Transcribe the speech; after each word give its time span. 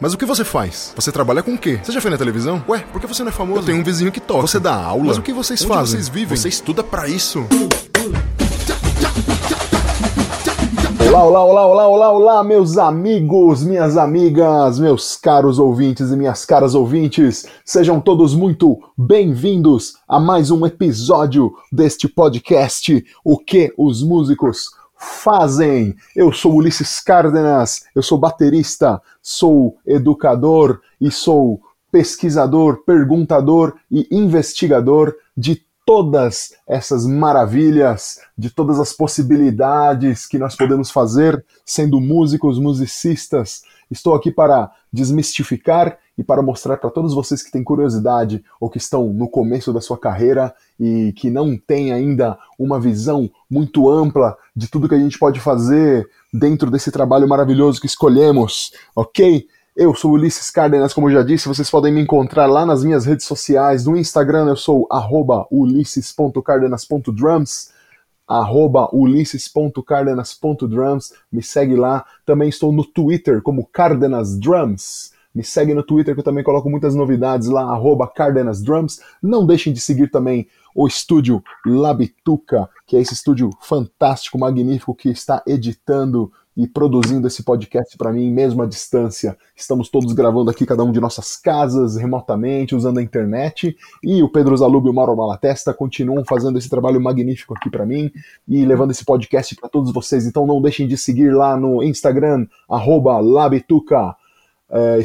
Mas 0.00 0.12
o 0.12 0.18
que 0.18 0.26
você 0.26 0.44
faz? 0.44 0.92
Você 0.96 1.12
trabalha 1.12 1.42
com 1.42 1.54
o 1.54 1.58
quê? 1.58 1.78
Você 1.82 1.92
já 1.92 2.00
foi 2.00 2.10
na 2.10 2.18
televisão? 2.18 2.62
Ué, 2.68 2.80
por 2.92 3.00
que 3.00 3.06
você 3.06 3.22
não 3.22 3.28
é 3.28 3.32
famoso? 3.32 3.60
Eu 3.60 3.64
tenho 3.64 3.78
um 3.78 3.84
vizinho 3.84 4.10
que 4.10 4.20
toca. 4.20 4.42
Você 4.42 4.58
dá 4.58 4.74
aula? 4.74 5.04
Mas 5.04 5.18
o 5.18 5.22
que 5.22 5.32
vocês 5.32 5.62
Onde 5.62 5.72
fazem? 5.72 5.94
vocês 6.00 6.08
vivem? 6.08 6.36
Você 6.36 6.48
estuda 6.48 6.82
para 6.82 7.08
isso? 7.08 7.46
Olá, 11.08 11.22
olá, 11.22 11.44
olá, 11.44 11.66
olá, 11.66 11.88
olá, 11.88 12.10
olá, 12.12 12.44
meus 12.44 12.76
amigos, 12.76 13.62
minhas 13.62 13.96
amigas, 13.96 14.80
meus 14.80 15.16
caros 15.16 15.60
ouvintes 15.60 16.10
e 16.10 16.16
minhas 16.16 16.44
caras 16.44 16.74
ouvintes, 16.74 17.46
sejam 17.64 18.00
todos 18.00 18.34
muito 18.34 18.80
bem-vindos 18.98 19.94
a 20.08 20.18
mais 20.18 20.50
um 20.50 20.66
episódio 20.66 21.54
deste 21.70 22.08
podcast 22.08 23.04
O 23.24 23.38
que 23.38 23.72
os 23.78 24.02
músicos 24.02 24.70
fazem. 25.04 25.94
Eu 26.16 26.32
sou 26.32 26.54
Ulisses 26.54 27.00
Cárdenas, 27.00 27.84
eu 27.94 28.02
sou 28.02 28.18
baterista, 28.18 29.00
sou 29.22 29.76
educador 29.86 30.80
e 31.00 31.10
sou 31.10 31.60
pesquisador, 31.92 32.82
perguntador 32.84 33.74
e 33.90 34.08
investigador 34.10 35.14
de 35.36 35.62
todas 35.86 36.54
essas 36.66 37.06
maravilhas, 37.06 38.18
de 38.36 38.50
todas 38.50 38.80
as 38.80 38.92
possibilidades 38.92 40.26
que 40.26 40.38
nós 40.38 40.56
podemos 40.56 40.90
fazer 40.90 41.44
sendo 41.64 42.00
músicos, 42.00 42.58
musicistas. 42.58 43.62
Estou 43.90 44.14
aqui 44.14 44.30
para 44.30 44.70
desmistificar 44.92 45.98
e 46.16 46.22
para 46.22 46.40
mostrar 46.42 46.76
para 46.76 46.90
todos 46.90 47.12
vocês 47.14 47.42
que 47.42 47.50
têm 47.50 47.64
curiosidade 47.64 48.44
ou 48.60 48.70
que 48.70 48.78
estão 48.78 49.12
no 49.12 49.28
começo 49.28 49.72
da 49.72 49.80
sua 49.80 49.98
carreira 49.98 50.54
e 50.78 51.12
que 51.16 51.28
não 51.30 51.56
têm 51.56 51.92
ainda 51.92 52.38
uma 52.58 52.80
visão 52.80 53.30
muito 53.50 53.90
ampla 53.90 54.36
de 54.54 54.68
tudo 54.68 54.88
que 54.88 54.94
a 54.94 54.98
gente 54.98 55.18
pode 55.18 55.40
fazer 55.40 56.08
dentro 56.32 56.70
desse 56.70 56.90
trabalho 56.90 57.28
maravilhoso 57.28 57.80
que 57.80 57.86
escolhemos, 57.86 58.72
ok? 58.94 59.46
Eu 59.76 59.92
sou 59.92 60.12
Ulisses 60.12 60.50
Cárdenas, 60.50 60.94
como 60.94 61.08
eu 61.08 61.14
já 61.14 61.24
disse, 61.24 61.48
vocês 61.48 61.68
podem 61.68 61.92
me 61.92 62.00
encontrar 62.00 62.46
lá 62.46 62.64
nas 62.64 62.84
minhas 62.84 63.04
redes 63.04 63.26
sociais. 63.26 63.84
No 63.84 63.96
Instagram 63.96 64.46
eu 64.46 64.54
sou 64.54 64.86
ulisses.cardenas.drums, 65.50 67.72
arroba 68.26 68.88
ulisses.cardenas.drums, 68.92 71.12
me 71.32 71.42
segue 71.42 71.74
lá. 71.74 72.04
Também 72.24 72.48
estou 72.48 72.72
no 72.72 72.84
Twitter 72.84 73.42
como 73.42 73.66
Cardenas 73.66 74.38
Drums. 74.38 75.12
Me 75.34 75.42
segue 75.42 75.74
no 75.74 75.82
Twitter 75.82 76.14
que 76.14 76.20
eu 76.20 76.24
também 76.24 76.44
coloco 76.44 76.70
muitas 76.70 76.94
novidades 76.94 77.48
lá, 77.48 77.62
arroba 77.62 78.06
Cardenas 78.06 78.62
Drums. 78.62 79.00
Não 79.20 79.44
deixem 79.44 79.72
de 79.72 79.80
seguir 79.80 80.10
também 80.10 80.46
o 80.74 80.86
estúdio 80.86 81.42
Labituca, 81.66 82.68
que 82.86 82.96
é 82.96 83.00
esse 83.00 83.14
estúdio 83.14 83.50
fantástico, 83.60 84.38
magnífico 84.38 84.94
que 84.94 85.08
está 85.08 85.42
editando 85.46 86.30
e 86.56 86.68
produzindo 86.68 87.26
esse 87.26 87.42
podcast 87.42 87.96
para 87.98 88.12
mim, 88.12 88.30
mesmo 88.30 88.62
à 88.62 88.66
distância. 88.66 89.36
Estamos 89.56 89.88
todos 89.88 90.12
gravando 90.12 90.50
aqui, 90.50 90.64
cada 90.64 90.84
um 90.84 90.92
de 90.92 91.00
nossas 91.00 91.36
casas, 91.36 91.96
remotamente, 91.96 92.76
usando 92.76 92.98
a 92.98 93.02
internet. 93.02 93.76
E 94.02 94.22
o 94.22 94.30
Pedro 94.30 94.56
Zalub 94.56 94.86
e 94.86 94.90
o 94.90 94.94
Mauro 94.94 95.16
Malatesta 95.16 95.74
continuam 95.74 96.24
fazendo 96.24 96.56
esse 96.56 96.70
trabalho 96.70 97.00
magnífico 97.00 97.54
aqui 97.54 97.68
para 97.68 97.84
mim 97.84 98.10
e 98.46 98.64
levando 98.64 98.92
esse 98.92 99.04
podcast 99.04 99.56
para 99.56 99.68
todos 99.68 99.92
vocês. 99.92 100.26
Então 100.26 100.46
não 100.46 100.62
deixem 100.62 100.86
de 100.86 100.96
seguir 100.96 101.34
lá 101.34 101.56
no 101.56 101.82
Instagram, 101.82 102.46
Labituca 102.68 104.14
é, 104.70 105.00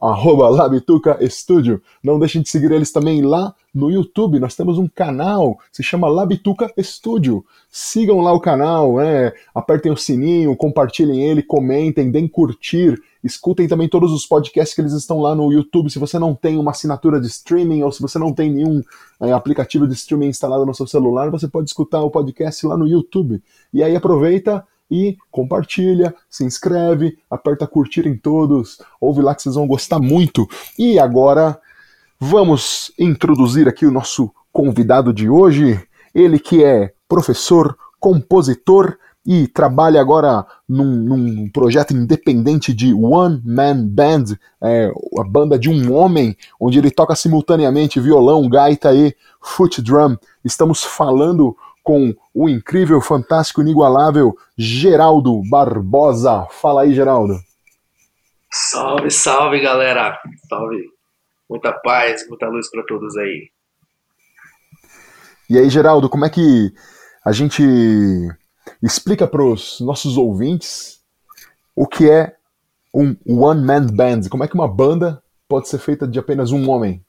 arroba 0.00 0.48
Labituca 0.48 1.18
Estúdio. 1.20 1.80
Não 2.02 2.18
deixem 2.18 2.42
de 2.42 2.48
seguir 2.48 2.72
eles 2.72 2.90
também 2.90 3.22
lá 3.22 3.54
no 3.74 3.90
YouTube. 3.90 4.40
Nós 4.40 4.54
temos 4.54 4.78
um 4.78 4.88
canal, 4.88 5.58
se 5.70 5.82
chama 5.82 6.08
Labituca 6.08 6.72
Estúdio. 6.76 7.44
Sigam 7.70 8.20
lá 8.20 8.32
o 8.32 8.40
canal, 8.40 8.96
né? 8.96 9.32
apertem 9.54 9.92
o 9.92 9.96
sininho, 9.96 10.56
compartilhem 10.56 11.22
ele, 11.22 11.42
comentem, 11.42 12.10
deem 12.10 12.26
curtir. 12.26 13.00
Escutem 13.22 13.66
também 13.66 13.88
todos 13.88 14.12
os 14.12 14.26
podcasts 14.26 14.74
que 14.74 14.80
eles 14.80 14.92
estão 14.92 15.20
lá 15.20 15.34
no 15.34 15.50
YouTube. 15.52 15.90
Se 15.90 15.98
você 15.98 16.18
não 16.18 16.34
tem 16.34 16.58
uma 16.58 16.72
assinatura 16.72 17.20
de 17.20 17.26
streaming 17.26 17.82
ou 17.82 17.90
se 17.90 18.02
você 18.02 18.18
não 18.18 18.32
tem 18.32 18.52
nenhum 18.52 18.82
é, 19.20 19.32
aplicativo 19.32 19.86
de 19.86 19.94
streaming 19.94 20.28
instalado 20.28 20.66
no 20.66 20.74
seu 20.74 20.86
celular, 20.86 21.30
você 21.30 21.48
pode 21.48 21.68
escutar 21.68 22.02
o 22.02 22.10
podcast 22.10 22.66
lá 22.66 22.76
no 22.76 22.86
YouTube. 22.86 23.42
E 23.72 23.82
aí 23.82 23.96
aproveita 23.96 24.64
e 24.90 25.16
compartilha, 25.30 26.14
se 26.28 26.44
inscreve, 26.44 27.18
aperta 27.30 27.66
curtir 27.66 28.06
em 28.06 28.16
todos, 28.16 28.78
ouve 29.00 29.22
lá 29.22 29.34
que 29.34 29.42
vocês 29.42 29.54
vão 29.54 29.66
gostar 29.66 29.98
muito. 29.98 30.48
E 30.78 30.98
agora 30.98 31.58
vamos 32.18 32.92
introduzir 32.98 33.68
aqui 33.68 33.86
o 33.86 33.90
nosso 33.90 34.30
convidado 34.52 35.12
de 35.12 35.28
hoje, 35.28 35.80
ele 36.14 36.38
que 36.38 36.62
é 36.62 36.92
professor, 37.08 37.76
compositor 37.98 38.96
e 39.26 39.48
trabalha 39.48 40.00
agora 40.00 40.44
num, 40.68 40.84
num, 40.84 41.48
projeto 41.48 41.94
independente 41.94 42.74
de 42.74 42.92
One 42.92 43.40
Man 43.44 43.86
Band, 43.86 44.24
é, 44.62 44.92
a 45.18 45.24
banda 45.24 45.58
de 45.58 45.70
um 45.70 45.94
homem, 45.94 46.36
onde 46.60 46.78
ele 46.78 46.90
toca 46.90 47.16
simultaneamente 47.16 47.98
violão, 47.98 48.46
gaita 48.48 48.94
e 48.94 49.14
foot 49.40 49.80
drum. 49.80 50.16
Estamos 50.44 50.84
falando 50.84 51.56
com 51.84 52.14
o 52.32 52.48
incrível, 52.48 53.00
fantástico, 53.00 53.60
inigualável 53.60 54.34
Geraldo 54.56 55.42
Barbosa. 55.48 56.48
Fala 56.50 56.82
aí, 56.82 56.94
Geraldo. 56.94 57.38
Salve, 58.50 59.10
salve, 59.10 59.60
galera. 59.60 60.18
Salve. 60.48 60.88
Muita 61.48 61.72
paz, 61.72 62.26
muita 62.28 62.48
luz 62.48 62.70
para 62.70 62.82
todos 62.84 63.16
aí. 63.18 63.50
E 65.50 65.58
aí, 65.58 65.68
Geraldo, 65.68 66.08
como 66.08 66.24
é 66.24 66.30
que 66.30 66.72
a 67.22 67.32
gente 67.32 67.62
explica 68.82 69.26
para 69.26 69.44
os 69.44 69.78
nossos 69.80 70.16
ouvintes 70.16 71.00
o 71.76 71.86
que 71.86 72.10
é 72.10 72.34
um 72.94 73.14
one-man 73.26 73.86
band? 73.88 74.22
Como 74.30 74.42
é 74.42 74.48
que 74.48 74.54
uma 74.54 74.68
banda 74.68 75.22
pode 75.46 75.68
ser 75.68 75.78
feita 75.78 76.08
de 76.08 76.18
apenas 76.18 76.50
um 76.50 76.70
homem? 76.70 77.04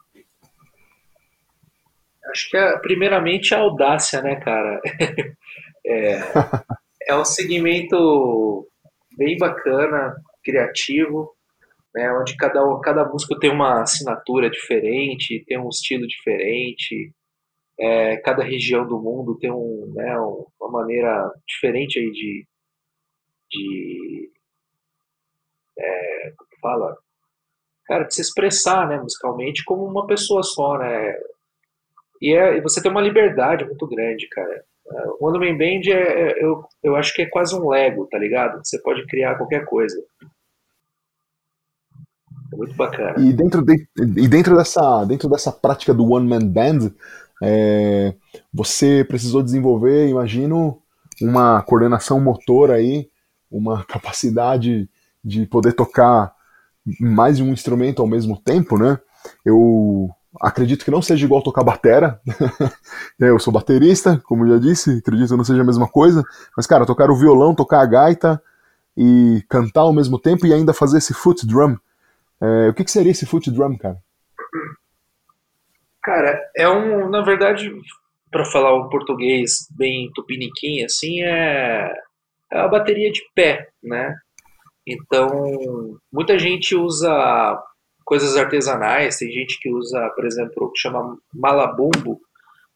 Acho 2.35 2.49
que 2.49 2.57
é, 2.57 2.77
primeiramente 2.79 3.55
a 3.55 3.59
audácia, 3.59 4.21
né, 4.21 4.35
cara? 4.35 4.81
é, 5.87 6.19
é 7.07 7.15
um 7.15 7.23
segmento 7.23 8.67
bem 9.17 9.37
bacana, 9.37 10.13
criativo, 10.43 11.33
né, 11.93 12.11
onde 12.11 12.35
cada, 12.35 12.59
cada 12.81 13.05
músico 13.07 13.39
tem 13.39 13.49
uma 13.49 13.81
assinatura 13.81 14.49
diferente, 14.49 15.45
tem 15.47 15.57
um 15.57 15.69
estilo 15.69 16.05
diferente, 16.05 17.13
é, 17.79 18.17
cada 18.17 18.43
região 18.43 18.85
do 18.85 19.01
mundo 19.01 19.37
tem 19.39 19.49
um, 19.49 19.93
né, 19.95 20.17
uma 20.59 20.69
maneira 20.69 21.31
diferente 21.47 21.99
aí 21.99 22.11
de, 22.11 22.47
de 23.49 24.31
é, 25.79 26.33
como 26.37 26.49
fala, 26.61 26.97
cara, 27.85 28.03
de 28.03 28.13
se 28.13 28.21
expressar, 28.21 28.89
né, 28.89 28.97
musicalmente 28.97 29.63
como 29.63 29.85
uma 29.85 30.05
pessoa 30.05 30.43
só, 30.43 30.77
né, 30.77 31.15
e, 32.25 32.33
é, 32.33 32.61
você 32.61 32.81
tem 32.81 32.89
uma 32.89 33.01
liberdade 33.01 33.65
muito 33.65 33.87
grande, 33.87 34.27
cara. 34.29 34.63
O 35.19 35.27
One 35.27 35.39
Man 35.39 35.57
Band, 35.57 35.91
é, 35.91 36.31
é, 36.31 36.43
eu, 36.43 36.63
eu 36.83 36.95
acho 36.95 37.13
que 37.13 37.23
é 37.23 37.25
quase 37.25 37.55
um 37.55 37.69
Lego, 37.69 38.07
tá 38.07 38.17
ligado? 38.17 38.59
Você 38.63 38.79
pode 38.81 39.05
criar 39.07 39.35
qualquer 39.35 39.65
coisa. 39.65 39.95
É 42.51 42.55
muito 42.55 42.75
bacana. 42.75 43.15
E 43.19 43.33
dentro, 43.33 43.63
de, 43.63 43.87
e 43.97 44.27
dentro, 44.27 44.55
dessa, 44.55 45.03
dentro 45.05 45.29
dessa 45.29 45.51
prática 45.51 45.93
do 45.93 46.09
One 46.11 46.27
Man 46.27 46.47
Band, 46.47 46.91
é, 47.43 48.15
você 48.53 49.03
precisou 49.03 49.43
desenvolver, 49.43 50.07
imagino, 50.07 50.81
uma 51.21 51.61
coordenação 51.63 52.19
motor 52.19 52.71
aí, 52.71 53.09
uma 53.51 53.83
capacidade 53.89 54.89
de 55.23 55.45
poder 55.45 55.73
tocar 55.73 56.33
mais 56.99 57.37
de 57.37 57.43
um 57.43 57.51
instrumento 57.51 58.01
ao 58.01 58.07
mesmo 58.07 58.39
tempo, 58.39 58.77
né? 58.77 58.99
Eu 59.43 60.09
Acredito 60.41 60.83
que 60.83 60.91
não 60.91 61.01
seja 61.01 61.25
igual 61.25 61.41
tocar 61.41 61.63
batera. 61.63 62.19
É, 63.21 63.29
eu 63.29 63.39
sou 63.39 63.53
baterista, 63.53 64.21
como 64.25 64.45
já 64.45 64.57
disse, 64.57 64.97
acredito 64.97 65.29
que 65.29 65.37
não 65.37 65.43
seja 65.45 65.61
a 65.61 65.65
mesma 65.65 65.87
coisa. 65.87 66.21
Mas, 66.55 66.67
cara, 66.67 66.85
tocar 66.85 67.09
o 67.09 67.15
violão, 67.15 67.55
tocar 67.55 67.79
a 67.79 67.85
gaita 67.85 68.43
e 68.97 69.41
cantar 69.47 69.81
ao 69.81 69.93
mesmo 69.93 70.19
tempo 70.19 70.45
e 70.45 70.53
ainda 70.53 70.73
fazer 70.73 70.97
esse 70.97 71.13
foot 71.13 71.47
drum. 71.47 71.77
É, 72.41 72.69
o 72.69 72.73
que, 72.73 72.83
que 72.83 72.91
seria 72.91 73.11
esse 73.11 73.25
foot 73.25 73.49
drum, 73.49 73.77
cara? 73.77 73.97
Cara, 76.03 76.39
é 76.55 76.67
um. 76.67 77.09
Na 77.09 77.21
verdade, 77.21 77.71
para 78.29 78.45
falar 78.45 78.75
um 78.75 78.89
português 78.89 79.67
bem 79.71 80.11
tupiniquim, 80.13 80.83
assim, 80.83 81.23
é, 81.23 81.89
é 82.51 82.59
a 82.59 82.67
bateria 82.67 83.11
de 83.11 83.21
pé, 83.33 83.69
né? 83.81 84.13
Então, 84.85 85.97
muita 86.11 86.37
gente 86.37 86.75
usa 86.75 87.09
coisas 88.05 88.37
artesanais. 88.37 89.17
Tem 89.17 89.29
gente 89.31 89.59
que 89.59 89.69
usa, 89.69 90.09
por 90.15 90.25
exemplo, 90.25 90.53
o 90.65 90.71
que 90.71 90.79
chama 90.79 91.17
malabumbo. 91.33 92.21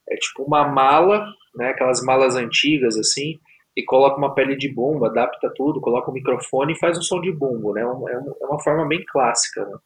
É 0.09 0.15
tipo 0.15 0.43
uma 0.43 0.67
mala, 0.67 1.25
né, 1.55 1.69
aquelas 1.69 2.03
malas 2.03 2.35
antigas 2.35 2.97
assim, 2.97 3.39
e 3.77 3.83
coloca 3.83 4.17
uma 4.17 4.33
pele 4.33 4.57
de 4.57 4.67
bumbo, 4.67 5.05
adapta 5.05 5.51
tudo, 5.55 5.79
coloca 5.79 6.09
o 6.09 6.11
um 6.11 6.15
microfone 6.15 6.73
e 6.73 6.79
faz 6.79 6.97
um 6.97 7.01
som 7.01 7.21
de 7.21 7.31
bumbo, 7.31 7.73
né? 7.73 7.81
É, 7.81 8.43
é 8.43 8.45
uma 8.47 8.59
forma 8.59 8.87
bem 8.87 9.05
clássica. 9.07 9.63
Né? 9.65 9.77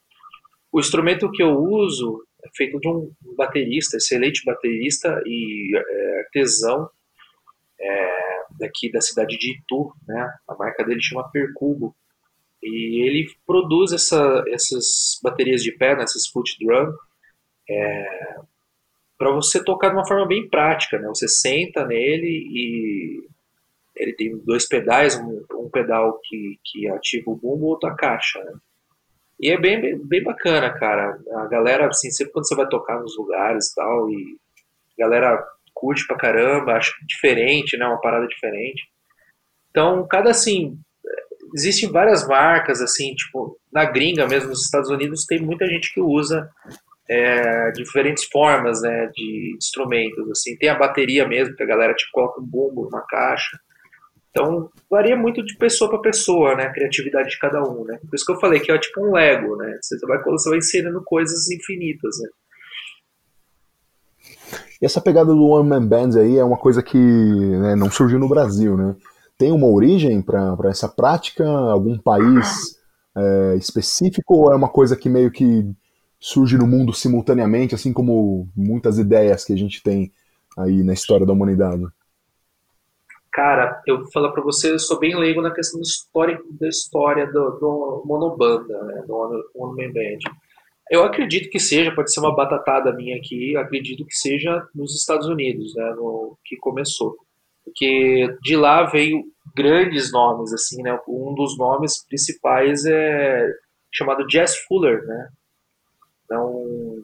O 0.72 0.80
instrumento 0.80 1.30
que 1.30 1.44
eu 1.44 1.52
uso 1.52 2.26
é 2.44 2.50
feito 2.56 2.80
de 2.80 2.88
um 2.88 3.12
baterista, 3.38 3.98
excelente 3.98 4.44
baterista 4.46 5.22
e 5.26 5.76
é, 5.76 6.20
artesão 6.22 6.90
é, 7.80 8.14
daqui 8.60 8.92
da 8.92 9.02
cidade 9.02 9.38
de 9.38 9.58
Itu, 9.58 9.94
né? 10.08 10.34
A 10.48 10.56
marca 10.56 10.84
dele 10.84 11.02
chama 11.02 11.30
Percubo. 11.30 11.96
E 12.64 13.08
ele 13.08 13.28
produz 13.46 13.92
essa, 13.92 14.44
essas 14.48 15.20
baterias 15.22 15.62
de 15.62 15.72
pé, 15.72 15.96
né, 15.96 16.04
essas 16.04 16.28
foot 16.28 16.58
drum, 16.60 16.94
é, 17.70 18.40
para 19.18 19.32
você 19.32 19.64
tocar 19.64 19.90
de 19.90 19.96
uma 19.96 20.08
forma 20.08 20.28
bem 20.28 20.50
prática, 20.50 20.98
né? 20.98 21.08
Você 21.08 21.28
senta 21.28 21.86
nele 21.86 22.28
e 22.28 23.28
ele 23.96 24.14
tem 24.14 24.38
dois 24.40 24.68
pedais, 24.68 25.16
um, 25.16 25.46
um 25.54 25.70
pedal 25.70 26.20
que, 26.24 26.60
que 26.64 26.90
ativa 26.90 27.32
o 27.32 27.36
bumbo, 27.36 27.68
outro 27.68 27.90
a 27.90 27.96
caixa, 27.96 28.44
né? 28.44 28.54
E 29.40 29.52
é 29.52 29.60
bem, 29.60 29.80
bem, 29.80 29.98
bem, 29.98 30.24
bacana, 30.24 30.72
cara. 30.74 31.20
A 31.36 31.48
galera, 31.48 31.88
assim, 31.88 32.10
sempre 32.12 32.34
quando 32.34 32.48
você 32.48 32.56
vai 32.56 32.68
tocar 32.68 33.00
nos 33.00 33.18
lugares 33.18 33.72
e 33.72 33.76
tal, 33.76 34.10
e 34.10 34.38
a 34.98 35.04
galera 35.04 35.46
curte 35.74 36.06
pra 36.08 36.18
caramba, 36.18 36.74
acha 36.74 36.94
diferente, 37.06 37.78
né? 37.78 37.86
Uma 37.86 38.00
parada 38.00 38.28
diferente. 38.28 38.84
Então, 39.70 40.08
cada 40.08 40.32
assim, 40.32 40.80
existem 41.54 41.90
várias 41.90 42.28
marcas, 42.28 42.82
assim, 42.82 43.14
tipo, 43.14 43.58
na 43.72 43.86
gringa 43.86 44.28
mesmo, 44.28 44.50
nos 44.50 44.66
Estados 44.66 44.90
Unidos, 44.90 45.26
tem 45.26 45.40
muita 45.40 45.66
gente 45.68 45.94
que 45.94 46.02
usa 46.02 46.50
é, 47.10 47.72
diferentes 47.72 48.26
formas, 48.26 48.82
né, 48.82 49.10
de 49.14 49.56
instrumentos, 49.58 50.30
assim. 50.32 50.58
Tem 50.58 50.70
a 50.70 50.78
bateria 50.78 51.28
mesmo, 51.28 51.56
que 51.56 51.64
a 51.64 51.68
galera, 51.68 51.94
tipo, 51.94 52.12
coloca 52.12 52.42
um 52.42 52.46
bumbo 52.46 52.86
numa 52.86 53.06
caixa. 53.08 53.58
Então, 54.32 54.70
varia 54.90 55.16
muito 55.16 55.44
de 55.44 55.56
pessoa 55.58 55.90
para 55.90 56.00
pessoa, 56.00 56.56
né, 56.56 56.64
a 56.64 56.74
criatividade 56.74 57.30
de 57.30 57.40
cada 57.40 57.62
um, 57.62 57.84
né. 57.86 58.00
Por 58.10 58.16
isso 58.16 58.26
que 58.26 58.32
eu 58.32 58.40
falei 58.40 58.60
que 58.60 58.72
é 58.72 58.78
tipo 58.80 59.06
um 59.06 59.14
Lego, 59.14 59.56
né, 59.58 59.78
você 59.80 59.98
vai, 60.08 60.22
você 60.24 60.50
vai 60.50 60.58
inserindo 60.58 61.04
coisas 61.04 61.52
infinitas, 61.52 62.18
né. 62.20 62.30
E 64.82 64.86
essa 64.86 65.00
pegada 65.00 65.34
do 65.34 65.46
One 65.46 65.70
Man 65.70 65.88
Band 65.88 66.20
aí 66.20 66.38
é 66.38 66.44
uma 66.44 66.58
coisa 66.58 66.82
que 66.82 66.98
né, 66.98 67.76
não 67.76 67.90
surgiu 67.90 68.20
no 68.20 68.28
Brasil, 68.28 68.76
né? 68.76 68.96
Tem 69.38 69.52
uma 69.52 69.68
origem 69.68 70.22
para 70.22 70.58
essa 70.66 70.88
prática? 70.88 71.46
Algum 71.46 71.98
país 71.98 72.80
é, 73.16 73.56
específico? 73.56 74.36
Ou 74.36 74.54
é 74.54 74.56
uma 74.56 74.70
coisa 74.70 74.96
que 74.96 75.10
meio 75.10 75.32
que 75.32 75.66
surge 76.20 76.58
no 76.58 76.66
mundo 76.66 76.94
simultaneamente, 76.94 77.76
assim 77.76 77.92
como 77.92 78.48
muitas 78.56 78.98
ideias 78.98 79.44
que 79.44 79.54
a 79.54 79.58
gente 79.58 79.84
tem 79.84 80.12
aí 80.58 80.84
na 80.84 80.94
história 80.94 81.26
da 81.26 81.34
humanidade? 81.34 81.84
Cara, 83.34 83.82
eu 83.88 83.98
vou 83.98 84.12
falar 84.12 84.32
para 84.32 84.44
você, 84.44 84.72
eu 84.72 84.80
sou 84.80 85.00
bem 85.00 85.18
leigo 85.18 85.42
na 85.42 85.52
questão 85.52 85.82
histórica 85.82 86.44
da 86.52 86.68
história 86.68 87.26
do, 87.26 87.50
do 87.60 88.04
monobanda, 88.06 88.84
né, 88.84 89.04
do 89.08 89.16
One 89.56 89.88
Man 89.88 89.92
Band. 89.92 90.20
Eu 90.90 91.04
acredito 91.04 91.50
que 91.50 91.60
seja, 91.60 91.94
pode 91.96 92.14
ser 92.14 92.20
uma 92.20 92.36
batatada 92.36 92.94
minha 92.94 93.18
aqui, 93.18 93.58
acredito 93.58 94.06
que 94.06 94.16
seja 94.16 94.66
nos 94.76 94.96
Estados 94.96 95.28
Unidos, 95.28 95.74
né, 95.74 95.94
no, 95.96 96.38
que 96.46 96.56
começou. 96.58 97.18
Porque 97.64 98.28
de 98.42 98.56
lá 98.56 98.84
veio 98.84 99.24
grandes 99.56 100.12
nomes, 100.12 100.54
assim, 100.54 100.82
né? 100.82 100.98
Um 101.08 101.34
dos 101.34 101.58
nomes 101.58 102.06
principais 102.06 102.86
é 102.86 103.48
chamado 103.94 104.30
Jess 104.30 104.58
Fuller, 104.68 105.06
né? 105.06 105.30
É 106.32 106.38
um 106.38 107.02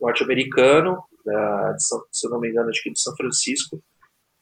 norte-americano, 0.00 1.02
se 2.12 2.26
eu 2.26 2.30
não 2.30 2.40
me 2.40 2.48
engano, 2.48 2.70
acho 2.70 2.82
que 2.82 2.92
de 2.92 3.00
São 3.00 3.14
Francisco, 3.16 3.82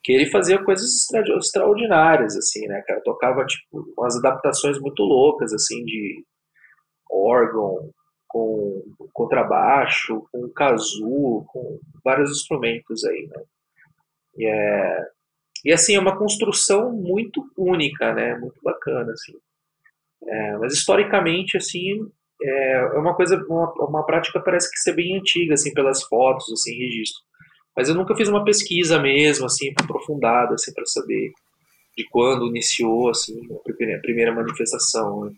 que 0.03 0.13
ele 0.13 0.31
fazia 0.31 0.63
coisas 0.63 0.87
extra, 0.89 1.37
extraordinárias, 1.37 2.37
assim, 2.37 2.67
né, 2.69 2.83
cara? 2.87 3.01
Tocava, 3.03 3.45
tipo, 3.45 3.93
umas 3.99 4.17
adaptações 4.17 4.79
muito 4.79 5.03
loucas, 5.03 5.53
assim, 5.53 5.85
de 5.85 6.25
órgão, 7.11 7.91
com 8.29 8.83
contrabaixo, 9.13 10.27
com 10.31 10.49
kazoo, 10.51 11.45
com 11.47 11.81
vários 12.05 12.31
instrumentos 12.31 13.05
aí, 13.05 13.27
né? 13.29 13.43
E 14.37 14.47
é, 14.47 15.07
e 15.67 15.73
assim, 15.73 15.97
é 15.97 15.99
uma 15.99 16.17
construção 16.17 16.93
muito 16.93 17.45
única, 17.57 18.15
né? 18.15 18.39
Muito 18.39 18.61
bacana, 18.63 19.11
assim. 19.13 19.33
É, 20.23 20.59
mas 20.59 20.73
historicamente, 20.73 21.57
assim, 21.57 22.09
é, 22.41 22.73
é 22.95 22.99
uma 22.99 23.17
coisa, 23.17 23.37
uma, 23.49 23.73
uma 23.85 24.07
prática 24.07 24.39
parece 24.39 24.71
que 24.71 24.79
ser 24.79 24.95
bem 24.95 25.19
antiga, 25.19 25.55
assim, 25.55 25.75
pelas 25.75 26.05
fotos, 26.05 26.53
assim, 26.53 26.73
registro. 26.73 27.21
Mas 27.77 27.89
eu 27.89 27.97
nunca 27.97 28.15
fiz 28.15 28.29
uma 28.29 28.45
pesquisa 28.45 29.01
mesmo, 29.01 29.47
assim, 29.47 29.75
aprofundada, 29.77 30.55
assim, 30.55 30.73
para 30.73 30.87
saber 30.87 31.33
de 31.97 32.09
quando 32.11 32.47
iniciou, 32.47 33.11
assim, 33.11 33.37
a 33.53 33.59
primeira, 33.65 33.99
a 33.99 34.01
primeira 34.01 34.33
manifestação. 34.33 35.25
Né? 35.25 35.33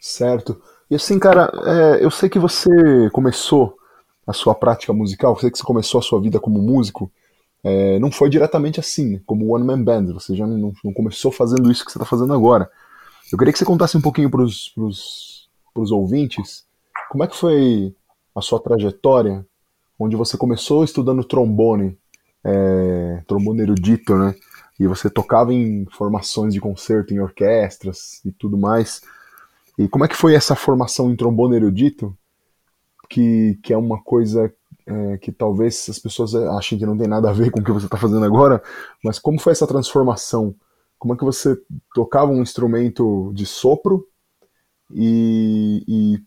Certo. 0.00 0.62
E 0.88 0.94
assim, 0.94 1.18
cara, 1.18 1.50
é, 1.66 2.04
eu 2.04 2.12
sei 2.12 2.28
que 2.28 2.38
você 2.38 2.70
começou 3.12 3.76
a 4.26 4.32
sua 4.32 4.54
prática 4.54 4.92
musical, 4.92 5.34
você 5.34 5.50
que 5.50 5.62
começou 5.62 5.98
a 5.98 6.02
sua 6.02 6.20
vida 6.20 6.40
como 6.40 6.60
músico, 6.60 7.10
é, 7.62 7.98
não 7.98 8.10
foi 8.10 8.28
diretamente 8.28 8.78
assim, 8.78 9.18
como 9.26 9.54
One 9.54 9.64
Man 9.64 9.82
Band, 9.82 10.12
você 10.12 10.34
já 10.34 10.46
não, 10.46 10.72
não 10.84 10.92
começou 10.92 11.32
fazendo 11.32 11.70
isso 11.70 11.84
que 11.84 11.90
você 11.90 11.98
está 11.98 12.06
fazendo 12.06 12.32
agora. 12.34 12.70
Eu 13.32 13.38
queria 13.38 13.52
que 13.52 13.58
você 13.58 13.64
contasse 13.64 13.96
um 13.96 14.02
pouquinho 14.02 14.30
para 14.30 14.42
os 14.42 15.48
ouvintes 15.90 16.66
como 17.10 17.24
é 17.24 17.26
que 17.26 17.36
foi 17.36 17.94
a 18.34 18.40
sua 18.40 18.60
trajetória, 18.60 19.46
onde 19.98 20.16
você 20.16 20.36
começou 20.36 20.84
estudando 20.84 21.24
trombone, 21.24 21.96
é, 22.42 23.22
trombone 23.26 23.62
erudito, 23.62 24.14
né? 24.16 24.34
E 24.78 24.86
você 24.86 25.08
tocava 25.08 25.54
em 25.54 25.86
formações 25.92 26.52
de 26.52 26.60
concerto, 26.60 27.14
em 27.14 27.20
orquestras 27.20 28.20
e 28.24 28.32
tudo 28.32 28.58
mais. 28.58 29.00
E 29.78 29.88
como 29.88 30.04
é 30.04 30.08
que 30.08 30.16
foi 30.16 30.34
essa 30.34 30.56
formação 30.56 31.10
em 31.10 31.16
trombone 31.16 31.56
erudito? 31.56 32.16
Que, 33.08 33.58
que 33.62 33.72
é 33.72 33.76
uma 33.76 34.02
coisa 34.02 34.52
é, 34.86 35.18
que 35.18 35.32
talvez 35.32 35.88
as 35.88 35.98
pessoas 35.98 36.34
achem 36.34 36.78
que 36.78 36.86
não 36.86 36.96
tem 36.96 37.08
nada 37.08 37.30
a 37.30 37.32
ver 37.32 37.50
com 37.50 37.60
o 37.60 37.64
que 37.64 37.72
você 37.72 37.86
está 37.86 37.96
fazendo 37.96 38.24
agora, 38.24 38.62
mas 39.02 39.18
como 39.18 39.40
foi 39.40 39.52
essa 39.52 39.66
transformação? 39.66 40.54
Como 40.98 41.14
é 41.14 41.16
que 41.16 41.24
você 41.24 41.56
tocava 41.94 42.30
um 42.30 42.42
instrumento 42.42 43.32
de 43.34 43.46
sopro 43.46 44.06
e, 44.92 45.84
e 45.86 46.22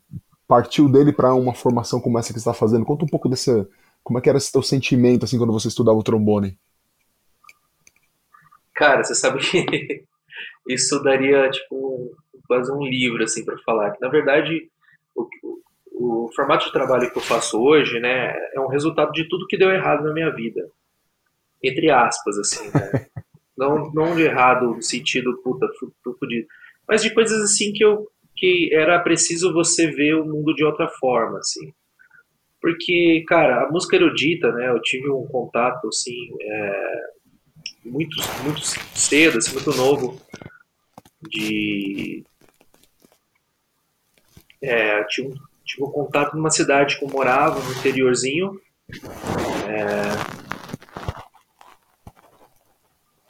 partiu 0.46 0.88
dele 0.88 1.12
para 1.12 1.34
uma 1.34 1.54
formação 1.54 2.00
como 2.00 2.18
essa 2.18 2.32
que 2.32 2.40
você 2.40 2.48
está 2.48 2.54
fazendo? 2.54 2.84
Conta 2.84 3.04
um 3.04 3.08
pouco 3.08 3.28
dessa, 3.28 3.68
como 4.02 4.18
é 4.18 4.22
que 4.22 4.28
era 4.28 4.38
esse 4.38 4.52
teu 4.52 4.62
sentimento 4.62 5.24
assim 5.24 5.38
quando 5.38 5.52
você 5.52 5.68
estudava 5.68 5.98
o 5.98 6.02
trombone? 6.02 6.58
Cara, 8.74 9.02
você 9.02 9.14
sabe 9.14 9.38
que 9.40 10.04
isso 10.68 11.02
daria 11.02 11.50
tipo 11.50 12.16
quase 12.46 12.72
um 12.72 12.82
livro 12.82 13.22
assim 13.22 13.44
para 13.44 13.58
falar. 13.58 13.96
Na 14.00 14.08
verdade 14.08 14.68
o 15.98 16.30
formato 16.34 16.66
de 16.66 16.72
trabalho 16.72 17.10
que 17.10 17.18
eu 17.18 17.22
faço 17.22 17.60
hoje, 17.60 17.98
né, 17.98 18.32
é 18.54 18.60
um 18.60 18.68
resultado 18.68 19.12
de 19.12 19.28
tudo 19.28 19.46
que 19.46 19.58
deu 19.58 19.70
errado 19.70 20.04
na 20.04 20.12
minha 20.12 20.30
vida. 20.30 20.70
Entre 21.62 21.90
aspas, 21.90 22.38
assim, 22.38 22.66
né? 22.68 23.06
não, 23.56 23.90
não 23.92 24.14
de 24.14 24.22
errado 24.22 24.74
no 24.76 24.82
sentido, 24.82 25.40
puta, 25.42 25.66
fudido, 26.18 26.46
mas 26.86 27.02
de 27.02 27.12
coisas 27.12 27.42
assim 27.42 27.72
que 27.72 27.84
eu 27.84 28.08
que 28.36 28.72
era 28.72 29.00
preciso 29.00 29.52
você 29.52 29.90
ver 29.90 30.14
o 30.14 30.24
mundo 30.24 30.54
de 30.54 30.64
outra 30.64 30.88
forma, 30.88 31.38
assim. 31.38 31.72
Porque, 32.60 33.24
cara, 33.26 33.64
a 33.64 33.68
música 33.68 33.96
erudita, 33.96 34.52
né, 34.52 34.68
eu 34.70 34.80
tive 34.80 35.10
um 35.10 35.26
contato, 35.26 35.88
assim, 35.88 36.28
é, 36.40 37.00
muito, 37.84 38.16
muito 38.44 38.60
cedo, 38.60 39.38
assim, 39.38 39.52
muito 39.54 39.76
novo, 39.76 40.20
de... 41.28 42.24
É, 44.62 45.02
tinha 45.04 45.28
um 45.28 45.34
tive 45.68 45.84
um 45.84 45.90
contato 45.90 46.34
numa 46.34 46.50
cidade 46.50 46.98
que 46.98 47.04
eu 47.04 47.08
morava, 47.08 47.60
no 47.60 47.72
interiorzinho. 47.72 48.58
É... 49.68 49.92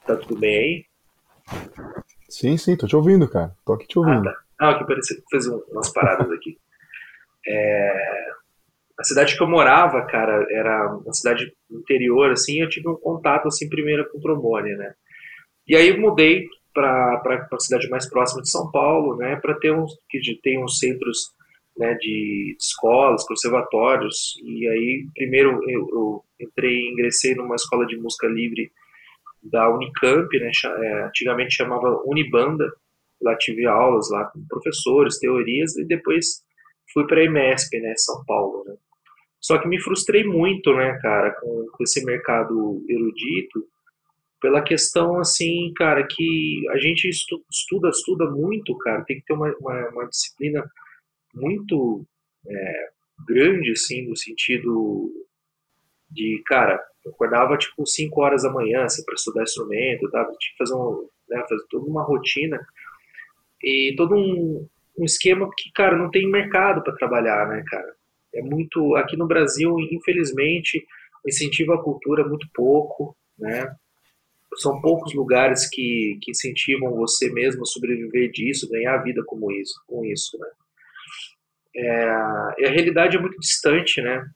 Tá 0.06 0.16
tudo 0.16 0.38
bem 0.38 0.56
aí? 0.56 0.84
Sim, 2.28 2.56
sim, 2.56 2.76
tô 2.76 2.86
te 2.86 2.94
ouvindo, 2.94 3.28
cara. 3.28 3.54
Tô 3.66 3.72
aqui 3.72 3.86
te 3.86 3.98
ouvindo. 3.98 4.28
Ah, 4.28 4.32
tá. 4.32 4.38
Ah, 4.60 4.70
aqui 4.70 4.86
parecia 4.86 5.16
que 5.16 5.24
fez 5.28 5.46
umas 5.46 5.92
paradas 5.92 6.30
aqui. 6.30 6.56
É... 7.46 8.28
A 8.98 9.04
cidade 9.04 9.36
que 9.36 9.42
eu 9.42 9.48
morava, 9.48 10.02
cara, 10.06 10.46
era 10.50 10.92
uma 10.92 11.12
cidade 11.12 11.52
interior, 11.70 12.30
assim, 12.30 12.60
eu 12.60 12.68
tive 12.68 12.88
um 12.88 12.96
contato, 12.96 13.46
assim, 13.46 13.68
primeiro 13.68 14.08
com 14.10 14.20
trombone, 14.20 14.74
né? 14.74 14.94
E 15.66 15.76
aí 15.76 15.88
eu 15.88 16.00
mudei 16.00 16.48
para 16.74 17.22
a 17.52 17.60
cidade 17.60 17.88
mais 17.88 18.08
próxima 18.08 18.42
de 18.42 18.50
São 18.50 18.70
Paulo, 18.70 19.16
né, 19.16 19.36
para 19.36 19.54
ter 19.54 19.72
uns 19.72 19.92
que 20.08 20.20
tem 20.42 20.62
uns 20.62 20.78
centros 20.78 21.32
né, 21.78 21.94
de 21.94 22.56
escolas, 22.58 23.24
conservatórios, 23.24 24.36
e 24.44 24.68
aí 24.68 25.06
primeiro 25.14 25.62
eu, 25.70 25.88
eu 25.92 26.24
entrei, 26.40 26.88
ingressei 26.88 27.34
numa 27.34 27.54
escola 27.54 27.86
de 27.86 27.96
música 27.96 28.26
livre 28.26 28.70
da 29.42 29.72
Unicamp, 29.72 30.28
né, 30.38 30.50
é, 30.64 31.04
antigamente 31.04 31.54
chamava 31.54 32.02
Unibanda, 32.04 32.70
lá 33.22 33.36
tive 33.36 33.66
aulas 33.66 34.10
lá 34.10 34.24
com 34.24 34.44
professores, 34.48 35.18
teorias, 35.18 35.76
e 35.76 35.84
depois 35.84 36.42
fui 36.92 37.06
para 37.06 37.20
a 37.20 37.24
EMESP, 37.24 37.78
né, 37.80 37.94
São 37.96 38.24
Paulo, 38.26 38.64
né. 38.66 38.74
Só 39.40 39.56
que 39.58 39.68
me 39.68 39.80
frustrei 39.80 40.24
muito, 40.24 40.74
né, 40.74 40.98
cara, 41.00 41.30
com, 41.40 41.66
com 41.72 41.84
esse 41.84 42.04
mercado 42.04 42.84
erudito, 42.88 43.64
pela 44.40 44.62
questão, 44.62 45.18
assim, 45.20 45.72
cara, 45.76 46.04
que 46.08 46.64
a 46.70 46.78
gente 46.78 47.08
estuda, 47.08 47.88
estuda 47.88 48.28
muito, 48.30 48.76
cara, 48.78 49.04
tem 49.04 49.18
que 49.20 49.26
ter 49.26 49.32
uma, 49.32 49.54
uma, 49.60 49.88
uma 49.90 50.08
disciplina 50.08 50.68
muito 51.38 52.04
é, 52.46 52.88
grande, 53.26 53.72
assim, 53.72 54.08
no 54.08 54.16
sentido 54.16 55.10
de, 56.10 56.42
cara, 56.46 56.80
eu 57.04 57.12
acordava 57.12 57.56
tipo 57.56 57.86
5 57.86 58.20
horas 58.20 58.42
da 58.42 58.52
manhã, 58.52 58.84
assim, 58.84 59.04
para 59.04 59.14
estudar 59.14 59.42
instrumento, 59.42 60.10
tá? 60.10 60.24
tinha 60.24 60.52
que 60.52 60.58
fazer 60.58 60.74
um, 60.74 61.08
né? 61.28 61.44
Fazer 61.48 61.64
toda 61.68 61.86
uma 61.86 62.02
rotina 62.02 62.58
e 63.62 63.94
todo 63.96 64.14
um, 64.14 64.66
um 64.98 65.04
esquema 65.04 65.48
que, 65.56 65.70
cara, 65.72 65.96
não 65.96 66.10
tem 66.10 66.30
mercado 66.30 66.82
para 66.82 66.94
trabalhar, 66.94 67.48
né, 67.48 67.62
cara? 67.66 67.94
É 68.34 68.42
muito 68.42 68.94
aqui 68.96 69.16
no 69.16 69.26
Brasil, 69.26 69.74
infelizmente, 69.90 70.84
o 71.24 71.28
incentivo 71.28 71.72
à 71.72 71.82
cultura 71.82 72.22
é 72.22 72.28
muito 72.28 72.48
pouco, 72.54 73.16
né? 73.38 73.74
São 74.56 74.80
poucos 74.80 75.14
lugares 75.14 75.68
que, 75.68 76.18
que 76.22 76.30
incentivam 76.30 76.94
você 76.94 77.30
mesmo 77.30 77.62
a 77.62 77.66
sobreviver 77.66 78.30
disso, 78.30 78.68
ganhar 78.68 78.96
vida 78.98 79.22
como 79.24 79.52
isso, 79.52 79.74
com 79.86 80.04
isso, 80.04 80.38
né? 80.38 80.48
É, 81.80 82.54
e 82.58 82.66
a 82.66 82.70
realidade 82.70 83.16
é 83.16 83.20
muito 83.20 83.38
distante, 83.38 84.02
né? 84.02 84.28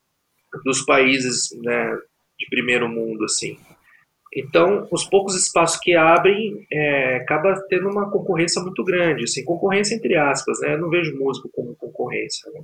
Dos 0.64 0.82
países, 0.82 1.48
né, 1.60 1.98
de 2.38 2.46
primeiro 2.48 2.88
mundo, 2.88 3.24
assim. 3.24 3.58
Então, 4.32 4.86
os 4.92 5.04
poucos 5.04 5.34
espaços 5.34 5.80
que 5.80 5.94
abrem, 5.94 6.64
é, 6.70 7.16
acaba 7.16 7.60
tendo 7.68 7.88
uma 7.90 8.10
concorrência 8.10 8.62
muito 8.62 8.84
grande, 8.84 9.24
assim, 9.24 9.44
concorrência 9.44 9.94
entre 9.96 10.16
aspas, 10.16 10.60
né? 10.60 10.74
Eu 10.74 10.78
não 10.78 10.88
vejo 10.88 11.18
músico 11.18 11.50
como 11.52 11.74
concorrência, 11.74 12.50
né? 12.52 12.62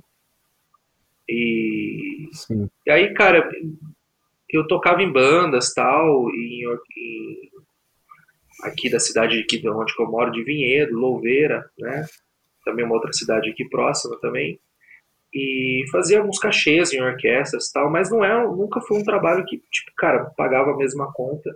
E, 1.27 2.29
e 2.87 2.91
aí, 2.91 3.13
cara, 3.13 3.47
eu 4.49 4.65
tocava 4.65 5.03
em 5.03 5.11
bandas, 5.11 5.73
tal, 5.73 6.29
em, 6.29 6.63
em 6.97 7.49
aqui 8.63 8.89
da 8.89 8.99
cidade 8.99 9.39
aqui 9.39 9.59
de 9.59 9.69
onde 9.69 9.93
eu 9.99 10.09
moro, 10.09 10.31
de 10.31 10.43
Vinhedo, 10.43 10.97
Louveira, 10.97 11.69
né? 11.77 12.05
Também 12.63 12.85
uma 12.85 12.95
outra 12.95 13.11
cidade 13.11 13.49
aqui 13.49 13.67
próxima 13.67 14.17
também 14.19 14.59
e 15.33 15.83
fazia 15.91 16.19
alguns 16.19 16.39
cachês 16.39 16.91
em 16.91 17.01
orquestras 17.01 17.67
e 17.67 17.73
tal, 17.73 17.89
mas 17.89 18.09
não 18.09 18.23
é, 18.23 18.47
nunca 18.47 18.81
foi 18.81 18.97
um 18.97 19.03
trabalho 19.03 19.45
que, 19.45 19.61
tipo, 19.71 19.91
cara, 19.97 20.25
pagava 20.35 20.71
a 20.71 20.77
mesma 20.77 21.11
conta. 21.13 21.55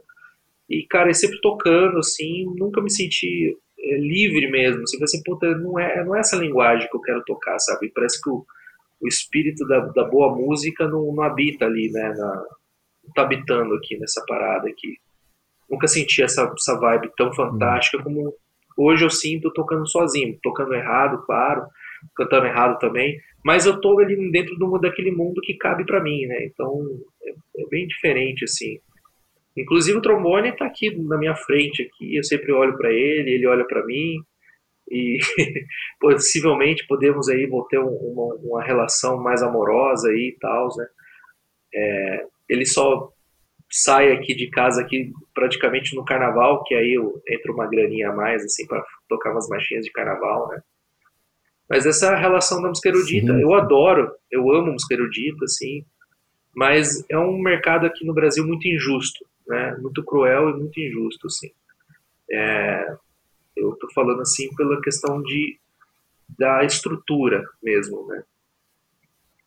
E, 0.69 0.83
cara, 0.83 1.09
eu 1.09 1.13
sempre 1.13 1.41
tocando, 1.41 1.97
assim, 1.97 2.45
nunca 2.57 2.81
me 2.81 2.91
senti 2.91 3.57
é, 3.79 3.97
livre 3.97 4.49
mesmo. 4.49 4.83
Assim, 4.83 5.03
assim, 5.03 5.23
puta, 5.23 5.47
não 5.57 5.79
é, 5.79 6.03
não 6.05 6.15
é 6.15 6.19
essa 6.19 6.37
linguagem 6.37 6.87
que 6.89 6.95
eu 6.95 7.01
quero 7.01 7.23
tocar, 7.23 7.57
sabe? 7.59 7.91
Parece 7.93 8.21
que 8.21 8.29
o, 8.29 8.45
o 9.01 9.07
espírito 9.07 9.67
da, 9.67 9.79
da 9.79 10.03
boa 10.03 10.33
música 10.35 10.87
não, 10.87 11.11
não 11.11 11.23
habita 11.23 11.65
ali, 11.65 11.91
né? 11.91 12.13
Na, 12.15 12.45
não 13.03 13.13
tá 13.13 13.23
habitando 13.23 13.73
aqui 13.73 13.97
nessa 13.97 14.23
parada 14.27 14.69
aqui. 14.69 14.97
Nunca 15.69 15.87
senti 15.87 16.21
essa, 16.21 16.51
essa 16.55 16.79
vibe 16.79 17.11
tão 17.17 17.33
fantástica 17.33 18.01
como 18.03 18.33
hoje 18.77 19.03
eu 19.03 19.09
sinto 19.09 19.51
tocando 19.51 19.87
sozinho, 19.87 20.37
tocando 20.41 20.73
errado, 20.73 21.23
claro, 21.25 21.65
cantando 22.15 22.45
errado 22.45 22.79
também, 22.79 23.19
mas 23.43 23.65
eu 23.65 23.79
tô 23.79 23.99
ali 23.99 24.31
dentro 24.31 24.55
do 24.55 24.77
daquele 24.79 25.11
mundo 25.11 25.41
que 25.41 25.55
cabe 25.55 25.85
para 25.85 26.01
mim, 26.01 26.25
né? 26.25 26.45
Então 26.45 26.85
é, 27.23 27.31
é, 27.31 27.67
bem 27.69 27.87
diferente 27.87 28.45
assim. 28.45 28.79
Inclusive 29.55 29.97
o 29.97 30.01
trombone 30.01 30.49
está 30.49 30.65
aqui 30.65 30.95
na 30.97 31.17
minha 31.17 31.35
frente 31.35 31.83
aqui, 31.83 32.15
eu 32.15 32.23
sempre 32.23 32.51
olho 32.51 32.75
para 32.77 32.91
ele, 32.91 33.31
ele 33.31 33.47
olha 33.47 33.65
para 33.65 33.85
mim 33.85 34.17
e 34.89 35.19
possivelmente 35.99 36.85
podemos 36.87 37.29
aí 37.29 37.49
ter 37.69 37.79
uma, 37.79 38.35
uma, 38.35 38.63
relação 38.63 39.21
mais 39.21 39.43
amorosa 39.43 40.09
aí 40.09 40.33
e 40.35 40.37
tal, 40.39 40.69
né? 40.77 40.85
É, 41.75 42.25
ele 42.49 42.65
só 42.65 43.09
sai 43.69 44.11
aqui 44.11 44.35
de 44.35 44.49
casa 44.49 44.81
aqui 44.81 45.11
praticamente 45.33 45.95
no 45.95 46.05
carnaval, 46.05 46.63
que 46.63 46.75
aí 46.75 46.93
eu 46.93 47.21
entro 47.27 47.53
uma 47.53 47.67
graninha 47.67 48.09
a 48.09 48.15
mais 48.15 48.43
assim 48.43 48.67
para 48.67 48.83
tocar 49.09 49.31
umas 49.31 49.47
marchinhas 49.49 49.85
de 49.85 49.91
carnaval, 49.91 50.47
né? 50.49 50.61
Mas 51.69 51.85
essa 51.85 52.15
relação 52.15 52.61
da 52.61 52.69
música 52.69 52.89
erudita, 52.89 53.33
Sim. 53.33 53.41
eu 53.41 53.53
adoro, 53.53 54.11
eu 54.29 54.51
amo 54.51 54.73
música 54.73 54.93
erudita, 54.93 55.45
assim, 55.45 55.85
mas 56.55 57.03
é 57.09 57.17
um 57.17 57.37
mercado 57.39 57.85
aqui 57.85 58.05
no 58.05 58.13
Brasil 58.13 58.45
muito 58.45 58.67
injusto, 58.67 59.25
né? 59.47 59.75
Muito 59.81 60.03
cruel 60.03 60.49
e 60.49 60.53
muito 60.53 60.79
injusto, 60.79 61.27
assim. 61.27 61.51
É, 62.31 62.95
eu 63.55 63.73
estou 63.73 63.91
falando 63.93 64.21
assim 64.21 64.53
pela 64.55 64.81
questão 64.81 65.21
de 65.21 65.59
da 66.37 66.63
estrutura 66.63 67.43
mesmo, 67.61 68.07
né? 68.07 68.23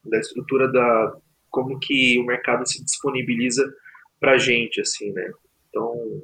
Da 0.04 0.18
estrutura 0.18 0.70
da 0.70 1.16
como 1.50 1.78
que 1.78 2.18
o 2.18 2.24
mercado 2.24 2.66
se 2.68 2.84
disponibiliza 2.84 3.72
para 4.20 4.38
gente, 4.38 4.80
assim, 4.80 5.12
né? 5.12 5.32
Então 5.68 6.22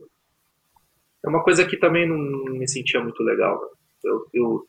é 1.24 1.28
uma 1.28 1.42
coisa 1.42 1.64
que 1.64 1.76
também 1.76 2.08
não 2.08 2.18
me 2.52 2.68
sentia 2.68 3.00
muito 3.00 3.22
legal. 3.22 3.60
Né? 3.60 3.68
Eu, 4.04 4.26
eu 4.34 4.66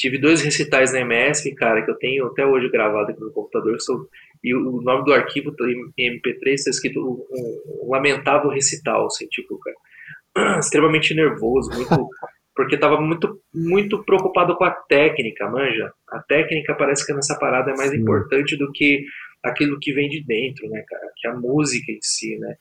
Tive 0.00 0.16
dois 0.16 0.40
recitais 0.40 0.94
na 0.94 1.00
MSP, 1.00 1.54
cara, 1.54 1.84
que 1.84 1.90
eu 1.90 1.94
tenho 1.94 2.24
até 2.28 2.46
hoje 2.46 2.70
gravado 2.70 3.10
aqui 3.10 3.20
no 3.20 3.30
computador. 3.30 3.78
Sou, 3.82 4.08
e 4.42 4.54
o 4.54 4.80
nome 4.80 5.04
do 5.04 5.12
arquivo 5.12 5.54
em 5.98 6.10
MP3 6.16 6.54
está 6.54 6.70
escrito 6.70 7.00
um, 7.00 7.22
um, 7.30 7.90
lamentável 7.90 8.48
recital, 8.48 9.04
assim, 9.04 9.26
tipo, 9.26 9.58
cara, 9.58 10.56
extremamente 10.58 11.12
nervoso, 11.12 11.70
muito, 11.74 12.08
porque 12.56 12.76
estava 12.76 12.98
muito, 12.98 13.42
muito 13.52 14.02
preocupado 14.02 14.56
com 14.56 14.64
a 14.64 14.70
técnica, 14.70 15.46
manja. 15.50 15.92
A 16.08 16.20
técnica 16.20 16.74
parece 16.74 17.04
que 17.04 17.12
nessa 17.12 17.38
parada 17.38 17.70
é 17.70 17.76
mais 17.76 17.90
Sim. 17.90 17.98
importante 17.98 18.56
do 18.56 18.72
que 18.72 19.04
aquilo 19.42 19.78
que 19.78 19.92
vem 19.92 20.08
de 20.08 20.24
dentro, 20.24 20.66
né, 20.70 20.82
cara? 20.88 21.12
Que 21.14 21.28
a 21.28 21.34
música 21.34 21.92
em 21.92 22.00
si, 22.00 22.38
né? 22.38 22.56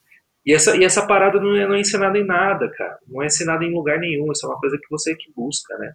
E 0.46 0.54
essa, 0.54 0.76
e 0.76 0.84
essa 0.84 1.08
parada 1.08 1.40
não 1.40 1.56
é, 1.56 1.66
não 1.66 1.76
é 1.76 1.80
ensinada 1.80 2.18
em 2.18 2.26
nada, 2.26 2.70
cara. 2.72 2.98
Não 3.08 3.24
é 3.24 3.28
ensinada 3.28 3.64
em 3.64 3.74
lugar 3.74 3.98
nenhum. 3.98 4.30
Isso 4.30 4.46
é 4.46 4.50
uma 4.50 4.60
coisa 4.60 4.78
que 4.78 4.90
você 4.90 5.16
que 5.16 5.32
busca, 5.34 5.78
né? 5.78 5.94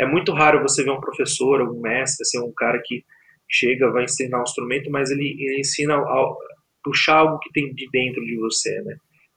É 0.00 0.06
muito 0.06 0.32
raro 0.32 0.62
você 0.62 0.82
ver 0.82 0.92
um 0.92 1.00
professor, 1.00 1.60
um 1.60 1.78
mestre, 1.78 2.22
assim, 2.22 2.40
um 2.40 2.50
cara 2.56 2.80
que 2.82 3.04
chega, 3.46 3.92
vai 3.92 4.04
ensinar 4.04 4.38
um 4.38 4.44
instrumento, 4.44 4.90
mas 4.90 5.10
ele, 5.10 5.36
ele 5.38 5.60
ensina 5.60 5.94
a 5.94 6.34
puxar 6.82 7.18
algo 7.18 7.38
que 7.38 7.52
tem 7.52 7.74
de 7.74 7.86
dentro 7.92 8.24
de 8.24 8.34
você, 8.38 8.80
né? 8.80 8.96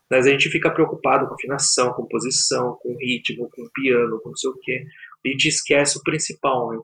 Mas 0.09 0.25
a 0.25 0.29
gente 0.29 0.49
fica 0.49 0.71
preocupado 0.71 1.27
com 1.27 1.33
afinação, 1.33 1.91
composição, 1.91 2.77
com 2.81 2.95
ritmo, 2.97 3.49
com 3.53 3.67
piano, 3.73 4.21
com 4.21 4.29
não 4.29 4.37
sei 4.37 4.49
o 4.51 4.57
quê. 4.61 4.85
A 5.25 5.27
gente 5.27 5.49
esquece 5.49 5.97
o 5.97 6.01
principal, 6.01 6.71
né? 6.71 6.79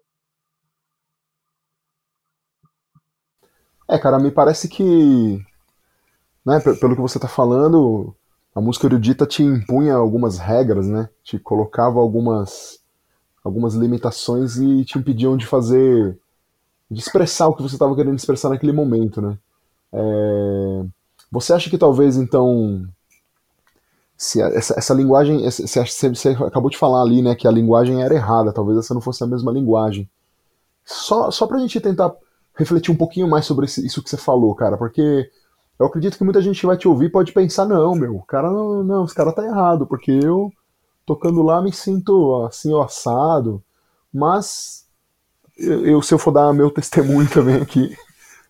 É, 3.90 3.98
cara, 3.98 4.20
me 4.20 4.30
parece 4.30 4.68
que, 4.68 5.42
né, 6.46 6.60
pelo 6.82 6.96
que 6.96 7.02
você 7.02 7.18
está 7.18 7.30
falando, 7.30 8.14
a 8.54 8.60
música 8.60 8.88
erudita 8.88 9.26
te 9.26 9.42
impunha 9.42 9.96
algumas 9.96 10.38
regras, 10.38 10.86
né? 10.86 11.10
Te 11.24 11.40
colocava 11.40 11.98
algumas 12.00 12.84
algumas 13.44 13.74
limitações 13.74 14.58
e 14.58 14.84
te 14.86 14.98
impediam 14.98 15.38
de 15.38 15.46
fazer, 15.46 16.18
de 16.90 17.00
expressar 17.00 17.48
o 17.48 17.56
que 17.56 17.62
você 17.62 17.76
estava 17.76 17.96
querendo 17.96 18.16
expressar 18.16 18.50
naquele 18.50 18.74
momento, 18.74 19.22
né? 19.22 19.38
É, 19.92 20.86
você 21.32 21.54
acha 21.54 21.70
que 21.70 21.78
talvez 21.78 22.18
então 22.18 22.88
se 24.20 24.42
essa, 24.42 24.78
essa 24.78 24.94
linguagem, 24.94 25.50
você, 25.50 26.10
você, 26.10 26.30
acabou 26.46 26.70
de 26.70 26.78
falar 26.78 27.02
ali, 27.02 27.22
né, 27.22 27.36
que 27.36 27.48
a 27.48 27.52
linguagem 27.52 28.04
era 28.04 28.14
errada, 28.14 28.52
talvez 28.52 28.78
essa 28.78 28.94
não 28.94 29.00
fosse 29.00 29.24
a 29.24 29.28
mesma 29.28 29.50
linguagem. 29.50 30.10
Só, 30.84 31.32
só 31.32 31.48
pra 31.48 31.58
gente 31.58 31.80
tentar 31.80 32.14
refletir 32.54 32.92
um 32.92 32.98
pouquinho 32.98 33.30
mais 33.30 33.46
sobre 33.46 33.66
isso 33.66 34.04
que 34.04 34.10
você 34.10 34.18
falou, 34.18 34.54
cara, 34.54 34.78
porque 34.78 35.32
eu 35.80 35.86
acredito 35.86 36.18
que 36.18 36.24
muita 36.26 36.42
gente 36.42 36.66
vai 36.66 36.76
te 36.76 36.86
ouvir 36.86 37.10
pode 37.10 37.32
pensar, 37.32 37.66
não, 37.66 37.96
meu, 37.96 38.18
o 38.18 38.22
cara 38.22 38.52
não, 38.52 38.84
não 38.84 39.06
esse 39.06 39.16
cara 39.16 39.32
tá 39.32 39.46
errado, 39.46 39.88
porque 39.88 40.12
eu 40.12 40.52
tocando 41.10 41.42
lá 41.42 41.60
me 41.60 41.74
sinto 41.74 42.46
assim, 42.46 42.72
assado, 42.80 43.64
mas 44.14 44.86
eu, 45.58 46.04
se 46.04 46.14
eu 46.14 46.20
for 46.20 46.32
dar 46.32 46.54
meu 46.54 46.70
testemunho 46.72 47.28
também 47.28 47.56
aqui, 47.56 47.98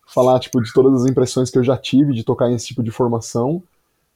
falar 0.06 0.38
tipo 0.40 0.60
de 0.62 0.70
todas 0.74 1.02
as 1.02 1.10
impressões 1.10 1.48
que 1.48 1.56
eu 1.56 1.64
já 1.64 1.78
tive 1.78 2.12
de 2.12 2.22
tocar 2.22 2.50
em 2.50 2.54
esse 2.54 2.66
tipo 2.66 2.82
de 2.82 2.90
formação, 2.90 3.62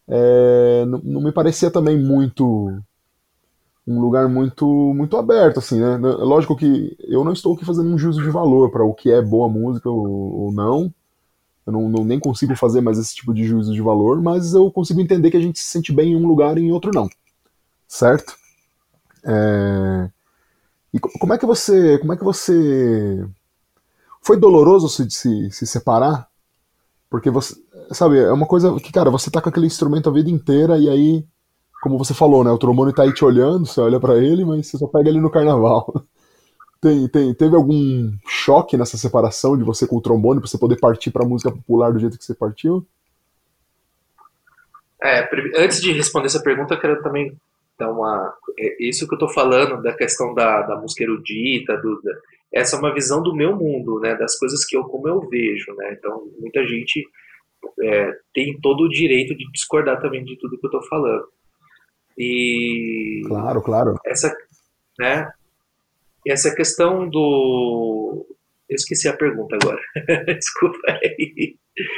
é, 0.07 0.85
não, 0.87 1.01
não, 1.03 1.21
me 1.23 1.33
parecia 1.33 1.71
também 1.71 1.99
muito 1.99 2.71
um 3.87 3.99
lugar 3.99 4.29
muito 4.29 4.67
muito 4.67 5.17
aberto 5.17 5.59
assim, 5.59 5.81
né? 5.81 5.97
Lógico 5.97 6.55
que 6.55 6.95
eu 7.01 7.25
não 7.25 7.33
estou 7.33 7.55
aqui 7.55 7.65
fazendo 7.65 7.89
um 7.89 7.97
juízo 7.97 8.23
de 8.23 8.29
valor 8.29 8.71
para 8.71 8.85
o 8.85 8.93
que 8.93 9.11
é 9.11 9.23
boa 9.23 9.49
música 9.49 9.89
ou, 9.89 10.45
ou 10.45 10.53
não. 10.53 10.93
Eu 11.67 11.73
não, 11.73 11.89
não, 11.89 12.05
nem 12.05 12.21
consigo 12.21 12.55
fazer 12.55 12.83
mais 12.83 12.99
esse 12.99 13.15
tipo 13.15 13.33
de 13.33 13.45
juízo 13.45 13.73
de 13.73 13.81
valor, 13.81 14.21
mas 14.21 14.53
eu 14.53 14.71
consigo 14.71 15.01
entender 15.01 15.31
que 15.31 15.37
a 15.39 15.41
gente 15.41 15.59
se 15.59 15.65
sente 15.65 15.95
bem 15.95 16.13
em 16.13 16.17
um 16.17 16.27
lugar 16.27 16.59
e 16.59 16.61
em 16.61 16.73
outro 16.73 16.91
não 16.93 17.09
certo? 17.95 18.35
É... 19.25 20.11
E 20.93 20.99
como 20.99 21.33
é 21.33 21.39
que 21.39 21.47
você, 21.47 21.99
como 21.99 22.13
é 22.13 22.17
que 22.17 22.25
você 22.25 23.27
foi 24.21 24.37
doloroso 24.37 24.89
se, 24.89 25.11
se, 25.11 25.51
se 25.51 25.67
separar? 25.67 26.29
Porque 27.11 27.31
você, 27.31 27.55
sabe, 27.93 28.19
é 28.19 28.33
uma 28.33 28.47
coisa 28.47 28.75
que, 28.81 28.93
cara, 28.93 29.11
você 29.11 29.31
tá 29.31 29.41
com 29.41 29.49
aquele 29.49 29.67
instrumento 29.67 30.09
a 30.09 30.13
vida 30.13 30.31
inteira 30.31 30.79
e 30.79 30.89
aí, 30.89 31.25
como 31.83 31.99
você 31.99 32.15
falou, 32.15 32.45
né, 32.45 32.51
o 32.51 32.59
trombone 32.59 32.93
tá 32.93 33.03
aí 33.03 33.13
te 33.13 33.25
olhando, 33.25 33.67
você 33.67 33.81
olha 33.81 33.99
para 33.99 34.19
ele, 34.19 34.45
mas 34.45 34.67
você 34.67 34.79
só 34.79 34.87
pega 34.87 35.09
ele 35.09 35.21
no 35.21 35.31
carnaval. 35.31 35.93
Tem, 36.81 37.09
tem, 37.09 37.33
teve 37.33 37.57
algum 37.57 38.13
choque 38.29 38.77
nessa 38.77 38.99
separação 38.99 39.57
de 39.57 39.65
você 39.65 39.87
com 39.87 39.97
o 39.97 40.03
trombone 40.03 40.39
para 40.39 40.47
você 40.47 40.59
poder 40.59 40.79
partir 40.79 41.11
para 41.11 41.25
música 41.25 41.51
popular 41.51 41.91
do 41.91 41.99
jeito 41.99 42.19
que 42.19 42.25
você 42.27 42.35
partiu? 42.35 42.87
É, 45.03 45.27
antes 45.57 45.81
de 45.81 45.93
responder 45.93 46.27
essa 46.27 46.43
pergunta, 46.43 46.75
eu 46.75 46.81
quero 46.81 47.03
também 47.03 47.35
então, 47.75 48.05
a, 48.05 48.35
é, 48.59 48.77
isso 48.89 49.07
que 49.07 49.15
eu 49.15 49.17
estou 49.17 49.29
falando 49.29 49.83
da 49.83 49.93
questão 49.93 50.35
da, 50.35 50.63
da 50.63 50.77
música 50.77 51.05
erudita, 51.05 51.77
do, 51.77 52.01
da, 52.03 52.13
essa 52.53 52.77
é 52.77 52.79
uma 52.79 52.95
visão 52.95 53.23
do 53.23 53.35
meu 53.35 53.57
mundo, 53.57 53.99
né, 54.01 54.15
das 54.15 54.39
coisas 54.39 54.65
que 54.65 54.77
eu 54.77 54.85
como 54.85 55.09
eu 55.09 55.21
vejo, 55.29 55.75
né. 55.77 55.95
Então, 55.99 56.29
muita 56.39 56.65
gente 56.67 57.05
é, 57.83 58.13
tem 58.33 58.59
todo 58.61 58.85
o 58.85 58.89
direito 58.89 59.37
de 59.37 59.51
discordar 59.53 60.01
também 60.01 60.25
de 60.25 60.37
tudo 60.39 60.59
que 60.59 60.67
eu 60.67 60.69
estou 60.69 60.89
falando. 60.89 61.27
E 62.17 63.23
claro, 63.27 63.63
claro. 63.63 63.99
Essa, 64.07 64.35
né? 64.99 65.29
Essa 66.27 66.55
questão 66.55 67.09
do 67.09 68.25
eu 68.69 68.77
esqueci 68.77 69.09
a 69.09 69.17
pergunta 69.17 69.57
agora. 69.57 69.81
Desculpa 70.35 70.79
aí. 70.89 71.57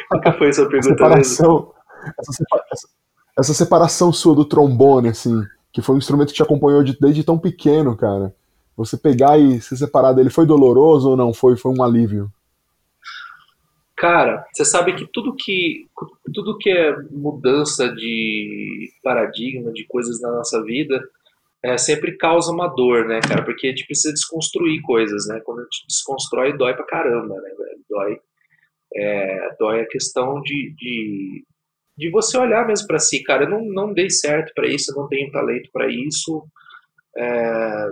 Qual 0.08 0.38
foi 0.38 0.48
a 0.48 0.52
sua 0.52 0.68
pergunta 0.68 0.94
separação, 0.94 1.72
essa, 2.18 2.32
separação, 2.32 2.90
essa, 3.38 3.54
separação 3.54 4.12
sua 4.12 4.34
do 4.34 4.44
trombone, 4.44 5.10
assim, 5.10 5.42
que 5.76 5.82
foi 5.82 5.94
um 5.94 5.98
instrumento 5.98 6.28
que 6.28 6.36
te 6.36 6.42
acompanhou 6.42 6.82
de, 6.82 6.98
desde 6.98 7.22
tão 7.22 7.38
pequeno, 7.38 7.94
cara. 7.94 8.34
Você 8.78 8.96
pegar 8.96 9.38
e 9.38 9.60
se 9.60 9.76
separar 9.76 10.14
dele, 10.14 10.30
foi 10.30 10.46
doloroso 10.46 11.10
ou 11.10 11.16
não? 11.18 11.34
Foi, 11.34 11.54
foi 11.54 11.70
um 11.70 11.82
alívio? 11.82 12.32
Cara, 13.94 14.42
você 14.50 14.64
sabe 14.64 14.94
que 14.94 15.06
tudo 15.12 15.36
que 15.36 15.86
tudo 16.32 16.56
que 16.56 16.70
é 16.70 16.96
mudança 17.10 17.94
de 17.94 18.90
paradigma, 19.02 19.70
de 19.70 19.84
coisas 19.84 20.18
na 20.18 20.30
nossa 20.30 20.64
vida, 20.64 20.98
é, 21.62 21.76
sempre 21.76 22.16
causa 22.16 22.50
uma 22.50 22.68
dor, 22.68 23.04
né, 23.04 23.20
cara? 23.20 23.44
Porque 23.44 23.66
a 23.66 23.70
gente 23.70 23.84
precisa 23.84 24.14
desconstruir 24.14 24.80
coisas, 24.80 25.26
né? 25.26 25.42
Quando 25.44 25.60
a 25.60 25.64
gente 25.64 25.84
desconstrói, 25.86 26.56
dói 26.56 26.72
pra 26.72 26.86
caramba, 26.86 27.34
né, 27.34 27.50
velho? 27.50 27.80
Dói, 27.90 28.18
é, 28.94 29.56
dói 29.58 29.80
a 29.82 29.88
questão 29.88 30.40
de, 30.40 30.74
de, 30.74 31.44
de 31.96 32.10
você 32.10 32.36
olhar 32.38 32.66
mesmo 32.66 32.86
para 32.86 32.98
si, 32.98 33.22
cara. 33.22 33.44
Eu 33.44 33.50
não, 33.50 33.64
não 33.64 33.92
dei 33.92 34.10
certo 34.10 34.52
para 34.54 34.68
isso, 34.68 34.92
eu 34.92 34.96
não 34.96 35.08
tenho 35.08 35.30
talento 35.30 35.70
para 35.72 35.88
isso, 35.88 36.44
é, 37.16 37.90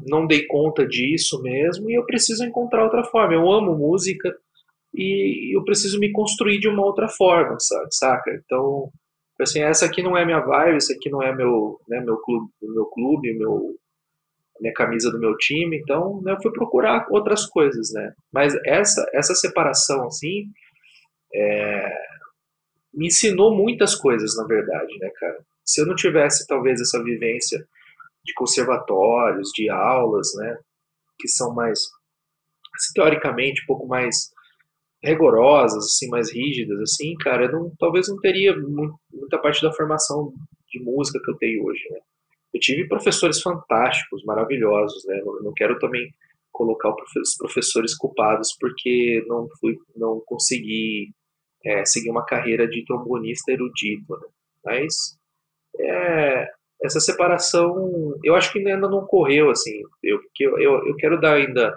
não 0.00 0.26
dei 0.26 0.46
conta 0.46 0.86
disso 0.86 1.40
mesmo 1.42 1.90
e 1.90 1.94
eu 1.94 2.04
preciso 2.04 2.44
encontrar 2.44 2.84
outra 2.84 3.04
forma. 3.04 3.34
Eu 3.34 3.50
amo 3.50 3.76
música, 3.76 4.34
e 4.94 5.56
eu 5.56 5.64
preciso 5.64 5.98
me 5.98 6.12
construir 6.12 6.60
de 6.60 6.68
uma 6.68 6.84
outra 6.84 7.08
forma, 7.08 7.56
saca? 7.90 8.30
Então, 8.44 8.90
assim, 9.40 9.60
essa 9.60 9.86
aqui 9.86 10.02
não 10.02 10.16
é 10.16 10.24
minha 10.24 10.40
vibe, 10.40 10.76
esse 10.76 10.94
aqui 10.94 11.10
não 11.10 11.20
é 11.20 11.34
meu, 11.34 11.80
né, 11.88 12.00
meu 12.00 12.16
clube, 12.18 12.48
meu 12.62 12.86
clube, 12.86 13.34
meu 13.34 13.76
minha 14.60 14.72
camisa 14.72 15.10
do 15.10 15.18
meu 15.18 15.36
time, 15.36 15.76
então 15.76 16.22
né, 16.22 16.32
eu 16.32 16.40
fui 16.40 16.52
procurar 16.52 17.08
outras 17.10 17.44
coisas, 17.44 17.90
né? 17.92 18.12
Mas 18.32 18.54
essa 18.64 19.04
essa 19.12 19.34
separação 19.34 20.06
assim 20.06 20.44
é, 21.34 21.92
me 22.94 23.06
ensinou 23.06 23.54
muitas 23.54 23.94
coisas, 23.94 24.36
na 24.36 24.44
verdade, 24.44 24.98
né, 24.98 25.10
cara? 25.18 25.44
Se 25.64 25.80
eu 25.80 25.86
não 25.86 25.94
tivesse 25.94 26.46
talvez 26.46 26.80
essa 26.80 27.02
vivência 27.02 27.66
de 28.24 28.32
conservatórios, 28.34 29.50
de 29.54 29.68
aulas, 29.68 30.32
né, 30.36 30.58
que 31.18 31.28
são 31.28 31.54
mais 31.54 31.80
teoricamente 32.94 33.62
um 33.62 33.66
pouco 33.66 33.86
mais 33.86 34.32
rigorosas, 35.02 35.84
assim, 35.84 36.08
mais 36.08 36.32
rígidas, 36.32 36.80
assim, 36.80 37.14
cara, 37.16 37.44
eu 37.44 37.52
não, 37.52 37.72
talvez 37.78 38.08
não 38.08 38.18
teria 38.18 38.56
muita 38.56 39.38
parte 39.38 39.62
da 39.62 39.72
formação 39.72 40.32
de 40.68 40.82
música 40.82 41.20
que 41.22 41.30
eu 41.30 41.36
tenho 41.36 41.64
hoje, 41.64 41.82
né? 41.90 42.00
Eu 42.52 42.60
tive 42.60 42.88
professores 42.88 43.40
fantásticos, 43.42 44.24
maravilhosos, 44.24 45.04
né? 45.06 45.20
Não, 45.24 45.42
não 45.42 45.52
quero 45.52 45.78
também 45.78 46.12
colocar 46.50 46.94
os 47.20 47.36
professores 47.36 47.96
culpados 47.96 48.56
porque 48.58 49.22
não 49.26 49.48
fui, 49.60 49.76
não 49.94 50.22
consegui 50.24 51.12
é, 51.64 51.84
seguir 51.84 52.10
uma 52.10 52.24
carreira 52.24 52.68
de 52.68 52.84
trombonista 52.84 53.52
erudito, 53.52 54.16
né? 54.18 54.28
Mas 54.64 54.94
é, 55.78 56.48
essa 56.82 57.00
separação, 57.00 58.14
eu 58.22 58.34
acho 58.34 58.52
que 58.52 58.58
ainda 58.58 58.88
não 58.88 58.98
ocorreu, 58.98 59.50
assim, 59.50 59.82
eu, 60.02 60.20
eu, 60.38 60.86
eu, 60.86 60.96
quero 60.96 61.20
dar 61.20 61.34
ainda 61.34 61.76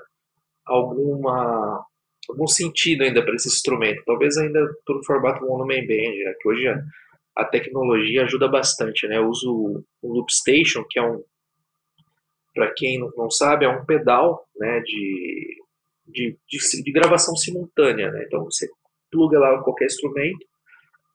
alguma 0.65 1.85
algum 2.29 2.47
sentido 2.47 3.03
ainda 3.03 3.23
para 3.23 3.35
esse 3.35 3.47
instrumento. 3.47 4.03
Talvez 4.05 4.37
ainda 4.37 4.59
no 4.89 5.05
formato 5.05 5.45
One 5.45 5.61
Man 5.61 5.87
Band, 5.87 6.25
né? 6.25 6.35
que 6.41 6.49
hoje 6.49 6.67
a, 6.67 6.83
a, 7.37 7.45
tecnologia 7.45 8.23
ajuda 8.23 8.49
bastante. 8.49 9.07
Né? 9.07 9.17
Eu 9.17 9.29
uso 9.29 9.83
o 10.01 10.13
Loop 10.13 10.29
Station, 10.29 10.83
que 10.89 10.99
é 10.99 11.03
um, 11.03 11.23
para 12.53 12.73
quem 12.73 12.99
não 13.15 13.31
sabe, 13.31 13.63
é 13.63 13.69
um 13.69 13.85
pedal 13.85 14.45
né, 14.57 14.81
de, 14.81 15.63
de, 16.05 16.37
de, 16.49 16.83
de 16.83 16.91
gravação 16.91 17.33
simultânea. 17.37 18.11
Né? 18.11 18.25
Então 18.25 18.43
você 18.43 18.67
pluga 19.11 19.39
lá 19.39 19.61
qualquer 19.63 19.85
instrumento 19.85 20.45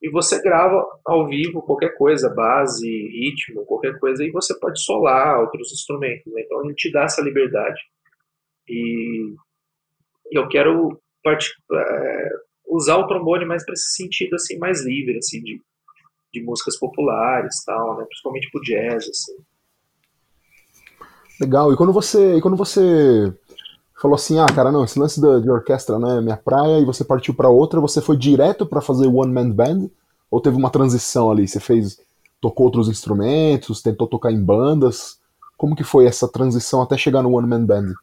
e 0.03 0.11
você 0.11 0.43
grava 0.43 0.85
ao 1.05 1.29
vivo 1.29 1.63
qualquer 1.63 1.97
coisa, 1.97 2.29
base, 2.29 2.89
ritmo, 2.89 3.65
qualquer 3.65 3.99
coisa, 4.01 4.25
e 4.25 4.33
você 4.33 4.59
pode 4.59 4.83
solar 4.83 5.41
outros 5.41 5.73
instrumentos. 5.73 6.33
Né? 6.33 6.43
Então 6.43 6.65
ele 6.65 6.75
te 6.75 6.91
dá 6.91 7.05
essa 7.05 7.23
liberdade. 7.23 7.81
E 8.69 9.33
eu 10.33 10.49
quero 10.49 11.01
é, 11.25 12.29
usar 12.67 12.97
o 12.97 13.07
trombone 13.07 13.45
mais 13.45 13.65
para 13.65 13.75
esse 13.75 13.95
sentido 13.95 14.35
assim 14.35 14.59
mais 14.59 14.85
livre 14.85 15.19
assim 15.19 15.41
de, 15.43 15.61
de 16.33 16.43
músicas 16.43 16.77
populares 16.79 17.63
tal 17.65 17.97
né 17.99 18.05
principalmente 18.07 18.51
pro 18.51 18.63
jazz 18.63 19.09
assim 19.09 19.37
legal 21.41 21.73
e 21.73 21.77
quando 21.77 21.93
você 21.93 22.37
e 22.37 22.41
quando 22.41 22.57
você 22.57 23.33
falou 24.03 24.17
assim 24.17 24.39
ah 24.39 24.47
cara 24.47 24.73
não 24.73 24.85
esse 24.85 24.99
lance 24.99 25.21
de, 25.21 25.41
de 25.41 25.51
orquestra 25.51 25.99
não 25.99 26.19
é 26.19 26.21
minha 26.21 26.37
praia 26.37 26.81
e 26.81 26.85
você 26.85 27.05
partiu 27.05 27.33
para 27.33 27.49
outra 27.49 27.81
você 27.81 28.03
foi 28.03 28.17
direto 28.17 28.67
para 28.67 28.81
fazer 28.81 29.07
one 29.07 29.33
man 29.33 29.51
band 29.51 29.89
ou 30.31 30.41
teve 30.41 30.57
uma 30.57 30.71
transição 30.71 31.31
ali 31.31 31.47
você 31.47 31.61
fez 31.61 32.01
tocou 32.41 32.67
outros 32.67 32.89
instrumentos 32.89 33.81
tentou 33.81 34.07
tocar 34.07 34.33
em 34.33 34.43
bandas 34.43 35.21
como 35.57 35.77
que 35.77 35.85
foi 35.85 36.07
essa 36.07 36.27
transição 36.27 36.83
até 36.83 36.99
chegar 36.99 37.23
no 37.23 37.33
one 37.37 37.49
man 37.49 37.65
band 37.65 37.95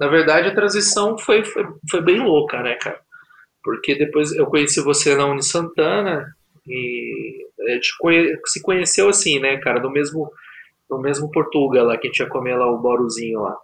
na 0.00 0.08
verdade, 0.08 0.48
a 0.48 0.54
transição 0.54 1.18
foi, 1.18 1.44
foi, 1.44 1.62
foi 1.90 2.00
bem 2.00 2.18
louca, 2.20 2.62
né, 2.62 2.74
cara? 2.76 2.98
Porque 3.62 3.94
depois 3.94 4.32
eu 4.32 4.46
conheci 4.46 4.80
você 4.80 5.14
na 5.14 5.26
Uni 5.26 5.42
Santana 5.42 6.34
e 6.66 7.46
a 7.68 7.72
gente 7.72 7.94
conhe, 7.98 8.34
se 8.46 8.62
conheceu 8.62 9.10
assim, 9.10 9.38
né, 9.38 9.58
cara, 9.58 9.78
no 9.78 9.90
mesmo, 9.90 10.32
no 10.88 10.98
mesmo 10.98 11.30
Portugal 11.30 11.84
lá, 11.84 11.98
que 11.98 12.06
a 12.06 12.10
gente 12.10 12.20
ia 12.20 12.28
comer 12.30 12.56
lá 12.56 12.72
o 12.72 12.78
Bauruzinho 12.78 13.40
lá. 13.40 13.58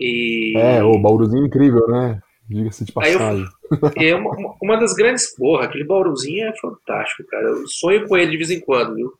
E... 0.00 0.56
É, 0.56 0.82
o 0.82 0.98
Bauruzinho 0.98 1.44
é 1.44 1.46
incrível, 1.46 1.86
né? 1.86 2.20
Diga-se 2.48 2.84
de 2.84 2.92
passagem. 2.92 3.44
Eu, 3.96 4.16
é 4.16 4.16
uma, 4.16 4.56
uma 4.60 4.76
das 4.76 4.94
grandes. 4.94 5.36
Porra, 5.36 5.66
aquele 5.66 5.84
Bauruzinho 5.84 6.48
é 6.48 6.56
fantástico, 6.56 7.28
cara. 7.28 7.44
Eu 7.44 7.68
sonho 7.68 8.08
com 8.08 8.16
ele 8.16 8.30
de 8.32 8.36
vez 8.38 8.50
em 8.50 8.60
quando, 8.60 8.94
viu? 8.96 9.12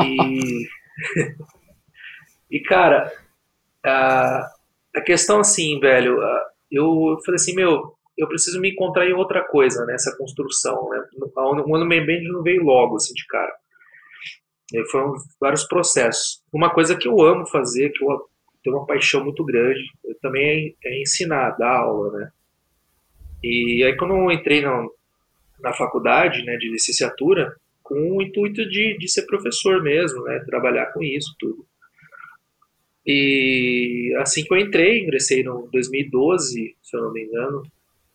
E. 0.00 0.68
e, 2.50 2.60
cara, 2.60 3.10
a, 3.84 4.46
a 4.94 5.00
questão 5.00 5.40
assim, 5.40 5.80
velho, 5.80 6.18
eu 6.70 7.18
falei 7.24 7.36
assim, 7.36 7.54
meu, 7.54 7.94
eu 8.16 8.28
preciso 8.28 8.60
me 8.60 8.70
encontrar 8.70 9.06
em 9.06 9.14
outra 9.14 9.42
coisa 9.42 9.84
nessa 9.86 10.10
né, 10.10 10.16
construção, 10.16 10.90
né? 10.90 11.02
O 11.16 11.74
ano 11.74 11.88
Band 11.88 12.22
não 12.30 12.42
veio 12.42 12.62
logo, 12.62 12.96
assim, 12.96 13.14
de 13.14 13.26
cara. 13.26 13.52
E 14.72 14.84
foram 14.90 15.14
vários 15.40 15.64
processos. 15.64 16.42
Uma 16.52 16.70
coisa 16.70 16.96
que 16.96 17.08
eu 17.08 17.20
amo 17.20 17.46
fazer, 17.46 17.90
que 17.90 18.04
eu 18.04 18.28
tenho 18.62 18.76
uma 18.76 18.86
paixão 18.86 19.24
muito 19.24 19.44
grande, 19.44 19.80
eu 20.04 20.14
também 20.20 20.76
é, 20.84 20.88
é 20.88 21.02
ensinar, 21.02 21.56
dar 21.58 21.78
aula, 21.78 22.18
né? 22.18 22.30
E 23.42 23.82
aí 23.84 23.96
quando 23.96 24.14
eu 24.14 24.30
entrei 24.30 24.62
na, 24.62 24.86
na 25.60 25.72
faculdade, 25.72 26.44
né, 26.44 26.56
de 26.56 26.70
licenciatura, 26.70 27.56
com 27.82 28.16
o 28.16 28.22
intuito 28.22 28.64
de, 28.68 28.96
de 28.96 29.08
ser 29.08 29.26
professor 29.26 29.82
mesmo, 29.82 30.22
né, 30.22 30.38
trabalhar 30.46 30.86
com 30.92 31.02
isso 31.02 31.34
tudo. 31.38 31.66
E 33.04 34.14
assim 34.18 34.44
que 34.44 34.54
eu 34.54 34.58
entrei, 34.58 35.02
ingressei 35.02 35.42
no 35.42 35.68
2012, 35.72 36.76
se 36.80 36.96
eu 36.96 37.02
não 37.02 37.12
me 37.12 37.24
engano. 37.24 37.62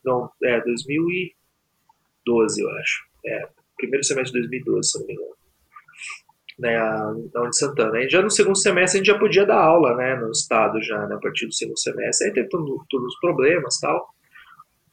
Não, 0.03 0.31
é 0.43 0.61
2012, 0.61 2.61
eu 2.61 2.69
acho. 2.69 3.05
É, 3.25 3.49
primeiro 3.75 4.05
semestre 4.05 4.41
de 4.41 4.47
2012, 4.47 4.89
se 4.89 4.97
eu 4.97 5.01
não 5.01 5.07
me 5.07 5.13
engano. 5.13 5.36
Né, 6.57 6.75
na 6.75 7.41
Uni 7.43 7.55
Santana. 7.55 7.99
E 7.99 8.09
já 8.09 8.19
no 8.19 8.31
segundo 8.31 8.57
semestre 8.57 8.99
a 8.99 9.03
gente 9.03 9.13
já 9.13 9.19
podia 9.19 9.45
dar 9.45 9.59
aula, 9.59 9.95
né, 9.95 10.15
no 10.15 10.31
estado 10.31 10.81
já, 10.81 11.05
né, 11.05 11.15
a 11.15 11.19
partir 11.19 11.45
do 11.45 11.53
segundo 11.53 11.77
semestre. 11.77 12.27
Aí 12.27 12.33
teve 12.33 12.49
todos 12.49 12.89
os 12.91 13.19
problemas 13.19 13.79
tal. 13.79 14.09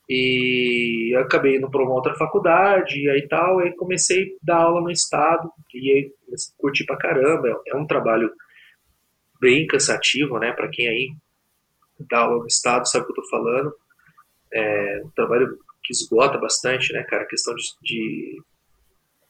E 0.08 1.14
acabei 1.16 1.56
indo 1.56 1.70
para 1.70 1.82
uma 1.82 1.94
outra 1.94 2.14
faculdade 2.14 3.00
e 3.00 3.08
aí 3.08 3.26
tal, 3.26 3.60
aí 3.60 3.74
comecei 3.74 4.24
a 4.24 4.28
dar 4.42 4.56
aula 4.58 4.82
no 4.82 4.90
estado 4.90 5.50
e 5.72 5.90
aí 5.90 6.12
curti 6.58 6.84
pra 6.84 6.98
caramba. 6.98 7.58
É 7.66 7.74
um 7.74 7.86
trabalho 7.86 8.30
bem 9.40 9.66
cansativo, 9.66 10.38
né? 10.38 10.52
Para 10.52 10.68
quem 10.68 10.88
aí 10.88 11.10
dá 12.10 12.18
aula 12.20 12.40
no 12.40 12.46
estado 12.46 12.86
sabe 12.86 13.04
o 13.04 13.06
que 13.06 13.12
eu 13.12 13.24
tô 13.24 13.30
falando. 13.30 13.74
É 14.52 15.02
um 15.04 15.10
trabalho 15.10 15.58
que 15.82 15.92
esgota 15.92 16.38
bastante, 16.38 16.92
né, 16.92 17.02
cara? 17.04 17.22
A 17.22 17.26
questão 17.26 17.54
de, 17.54 17.64
de 17.82 18.42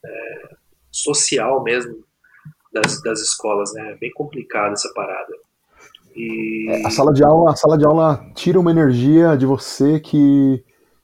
é, 0.05 0.57
social 0.91 1.63
mesmo 1.63 2.05
das, 2.75 3.01
das 3.03 3.21
escolas, 3.21 3.73
né? 3.73 3.93
É 3.93 3.97
bem 3.97 4.11
complicada 4.13 4.73
essa 4.73 4.93
parada. 4.93 5.33
E... 6.15 6.67
É, 6.69 6.87
a 6.87 6.91
sala 6.91 7.13
de 7.13 7.25
aula, 7.25 7.53
a 7.53 7.57
sala 7.57 7.79
de 7.79 7.87
aula 7.87 8.27
tira 8.35 8.59
uma 8.59 8.71
energia 8.71 9.37
de 9.37 9.47
você 9.47 10.01
que 10.01 10.63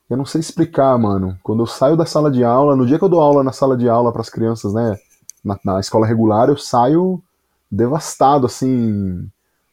eu 0.09 0.16
não 0.16 0.26
sei 0.26 0.40
explicar, 0.40 0.98
mano. 0.98 1.38
Quando 1.42 1.62
eu 1.62 1.66
saio 1.66 1.96
da 1.96 2.04
sala 2.04 2.30
de 2.30 2.42
aula, 2.42 2.74
no 2.74 2.85
dia 2.85 2.98
que 2.98 3.04
eu 3.04 3.09
dou 3.09 3.20
aula 3.20 3.44
na 3.44 3.52
sala 3.52 3.76
de 3.76 3.88
aula 3.88 4.12
para 4.12 4.20
as 4.20 4.28
crianças, 4.28 4.74
né, 4.74 4.96
na, 5.44 5.59
na, 5.64 5.80
escola 5.80 6.06
regular, 6.06 6.48
eu 6.48 6.56
saio 6.56 7.22
devastado, 7.70 8.44
assim. 8.44 9.28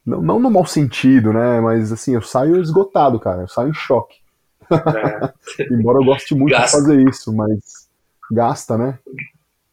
Não, 0.06 0.22
não 0.22 0.40
no 0.40 0.52
mau 0.52 0.66
sentido, 0.66 1.34
né? 1.34 1.60
Mas 1.60 1.92
assim, 1.92 2.14
eu 2.14 2.22
saio 2.22 2.62
esgotado, 2.62 3.20
cara. 3.20 3.42
Eu 3.42 3.48
saio 3.48 3.70
em 3.70 3.74
choque. 3.74 4.18
É. 4.72 5.66
Embora 5.74 5.98
eu 5.98 6.06
goste 6.06 6.36
muito 6.36 6.52
gasta. 6.52 6.78
de 6.78 6.84
fazer 6.84 7.10
isso, 7.10 7.36
mas 7.36 7.90
gasta, 8.32 8.78
né? 8.78 9.00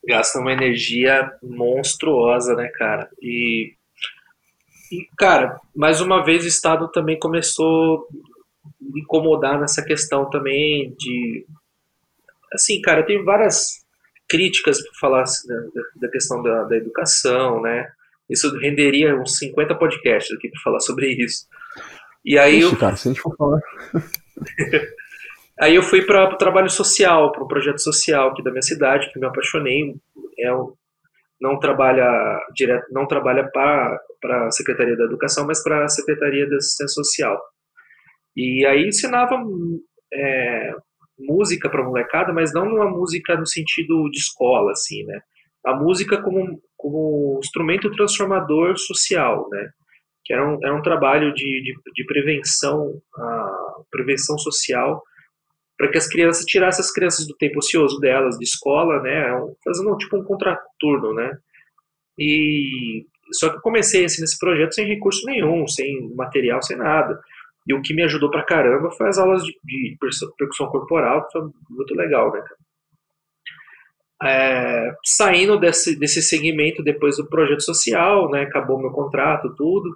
Gasta 0.06 0.38
uma 0.38 0.52
energia 0.52 1.32
monstruosa, 1.42 2.54
né, 2.54 2.68
cara? 2.68 3.08
E, 3.20 3.74
e, 4.92 5.08
cara, 5.16 5.58
mais 5.74 6.00
uma 6.00 6.24
vez 6.24 6.44
o 6.44 6.48
Estado 6.48 6.90
também 6.90 7.18
começou 7.18 8.06
a 8.66 8.98
incomodar 8.98 9.60
nessa 9.60 9.82
questão 9.82 10.28
também 10.28 10.94
de. 10.98 11.46
Assim, 12.52 12.80
cara, 12.80 13.02
tem 13.02 13.24
várias 13.24 13.84
críticas 14.28 14.82
para 14.82 14.98
falar 15.00 15.22
assim, 15.22 15.48
da, 15.48 15.82
da, 15.96 16.08
questão 16.08 16.42
da, 16.42 16.64
da, 16.64 16.76
educação, 16.76 17.60
né? 17.62 17.90
Isso 18.28 18.56
renderia 18.58 19.16
uns 19.16 19.38
50 19.38 19.74
podcasts 19.74 20.34
aqui 20.36 20.48
para 20.48 20.60
falar 20.60 20.80
sobre 20.80 21.08
isso. 21.12 21.46
E 22.24 22.38
aí 22.38 22.58
Ixi, 22.58 22.72
eu... 22.72 22.78
cara, 22.78 22.96
se 22.96 23.08
a 23.08 23.12
gente 23.12 23.20
for 23.20 23.36
falar. 23.36 23.60
Aí 25.60 25.76
eu 25.76 25.82
fui 25.82 26.04
para 26.04 26.34
o 26.34 26.36
trabalho 26.36 26.68
social, 26.68 27.30
para 27.30 27.44
um 27.44 27.48
projeto 27.48 27.80
social 27.80 28.30
aqui 28.30 28.42
da 28.42 28.50
minha 28.50 28.62
cidade, 28.62 29.10
que 29.12 29.20
me 29.20 29.26
apaixonei. 29.26 29.94
É, 30.38 30.50
não 31.40 31.58
trabalha 31.58 32.08
direto, 32.54 32.86
não 32.90 33.06
trabalha 33.06 33.48
para 33.52 34.46
a 34.46 34.50
Secretaria 34.50 34.96
da 34.96 35.04
Educação, 35.04 35.46
mas 35.46 35.62
para 35.62 35.84
a 35.84 35.88
Secretaria 35.88 36.48
da 36.48 36.56
Assistência 36.56 37.02
Social. 37.02 37.40
E 38.36 38.66
aí 38.66 38.88
ensinava 38.88 39.40
é, 40.12 40.72
música 41.18 41.70
para 41.70 41.84
molecada, 41.84 42.32
mas 42.32 42.52
não 42.52 42.66
uma 42.66 42.90
música 42.90 43.36
no 43.36 43.46
sentido 43.46 44.08
de 44.10 44.18
escola, 44.18 44.72
assim, 44.72 45.04
né? 45.04 45.20
A 45.64 45.74
música 45.74 46.20
como, 46.20 46.60
como 46.76 47.38
instrumento 47.42 47.90
transformador 47.92 48.76
social, 48.76 49.48
né? 49.50 49.70
Que 50.24 50.32
era 50.32 50.44
um, 50.48 50.58
era 50.64 50.74
um 50.74 50.82
trabalho 50.82 51.32
de, 51.32 51.44
de, 51.62 51.74
de 51.94 52.06
prevenção, 52.06 52.92
a 53.16 53.74
prevenção 53.90 54.36
social 54.38 55.02
para 55.76 55.90
que 55.90 55.98
as 55.98 56.08
crianças 56.08 56.44
tirassem 56.44 56.84
as 56.84 56.92
crianças 56.92 57.26
do 57.26 57.37
tempo 57.37 57.58
ocioso 57.58 57.98
delas, 57.98 58.38
de 58.38 58.44
escola, 58.44 59.02
né, 59.02 59.26
fazendo 59.64 59.96
tipo 59.96 60.16
um 60.16 60.24
contraturno, 60.24 61.14
né, 61.14 61.37
e 62.18 63.06
só 63.32 63.48
que 63.50 63.56
eu 63.56 63.60
comecei 63.60 64.04
assim, 64.04 64.20
nesse 64.20 64.38
projeto 64.38 64.74
sem 64.74 64.87
recurso 64.87 65.26
nenhum, 65.26 65.66
sem 65.66 66.14
material, 66.14 66.62
sem 66.62 66.76
nada, 66.76 67.18
e 67.66 67.74
o 67.74 67.82
que 67.82 67.94
me 67.94 68.02
ajudou 68.04 68.30
pra 68.30 68.44
caramba 68.44 68.90
foi 68.90 69.08
as 69.08 69.18
aulas 69.18 69.42
de, 69.42 69.52
de 69.64 69.96
percussão 70.38 70.68
corporal, 70.68 71.26
que 71.26 71.32
foi 71.32 71.50
muito 71.70 71.94
legal, 71.94 72.32
né, 72.32 72.42
é, 74.22 74.94
saindo 75.04 75.58
desse, 75.58 75.98
desse 75.98 76.22
segmento 76.22 76.82
depois 76.82 77.16
do 77.16 77.28
projeto 77.28 77.62
social, 77.62 78.30
né, 78.30 78.42
acabou 78.42 78.80
meu 78.80 78.90
contrato, 78.90 79.54
tudo, 79.56 79.90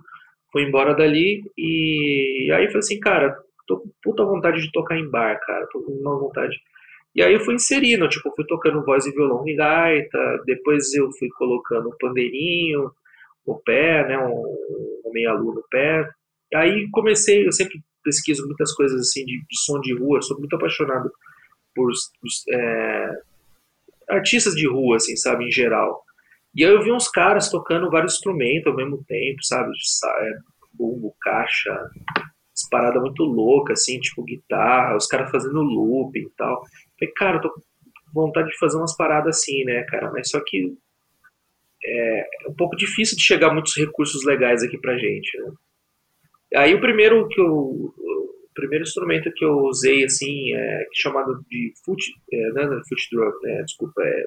fui 0.50 0.64
embora 0.64 0.94
dali, 0.94 1.42
e 1.56 2.50
aí 2.52 2.66
falei 2.66 2.78
assim, 2.78 2.98
cara, 2.98 3.38
tô 3.68 3.78
com 3.78 3.90
puta 4.02 4.24
vontade 4.24 4.60
de 4.60 4.72
tocar 4.72 4.98
em 4.98 5.08
bar, 5.08 5.38
cara, 5.46 5.68
tô 5.70 5.82
com 5.82 5.92
uma 5.92 6.18
vontade. 6.18 6.56
E 7.14 7.22
aí 7.22 7.34
eu 7.34 7.40
fui 7.40 7.54
inserindo, 7.54 8.08
tipo, 8.08 8.32
fui 8.34 8.46
tocando 8.46 8.84
voz 8.84 9.06
e 9.06 9.12
violão 9.12 9.46
e 9.46 9.54
gaita, 9.54 10.42
depois 10.46 10.92
eu 10.94 11.10
fui 11.12 11.28
colocando 11.30 11.88
um 11.88 11.96
pandeirinho 11.98 12.90
no 13.46 13.60
pé, 13.64 14.06
né, 14.08 14.18
um, 14.18 15.02
um 15.04 15.12
meia-lua 15.12 15.54
no 15.54 15.64
pé. 15.70 16.08
E 16.52 16.56
aí 16.56 16.88
comecei, 16.90 17.46
eu 17.46 17.52
sempre 17.52 17.80
pesquiso 18.02 18.46
muitas 18.46 18.72
coisas 18.74 19.00
assim 19.00 19.24
de, 19.24 19.38
de 19.38 19.60
som 19.60 19.80
de 19.80 19.96
rua, 19.96 20.22
sou 20.22 20.38
muito 20.38 20.56
apaixonado 20.56 21.10
por 21.74 21.90
é, 22.52 23.10
artistas 24.08 24.54
de 24.54 24.66
rua, 24.66 24.96
assim, 24.96 25.16
sabe, 25.16 25.44
em 25.44 25.52
geral. 25.52 26.02
E 26.54 26.64
aí 26.64 26.70
eu 26.70 26.82
vi 26.82 26.90
uns 26.90 27.08
caras 27.08 27.50
tocando 27.50 27.90
vários 27.90 28.14
instrumentos 28.14 28.66
ao 28.66 28.76
mesmo 28.76 29.04
tempo, 29.04 29.44
sabe, 29.44 29.70
é, 29.70 30.38
bumbo, 30.72 31.14
caixa, 31.20 31.90
umas 32.58 32.68
paradas 32.70 33.00
muito 33.00 33.22
loucas, 33.22 33.80
assim, 33.80 34.00
tipo 34.00 34.24
guitarra, 34.24 34.96
os 34.96 35.06
caras 35.06 35.30
fazendo 35.30 35.60
looping 35.60 36.20
e 36.20 36.30
tal. 36.36 36.62
Falei, 36.98 37.14
cara, 37.14 37.36
eu 37.36 37.40
tô 37.42 37.50
com 37.50 37.62
vontade 38.12 38.48
de 38.48 38.58
fazer 38.58 38.76
umas 38.76 38.96
paradas 38.96 39.38
assim, 39.38 39.64
né, 39.64 39.84
cara? 39.84 40.10
Mas 40.10 40.30
só 40.30 40.40
que 40.44 40.76
é, 41.84 42.20
é 42.20 42.48
um 42.48 42.54
pouco 42.54 42.76
difícil 42.76 43.16
de 43.16 43.22
chegar 43.22 43.52
muitos 43.52 43.76
recursos 43.76 44.24
legais 44.24 44.62
aqui 44.62 44.78
pra 44.78 44.98
gente, 44.98 45.38
né? 45.40 45.52
Aí 46.56 46.74
o 46.74 46.80
primeiro 46.80 47.28
que 47.28 47.40
eu, 47.40 47.46
o 47.46 48.50
primeiro 48.54 48.82
instrumento 48.82 49.30
que 49.34 49.44
eu 49.44 49.58
usei 49.64 50.04
assim 50.04 50.54
é 50.54 50.86
chamado 50.94 51.44
de 51.48 51.72
foot, 51.84 52.02
é, 52.32 52.48
não 52.52 52.62
é 52.62 52.82
foot 52.88 53.08
drum, 53.12 53.30
né? 53.42 53.62
Desculpa, 53.62 54.02
é 54.02 54.24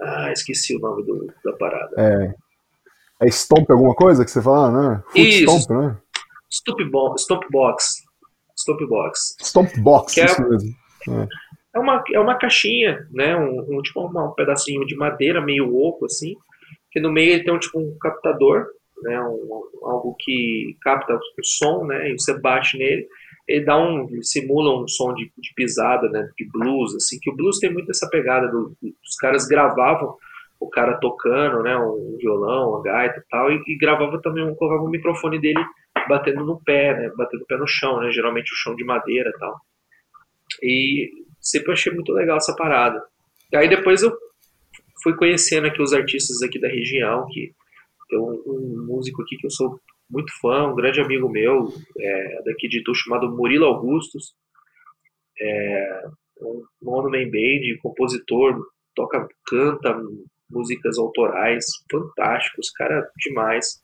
ah, 0.00 0.32
esqueci 0.32 0.76
o 0.76 0.80
nome 0.80 1.04
do, 1.04 1.32
da 1.44 1.52
parada. 1.52 1.94
É, 1.96 3.26
é 3.26 3.28
stomp 3.28 3.70
alguma 3.70 3.94
coisa 3.94 4.24
que 4.24 4.30
você 4.30 4.42
fala, 4.42 4.70
né? 4.70 5.02
Foot 5.06 5.28
Isso. 5.28 5.60
stomp, 5.60 5.80
né? 5.80 5.96
Stompbox. 6.54 7.22
Stompbox. 8.56 9.36
Stompbox, 9.40 10.18
é, 10.18 10.24
isso 10.24 10.48
mesmo. 10.48 10.74
É. 11.08 11.28
é. 11.76 11.78
uma, 11.78 12.04
é 12.12 12.20
uma 12.20 12.36
caixinha, 12.36 13.06
né? 13.12 13.36
Um, 13.36 13.78
um 13.78 13.82
tipo 13.82 14.00
uma, 14.00 14.30
um 14.30 14.34
pedacinho 14.34 14.86
de 14.86 14.94
madeira 14.96 15.40
meio 15.40 15.74
oco, 15.76 16.06
assim. 16.06 16.34
Que 16.92 17.00
no 17.00 17.10
meio 17.10 17.32
ele 17.32 17.44
tem 17.44 17.52
um, 17.52 17.58
tipo 17.58 17.78
um 17.80 17.96
captador, 18.00 18.66
né? 19.02 19.20
Um, 19.20 19.62
algo 19.82 20.14
que 20.18 20.76
capta 20.80 21.14
o 21.14 21.44
som, 21.44 21.84
né? 21.84 22.10
E 22.10 22.18
você 22.18 22.38
bate 22.40 22.78
nele. 22.78 23.06
Ele 23.48 23.64
dá 23.64 23.76
um. 23.76 24.08
Ele 24.08 24.22
simula 24.22 24.80
um 24.80 24.86
som 24.86 25.12
de, 25.12 25.30
de 25.36 25.52
pisada, 25.54 26.08
né? 26.08 26.28
De 26.38 26.48
blues, 26.50 26.94
assim. 26.94 27.18
Que 27.20 27.30
o 27.30 27.36
blues 27.36 27.58
tem 27.58 27.72
muito 27.72 27.90
essa 27.90 28.08
pegada 28.08 28.46
do, 28.48 28.76
os 28.80 29.16
caras 29.20 29.46
gravavam 29.46 30.16
o 30.60 30.70
cara 30.70 30.98
tocando, 30.98 31.62
né, 31.62 31.76
um 31.76 32.16
violão, 32.18 32.70
uma 32.70 32.82
gaita 32.82 33.18
e 33.18 33.22
tal, 33.28 33.52
e, 33.52 33.62
e 33.66 33.76
gravava 33.76 34.18
também, 34.22 34.42
um, 34.42 34.54
colocava 34.54 34.82
o 34.82 34.88
microfone 34.88 35.38
dele 35.38 35.62
batendo 36.08 36.44
no 36.44 36.60
pé, 36.62 36.94
né? 36.94 37.10
Batendo 37.16 37.42
o 37.42 37.46
pé 37.46 37.56
no 37.56 37.66
chão, 37.66 38.00
né? 38.00 38.10
Geralmente 38.10 38.52
o 38.52 38.56
chão 38.56 38.74
de 38.74 38.84
madeira 38.84 39.30
e 39.30 39.38
tal. 39.38 39.60
E 40.62 41.10
sempre 41.40 41.72
achei 41.72 41.92
muito 41.92 42.12
legal 42.12 42.36
essa 42.36 42.54
parada. 42.54 43.02
E 43.52 43.56
aí 43.56 43.68
depois 43.68 44.02
eu 44.02 44.12
fui 45.02 45.14
conhecendo 45.16 45.66
aqui 45.66 45.82
os 45.82 45.92
artistas 45.92 46.42
aqui 46.42 46.58
da 46.58 46.68
região, 46.68 47.26
que 47.30 47.52
tem 48.08 48.18
um, 48.18 48.42
um 48.46 48.86
músico 48.86 49.22
aqui 49.22 49.36
que 49.36 49.46
eu 49.46 49.50
sou 49.50 49.80
muito 50.10 50.32
fã, 50.40 50.68
um 50.68 50.74
grande 50.74 51.00
amigo 51.00 51.28
meu, 51.28 51.68
é, 51.98 52.42
daqui 52.44 52.68
de 52.68 52.78
Itu, 52.80 52.94
chamado 52.94 53.30
Murilo 53.30 53.66
Augustus. 53.66 54.34
É, 55.40 56.02
um 56.40 56.64
one-man 56.82 57.30
band, 57.30 57.78
compositor, 57.82 58.64
toca, 58.94 59.26
canta 59.46 60.00
músicas 60.50 60.98
autorais, 60.98 61.64
fantásticos, 61.90 62.70
cara 62.70 63.08
demais. 63.16 63.80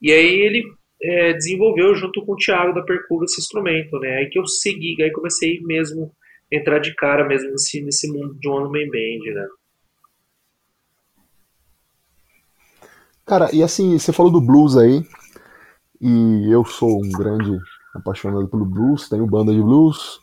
E 0.00 0.12
aí 0.12 0.40
ele 0.40 0.64
é, 1.00 1.32
desenvolveu 1.32 1.94
junto 1.94 2.24
com 2.24 2.32
o 2.32 2.36
Thiago 2.36 2.74
da 2.74 2.82
Percurva 2.82 3.24
esse 3.24 3.40
instrumento, 3.40 3.98
né? 3.98 4.18
Aí 4.18 4.26
que 4.28 4.38
eu 4.38 4.46
segui, 4.46 5.02
aí 5.02 5.10
comecei 5.12 5.60
mesmo 5.62 6.12
a 6.52 6.56
entrar 6.56 6.78
de 6.78 6.94
cara 6.94 7.26
mesmo 7.26 7.50
nesse, 7.50 7.82
nesse 7.82 8.10
mundo 8.10 8.34
de 8.38 8.48
One 8.48 8.64
Man 8.64 8.90
Band, 8.90 9.34
né? 9.34 9.48
Cara, 13.26 13.50
e 13.52 13.62
assim, 13.62 13.98
você 13.98 14.12
falou 14.12 14.30
do 14.30 14.40
blues 14.40 14.76
aí, 14.76 15.04
e 16.00 16.48
eu 16.50 16.64
sou 16.64 17.04
um 17.04 17.10
grande 17.10 17.58
apaixonado 17.92 18.46
pelo 18.48 18.64
blues, 18.64 19.08
tenho 19.08 19.26
banda 19.26 19.52
de 19.52 19.60
blues, 19.60 20.20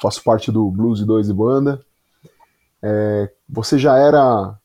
faço 0.00 0.22
parte 0.24 0.50
do 0.50 0.70
Blues 0.70 0.98
de 0.98 1.04
Dois 1.04 1.28
e 1.28 1.34
Banda. 1.34 1.84
É, 2.82 3.30
você 3.48 3.78
já 3.78 3.96
era, 3.98 4.58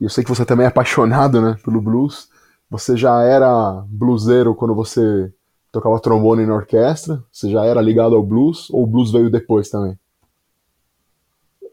e 0.00 0.04
eu 0.04 0.10
sei 0.10 0.24
que 0.24 0.30
você 0.30 0.44
também 0.44 0.64
é 0.64 0.68
apaixonado 0.68 1.40
né, 1.40 1.56
pelo 1.62 1.80
blues, 1.80 2.28
você 2.72 2.96
já 2.96 3.22
era 3.22 3.84
bluseiro 3.86 4.54
quando 4.54 4.74
você 4.74 5.30
tocava 5.70 6.00
trombone 6.00 6.46
na 6.46 6.54
orquestra? 6.54 7.22
Você 7.30 7.50
já 7.50 7.66
era 7.66 7.82
ligado 7.82 8.16
ao 8.16 8.22
blues 8.22 8.70
ou 8.70 8.84
o 8.84 8.86
blues 8.86 9.12
veio 9.12 9.30
depois 9.30 9.68
também? 9.68 9.94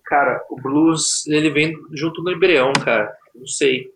Cara, 0.04 0.44
o 0.50 0.58
blues 0.62 1.26
ele 1.28 1.52
vem 1.52 1.74
junto 1.94 2.22
no 2.22 2.34
embrião, 2.34 2.74
cara. 2.74 3.16
Não 3.34 3.48
sei. 3.48 3.90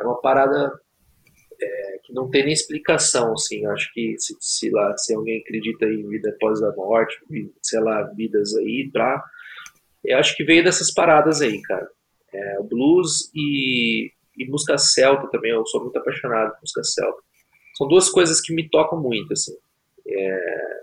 É 0.00 0.02
uma 0.02 0.18
parada 0.22 0.72
é, 1.60 2.00
que 2.02 2.14
não 2.14 2.30
tem 2.30 2.44
nem 2.44 2.54
explicação, 2.54 3.34
assim. 3.34 3.66
Acho 3.66 3.92
que 3.92 4.14
se, 4.18 4.34
se, 4.40 4.70
lá, 4.70 4.96
se 4.96 5.14
alguém 5.14 5.42
acredita 5.42 5.84
em 5.84 6.08
vida 6.08 6.30
após 6.30 6.62
a 6.62 6.72
morte, 6.74 7.14
sei 7.62 7.80
lá, 7.80 8.04
vidas 8.16 8.56
aí, 8.56 8.88
pra. 8.90 9.22
Eu 10.02 10.16
acho 10.16 10.34
que 10.34 10.44
veio 10.44 10.64
dessas 10.64 10.94
paradas 10.94 11.42
aí, 11.42 11.60
cara. 11.60 11.86
É, 12.32 12.62
blues 12.62 13.30
e 13.34 14.10
e 14.38 14.48
música 14.48 14.78
celta 14.78 15.28
também, 15.28 15.50
eu 15.50 15.66
sou 15.66 15.82
muito 15.82 15.98
apaixonado 15.98 16.52
por 16.52 16.62
música 16.62 16.84
celta. 16.84 17.20
São 17.76 17.86
duas 17.88 18.08
coisas 18.10 18.40
que 18.40 18.54
me 18.54 18.68
tocam 18.68 19.00
muito, 19.00 19.32
assim. 19.32 19.56
É... 20.06 20.78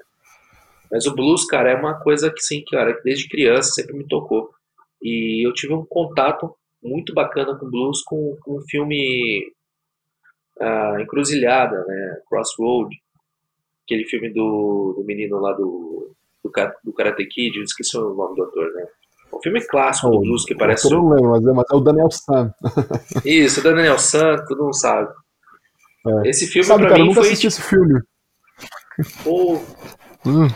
Mas 0.92 1.06
o 1.06 1.16
blues, 1.16 1.46
cara, 1.46 1.72
é 1.72 1.76
uma 1.76 2.00
coisa 2.00 2.32
que, 2.32 2.42
sim, 2.42 2.64
cara, 2.70 3.00
desde 3.04 3.28
criança 3.28 3.74
sempre 3.74 3.96
me 3.96 4.08
tocou. 4.08 4.54
E 5.02 5.46
eu 5.46 5.54
tive 5.54 5.74
um 5.74 5.86
contato 5.86 6.56
muito 6.82 7.14
bacana 7.14 7.58
com 7.58 7.70
blues 7.70 8.02
com, 8.04 8.38
com 8.42 8.58
o 8.58 8.62
filme 8.62 9.52
uh, 10.58 11.00
Encruzilhada, 11.00 11.84
né? 11.86 12.22
Crossroad, 12.30 12.96
aquele 13.84 14.06
filme 14.06 14.30
do, 14.30 14.94
do 14.98 15.04
menino 15.04 15.40
lá 15.40 15.54
do, 15.54 16.12
do, 16.44 16.52
do 16.84 16.94
Karate 16.94 17.26
Kid, 17.26 17.58
eu 17.58 17.64
esqueci 17.64 17.98
o 17.98 18.14
nome 18.14 18.36
do 18.36 18.44
ator, 18.44 18.72
né? 18.74 18.88
Um 19.36 19.42
filme 19.42 19.62
clássico 19.68 20.10
do 20.10 20.20
blues 20.22 20.46
que 20.46 20.56
parece. 20.56 20.88
Eu 20.88 21.02
não 21.02 21.10
lembro, 21.10 21.32
mas 21.32 21.46
é, 21.46 21.52
mas 21.52 21.66
é 21.72 21.76
o 21.76 21.80
Daniel 21.82 22.10
San. 22.12 22.54
Isso, 23.26 23.60
o 23.60 23.64
Daniel 23.64 24.00
San, 24.00 24.38
todo 24.48 24.64
mundo 24.64 24.76
sabe. 24.76 25.10
É. 26.08 26.30
Esse 26.30 26.48
filme 26.48 26.66
sabe, 26.66 26.82
pra 26.82 26.90
cara, 26.90 27.02
mim 27.02 27.08
eu 27.08 27.10
nunca 27.10 27.22
foi. 27.22 27.30
assisti 27.30 27.48
esse 27.48 27.62
filme. 27.62 28.02
Pô. 29.24 29.60
Hum. 30.26 30.48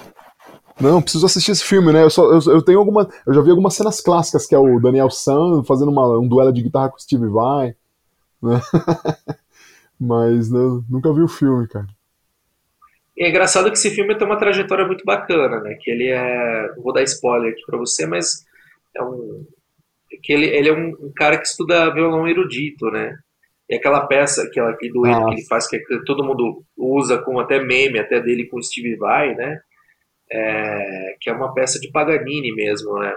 Não, 0.80 1.02
preciso 1.02 1.26
assistir 1.26 1.52
esse 1.52 1.64
filme, 1.64 1.92
né? 1.92 2.04
Eu, 2.04 2.10
só, 2.10 2.24
eu, 2.32 2.40
eu, 2.54 2.62
tenho 2.62 2.80
alguma. 2.80 3.10
Eu 3.28 3.34
já 3.34 3.42
vi 3.42 3.50
algumas 3.50 3.74
cenas 3.74 4.00
clássicas, 4.00 4.46
que 4.46 4.56
é 4.56 4.58
o 4.58 4.80
Daniel 4.80 5.10
San 5.10 5.62
fazendo 5.64 5.92
uma, 5.92 6.18
um 6.18 6.28
duelo 6.28 6.54
de 6.54 6.64
guitarra 6.64 6.90
com 6.90 6.96
o 6.96 7.02
Steve 7.02 7.28
Vai. 7.28 7.76
Né? 8.42 8.62
Mas 10.00 10.50
né, 10.50 10.60
nunca 10.90 11.14
vi 11.14 11.22
o 11.22 11.28
filme, 11.28 11.68
cara. 11.68 11.88
E 13.18 13.26
é 13.26 13.30
engraçado 13.30 13.70
que 13.70 13.78
esse 13.78 13.90
filme 13.90 14.18
tem 14.18 14.26
uma 14.26 14.38
trajetória 14.38 14.88
muito 14.88 15.04
bacana, 15.04 15.60
né? 15.60 15.76
Que 15.82 15.92
ele 15.92 16.08
é. 16.08 16.74
Vou 16.78 16.94
dar 16.94 17.04
spoiler 17.04 17.52
aqui 17.52 17.64
pra 17.66 17.78
você, 17.78 18.08
mas 18.08 18.46
é 19.00 19.04
um. 19.04 19.46
Que 20.24 20.34
ele, 20.34 20.46
ele 20.48 20.70
é 20.70 20.74
um, 20.74 20.90
um 21.08 21.12
cara 21.16 21.38
que 21.38 21.48
estuda 21.48 21.94
violão 21.94 22.28
erudito, 22.28 22.86
né? 22.88 23.18
E 23.70 23.76
aquela 23.76 24.08
peça, 24.08 24.44
aquela, 24.44 24.72
aquele 24.72 24.92
dueto 24.92 25.26
que 25.28 25.34
ele 25.34 25.46
faz, 25.46 25.68
que 25.68 25.80
todo 26.06 26.24
mundo 26.24 26.64
usa 26.76 27.20
como 27.20 27.40
até 27.40 27.64
meme, 27.64 28.00
até 28.00 28.20
dele 28.20 28.48
com 28.48 28.62
Steve 28.62 28.96
Vai, 28.96 29.36
né? 29.36 29.60
É, 30.32 31.16
que 31.22 31.30
é 31.30 31.34
uma 31.34 31.54
peça 31.54 31.80
de 31.80 31.92
Paganini 31.92 32.52
mesmo, 32.54 32.98
né? 32.98 33.14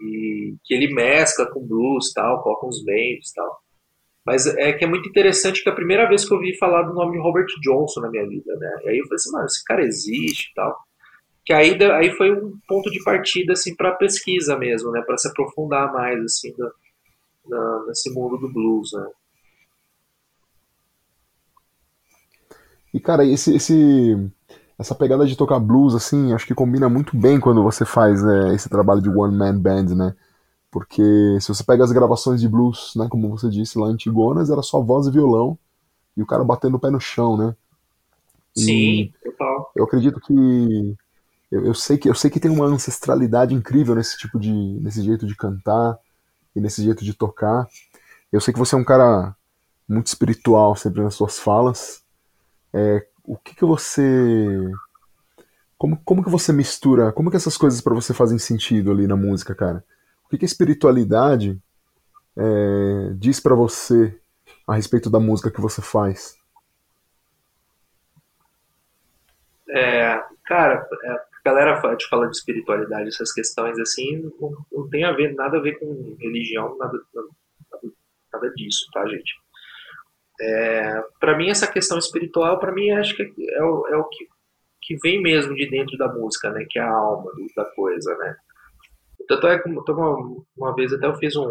E 0.00 0.56
que 0.64 0.74
ele 0.74 0.92
mescla 0.92 1.46
com 1.46 1.64
blues 1.64 2.12
tal, 2.12 2.42
coloca 2.42 2.66
uns 2.66 2.84
bends 2.84 3.32
tal. 3.32 3.62
Mas 4.26 4.46
é 4.46 4.72
que 4.72 4.84
é 4.84 4.88
muito 4.88 5.08
interessante 5.08 5.62
que 5.62 5.68
é 5.68 5.72
a 5.72 5.74
primeira 5.74 6.08
vez 6.08 6.26
que 6.26 6.32
eu 6.32 6.38
ouvi 6.38 6.56
falar 6.56 6.82
do 6.82 6.94
nome 6.94 7.12
de 7.12 7.22
Robert 7.22 7.46
Johnson 7.60 8.00
na 8.00 8.10
minha 8.10 8.26
vida, 8.26 8.54
né? 8.56 8.80
E 8.84 8.88
aí 8.90 8.98
eu 8.98 9.04
falei 9.04 9.16
assim, 9.16 9.32
mano, 9.32 9.46
esse 9.46 9.64
cara 9.64 9.84
existe 9.84 10.50
e 10.50 10.54
tal. 10.54 10.76
Que 11.44 11.52
aí, 11.52 11.76
aí 11.84 12.10
foi 12.12 12.32
um 12.32 12.56
ponto 12.68 12.90
de 12.90 13.02
partida, 13.02 13.52
assim, 13.52 13.74
para 13.74 13.92
pesquisa 13.92 14.56
mesmo, 14.56 14.90
né? 14.92 15.02
Para 15.02 15.18
se 15.18 15.28
aprofundar 15.28 15.92
mais, 15.92 16.22
assim, 16.24 16.54
nesse 17.86 18.10
mundo 18.12 18.38
do 18.38 18.52
blues, 18.52 18.92
né? 18.92 19.06
E, 22.94 23.00
cara, 23.00 23.24
esse, 23.24 23.54
esse, 23.56 24.30
essa 24.78 24.94
pegada 24.94 25.26
de 25.26 25.36
tocar 25.36 25.58
blues, 25.58 25.94
assim, 25.94 26.32
acho 26.32 26.46
que 26.46 26.54
combina 26.54 26.88
muito 26.88 27.16
bem 27.16 27.40
quando 27.40 27.62
você 27.62 27.84
faz 27.84 28.22
né, 28.22 28.54
esse 28.54 28.68
trabalho 28.68 29.00
de 29.00 29.08
one 29.08 29.36
man 29.36 29.58
band, 29.58 29.94
né? 29.94 30.14
Porque 30.70 31.02
se 31.40 31.48
você 31.48 31.64
pega 31.64 31.84
as 31.84 31.92
gravações 31.92 32.40
de 32.40 32.48
blues, 32.48 32.94
né, 32.96 33.06
como 33.10 33.28
você 33.28 33.48
disse 33.48 33.78
lá 33.78 33.86
Antigonas, 33.86 34.50
era 34.50 34.62
só 34.62 34.80
voz 34.80 35.06
e 35.06 35.10
violão 35.10 35.58
e 36.16 36.22
o 36.22 36.26
cara 36.26 36.44
batendo 36.44 36.76
o 36.76 36.80
pé 36.80 36.90
no 36.90 37.00
chão, 37.00 37.36
né? 37.36 37.54
Sim, 38.56 39.12
total. 39.22 39.70
Eu 39.74 39.84
acredito 39.84 40.20
que 40.20 40.94
eu, 41.52 41.66
eu, 41.66 41.74
sei 41.74 41.98
que 41.98 42.08
eu 42.08 42.14
sei 42.14 42.30
que 42.30 42.40
tem 42.40 42.50
uma 42.50 42.66
ancestralidade 42.66 43.54
incrível 43.54 43.94
nesse 43.94 44.18
tipo 44.18 44.40
de 44.40 44.50
nesse 44.50 45.02
jeito 45.02 45.26
de 45.26 45.36
cantar 45.36 45.98
e 46.56 46.60
nesse 46.60 46.82
jeito 46.82 47.04
de 47.04 47.14
tocar. 47.14 47.68
Eu 48.32 48.40
sei 48.40 48.52
que 48.52 48.58
você 48.58 48.74
é 48.74 48.78
um 48.78 48.84
cara 48.84 49.36
muito 49.88 50.08
espiritual 50.08 50.74
sempre 50.74 51.02
nas 51.02 51.14
suas 51.14 51.38
falas 51.38 52.02
é, 52.72 53.06
o 53.24 53.36
que, 53.36 53.54
que 53.54 53.64
você. 53.64 54.58
Como, 55.76 56.00
como 56.04 56.24
que 56.24 56.30
você 56.30 56.52
mistura? 56.52 57.12
Como 57.12 57.30
que 57.30 57.36
essas 57.36 57.56
coisas 57.56 57.80
para 57.80 57.94
você 57.94 58.14
fazem 58.14 58.38
sentido 58.38 58.90
ali 58.90 59.06
na 59.06 59.16
música, 59.16 59.54
cara? 59.54 59.84
O 60.24 60.28
que, 60.28 60.38
que 60.38 60.44
a 60.44 60.46
espiritualidade 60.46 61.60
é, 62.36 63.12
diz 63.16 63.40
para 63.40 63.54
você 63.54 64.18
a 64.66 64.74
respeito 64.74 65.10
da 65.10 65.20
música 65.20 65.50
que 65.50 65.60
você 65.60 65.82
faz? 65.82 66.36
É, 69.68 70.22
cara, 70.44 70.86
é, 71.04 71.20
a 71.44 71.50
galera 71.50 71.96
te 71.96 72.08
fala 72.08 72.28
de 72.28 72.36
espiritualidade, 72.36 73.08
essas 73.08 73.32
questões 73.32 73.78
assim, 73.78 74.18
não, 74.40 74.52
não, 74.70 74.88
tem 74.88 75.04
a 75.04 75.12
ver, 75.12 75.34
nada 75.34 75.58
a 75.58 75.60
ver 75.60 75.78
com 75.78 76.16
religião, 76.20 76.76
nada, 76.78 76.98
nada, 77.14 77.28
nada 78.32 78.50
disso, 78.54 78.86
tá, 78.92 79.06
gente? 79.06 79.32
É, 80.40 81.02
para 81.20 81.36
mim, 81.36 81.50
essa 81.50 81.70
questão 81.70 81.98
espiritual, 81.98 82.58
para 82.58 82.72
mim, 82.72 82.90
acho 82.90 83.14
que 83.16 83.22
é 83.22 83.62
o, 83.62 83.86
é 83.88 83.96
o 83.96 84.04
que, 84.04 84.28
que 84.82 84.96
vem 85.02 85.20
mesmo 85.20 85.54
de 85.54 85.68
dentro 85.68 85.96
da 85.96 86.08
música, 86.08 86.50
né? 86.50 86.66
Que 86.68 86.78
é 86.78 86.82
a 86.82 86.90
alma 86.90 87.30
da 87.56 87.64
coisa, 87.66 88.16
né? 88.18 88.36
Tanto 89.28 89.46
é 89.46 89.58
que 89.58 89.68
uma, 89.68 90.44
uma 90.56 90.74
vez 90.74 90.92
até 90.92 91.06
eu 91.06 91.14
fiz 91.16 91.36
um, 91.36 91.48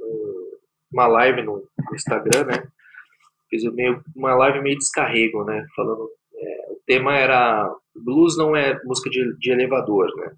um 0.00 0.48
uma 0.92 1.06
live 1.06 1.42
no, 1.42 1.68
Instagram, 1.92 2.44
né? 2.44 2.68
Fiz 3.50 3.62
meio, 3.72 4.02
uma 4.14 4.34
live 4.34 4.60
meio 4.60 4.78
descarrego, 4.78 5.44
né? 5.44 5.66
Falando. 5.74 6.10
Tema 6.88 7.14
era 7.14 7.70
blues 7.94 8.38
não 8.38 8.56
é 8.56 8.82
música 8.82 9.10
de, 9.10 9.36
de 9.38 9.50
elevador, 9.50 10.10
né? 10.16 10.32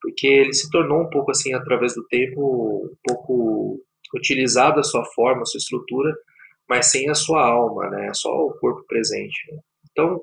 Porque 0.00 0.26
ele 0.26 0.54
se 0.54 0.70
tornou 0.70 1.02
um 1.02 1.10
pouco 1.10 1.30
assim, 1.30 1.52
através 1.52 1.94
do 1.94 2.02
tempo, 2.06 2.86
um 2.86 2.96
pouco 3.06 3.78
utilizado 4.14 4.80
a 4.80 4.82
sua 4.82 5.04
forma, 5.04 5.42
a 5.42 5.44
sua 5.44 5.58
estrutura, 5.58 6.16
mas 6.66 6.90
sem 6.90 7.10
a 7.10 7.14
sua 7.14 7.46
alma, 7.46 7.90
né? 7.90 8.10
Só 8.14 8.30
o 8.30 8.54
corpo 8.54 8.82
presente. 8.88 9.52
Né? 9.52 9.58
Então, 9.90 10.22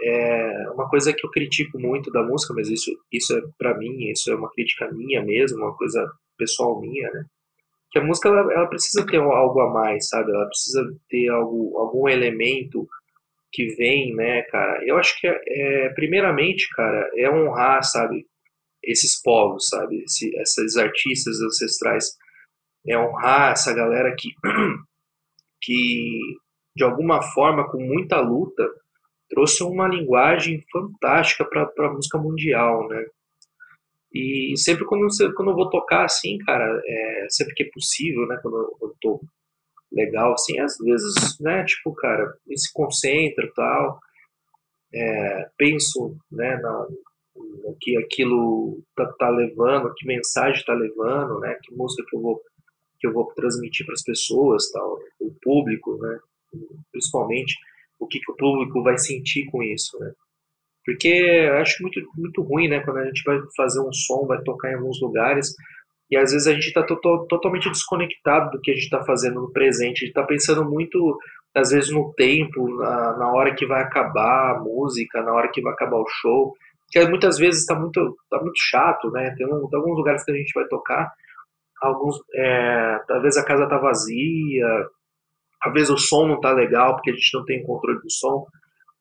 é 0.00 0.70
uma 0.74 0.88
coisa 0.88 1.12
que 1.12 1.24
eu 1.24 1.30
critico 1.30 1.78
muito 1.78 2.10
da 2.10 2.24
música, 2.24 2.52
mas 2.52 2.68
isso, 2.68 2.90
isso 3.12 3.36
é 3.36 3.40
para 3.56 3.78
mim, 3.78 4.10
isso 4.10 4.28
é 4.28 4.34
uma 4.34 4.50
crítica 4.50 4.90
minha 4.90 5.22
mesmo, 5.22 5.58
uma 5.58 5.76
coisa 5.76 6.04
pessoal 6.36 6.80
minha, 6.80 7.08
né? 7.12 7.24
Que 7.92 8.00
a 8.00 8.04
música 8.04 8.28
ela, 8.28 8.52
ela 8.52 8.66
precisa 8.66 9.06
ter 9.06 9.18
algo 9.18 9.60
a 9.60 9.70
mais, 9.72 10.08
sabe? 10.08 10.32
Ela 10.32 10.46
precisa 10.46 10.84
ter 11.08 11.28
algo, 11.28 11.78
algum 11.78 12.08
elemento 12.08 12.88
que 13.52 13.74
vem, 13.76 14.14
né, 14.14 14.42
cara? 14.42 14.82
Eu 14.84 14.98
acho 14.98 15.18
que 15.20 15.26
é, 15.26 15.40
é 15.46 15.88
primeiramente, 15.90 16.68
cara, 16.70 17.10
é 17.16 17.30
honrar, 17.30 17.82
sabe, 17.82 18.26
esses 18.82 19.20
povos, 19.22 19.68
sabe, 19.68 20.02
Esse, 20.04 20.30
esses 20.36 20.76
artistas 20.76 21.40
ancestrais 21.40 22.16
é 22.86 22.96
honrar 22.98 23.52
essa 23.52 23.74
galera 23.74 24.14
que, 24.16 24.30
que 25.60 26.20
de 26.76 26.84
alguma 26.84 27.20
forma, 27.22 27.68
com 27.68 27.78
muita 27.82 28.20
luta, 28.20 28.64
trouxe 29.28 29.62
uma 29.64 29.88
linguagem 29.88 30.64
fantástica 30.72 31.44
para 31.44 31.70
a 31.78 31.92
música 31.92 32.18
mundial, 32.18 32.88
né? 32.88 33.04
E 34.14 34.54
sempre 34.56 34.86
quando, 34.86 35.06
quando 35.34 35.50
eu 35.50 35.56
vou 35.56 35.68
tocar 35.68 36.04
assim, 36.04 36.38
cara, 36.38 36.80
é, 36.86 37.26
sempre 37.28 37.54
que 37.54 37.64
é 37.64 37.70
possível, 37.70 38.26
né? 38.26 38.38
Quando 38.40 38.56
eu, 38.56 38.88
eu 38.88 38.94
tô 39.00 39.20
legal, 39.92 40.32
assim, 40.32 40.58
às 40.60 40.76
vezes, 40.78 41.14
né? 41.40 41.64
Tipo, 41.64 41.94
cara, 41.94 42.34
me 42.46 42.58
se 42.58 42.72
concentra 42.72 43.44
e 43.44 43.52
tal, 43.52 43.98
é, 44.94 45.50
penso, 45.56 46.16
né? 46.30 46.56
Na, 46.56 46.86
no 47.36 47.76
que 47.80 47.96
aquilo 47.96 48.82
tá, 48.96 49.06
tá, 49.18 49.30
levando, 49.30 49.92
que 49.94 50.06
mensagem 50.06 50.64
tá 50.64 50.74
levando, 50.74 51.40
né? 51.40 51.56
Que 51.62 51.74
música 51.74 52.04
que 52.08 52.16
eu 52.16 52.20
vou 52.20 52.42
que 53.00 53.06
eu 53.06 53.12
vou 53.12 53.32
transmitir 53.32 53.86
para 53.86 53.94
as 53.94 54.02
pessoas, 54.02 54.72
tal, 54.72 54.98
o 55.20 55.32
público, 55.40 55.96
né? 55.98 56.18
Principalmente 56.90 57.54
o 57.98 58.08
que, 58.08 58.18
que 58.18 58.32
o 58.32 58.36
público 58.36 58.82
vai 58.82 58.98
sentir 58.98 59.46
com 59.46 59.62
isso, 59.62 59.96
né? 60.00 60.12
Porque 60.84 61.08
eu 61.08 61.58
acho 61.58 61.80
muito, 61.82 62.00
muito 62.16 62.42
ruim, 62.42 62.68
né? 62.68 62.80
Quando 62.80 62.98
a 62.98 63.04
gente 63.04 63.22
vai 63.22 63.38
fazer 63.56 63.80
um 63.80 63.92
som, 63.92 64.26
vai 64.26 64.42
tocar 64.42 64.72
em 64.72 64.74
alguns 64.74 65.00
lugares 65.00 65.54
e 66.10 66.16
às 66.16 66.32
vezes 66.32 66.46
a 66.46 66.52
gente 66.52 66.68
está 66.68 66.82
to 66.82 66.96
totalmente 67.28 67.70
desconectado 67.70 68.50
do 68.50 68.60
que 68.60 68.70
a 68.70 68.74
gente 68.74 68.84
está 68.84 69.04
fazendo 69.04 69.42
no 69.42 69.52
presente. 69.52 70.04
A 70.04 70.06
gente 70.06 70.08
está 70.08 70.22
pensando 70.22 70.64
muito, 70.64 71.18
às 71.54 71.70
vezes, 71.70 71.90
no 71.90 72.12
tempo, 72.14 72.66
na, 72.76 73.16
na, 73.18 73.32
hora 73.32 73.54
que 73.54 73.66
vai 73.66 73.82
acabar 73.82 74.56
a 74.56 74.60
música, 74.60 75.22
na 75.22 75.32
hora 75.32 75.50
que 75.52 75.60
vai 75.60 75.72
acabar 75.72 75.98
o 75.98 76.08
show. 76.08 76.54
Que 76.90 77.06
muitas 77.06 77.38
vezes 77.38 77.60
está 77.60 77.74
muito, 77.74 78.16
tá 78.30 78.40
muito 78.40 78.58
chato, 78.58 79.10
né? 79.10 79.34
Tem, 79.36 79.46
um, 79.46 79.68
tem 79.68 79.78
alguns 79.78 79.96
lugares 79.96 80.24
que 80.24 80.30
a 80.30 80.34
gente 80.34 80.52
vai 80.54 80.66
tocar 80.66 81.12
alguns 81.80 82.16
é, 82.34 82.98
talvez 83.06 83.36
a 83.36 83.44
casa 83.44 83.68
tá 83.68 83.78
vazia, 83.78 84.66
talvez 85.62 85.90
o 85.90 85.96
som 85.96 86.26
não 86.26 86.40
tá 86.40 86.52
legal 86.52 86.94
porque 86.94 87.10
a 87.10 87.14
gente 87.14 87.34
não 87.34 87.44
tem 87.44 87.62
controle 87.62 88.00
do 88.00 88.10
som. 88.10 88.46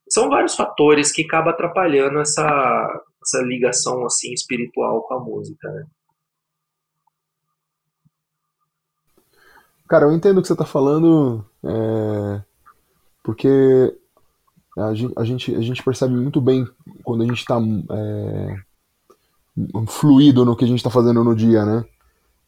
São 0.09 0.29
vários 0.29 0.55
fatores 0.55 1.11
que 1.11 1.23
acabam 1.23 1.53
atrapalhando 1.53 2.19
essa, 2.19 3.01
essa 3.21 3.43
ligação 3.43 4.05
assim 4.05 4.31
espiritual 4.31 5.01
com 5.03 5.15
a 5.15 5.19
música, 5.19 5.69
né? 5.69 5.83
Cara, 9.87 10.05
eu 10.05 10.11
entendo 10.11 10.39
o 10.39 10.41
que 10.41 10.47
você 10.47 10.53
está 10.53 10.65
falando, 10.65 11.45
é, 11.63 12.41
porque 13.23 13.95
a 14.77 14.93
gente, 14.93 15.13
a, 15.17 15.23
gente, 15.23 15.55
a 15.55 15.61
gente 15.61 15.83
percebe 15.83 16.13
muito 16.13 16.41
bem 16.41 16.67
quando 17.03 17.23
a 17.23 17.25
gente 17.25 17.39
está 17.39 17.57
é, 17.91 18.57
fluido 19.87 20.45
no 20.45 20.55
que 20.55 20.65
a 20.65 20.67
gente 20.67 20.79
está 20.79 20.89
fazendo 20.89 21.23
no 21.23 21.35
dia, 21.35 21.65
né? 21.65 21.85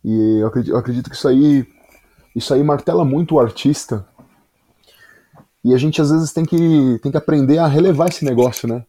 E 0.04 0.40
eu 0.40 0.48
acredito, 0.48 0.74
eu 0.74 0.78
acredito 0.78 1.10
que 1.10 1.16
isso 1.16 1.28
aí, 1.28 1.66
isso 2.36 2.54
aí 2.54 2.64
martela 2.64 3.06
muito 3.06 3.36
o 3.36 3.40
artista. 3.40 4.06
E 5.64 5.74
a 5.74 5.78
gente 5.78 6.02
às 6.02 6.12
vezes 6.12 6.32
tem 6.32 6.46
que, 6.46 7.00
tem 7.02 7.12
que 7.12 7.18
aprender 7.18 7.58
a 7.58 7.68
relevar 7.68 8.10
esse 8.10 8.24
negócio, 8.24 8.68
né? 8.68 8.86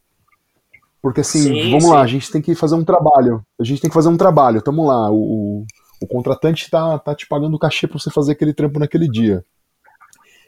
Porque 1.02 1.22
assim, 1.22 1.42
sim, 1.42 1.70
vamos 1.70 1.84
sim. 1.84 1.90
lá, 1.90 2.02
a 2.02 2.06
gente 2.06 2.30
tem 2.30 2.42
que 2.42 2.54
fazer 2.54 2.74
um 2.74 2.84
trabalho. 2.84 3.44
A 3.58 3.64
gente 3.64 3.80
tem 3.80 3.88
que 3.88 3.94
fazer 3.94 4.08
um 4.08 4.16
trabalho, 4.16 4.60
tamo 4.60 4.86
lá. 4.86 5.10
O, 5.10 5.64
o 6.00 6.06
contratante 6.06 6.70
tá, 6.70 6.98
tá 6.98 7.14
te 7.14 7.26
pagando 7.26 7.54
o 7.54 7.58
cachê 7.58 7.86
pra 7.86 7.98
você 7.98 8.10
fazer 8.10 8.32
aquele 8.32 8.54
trampo 8.54 8.78
naquele 8.78 9.08
dia. 9.08 9.44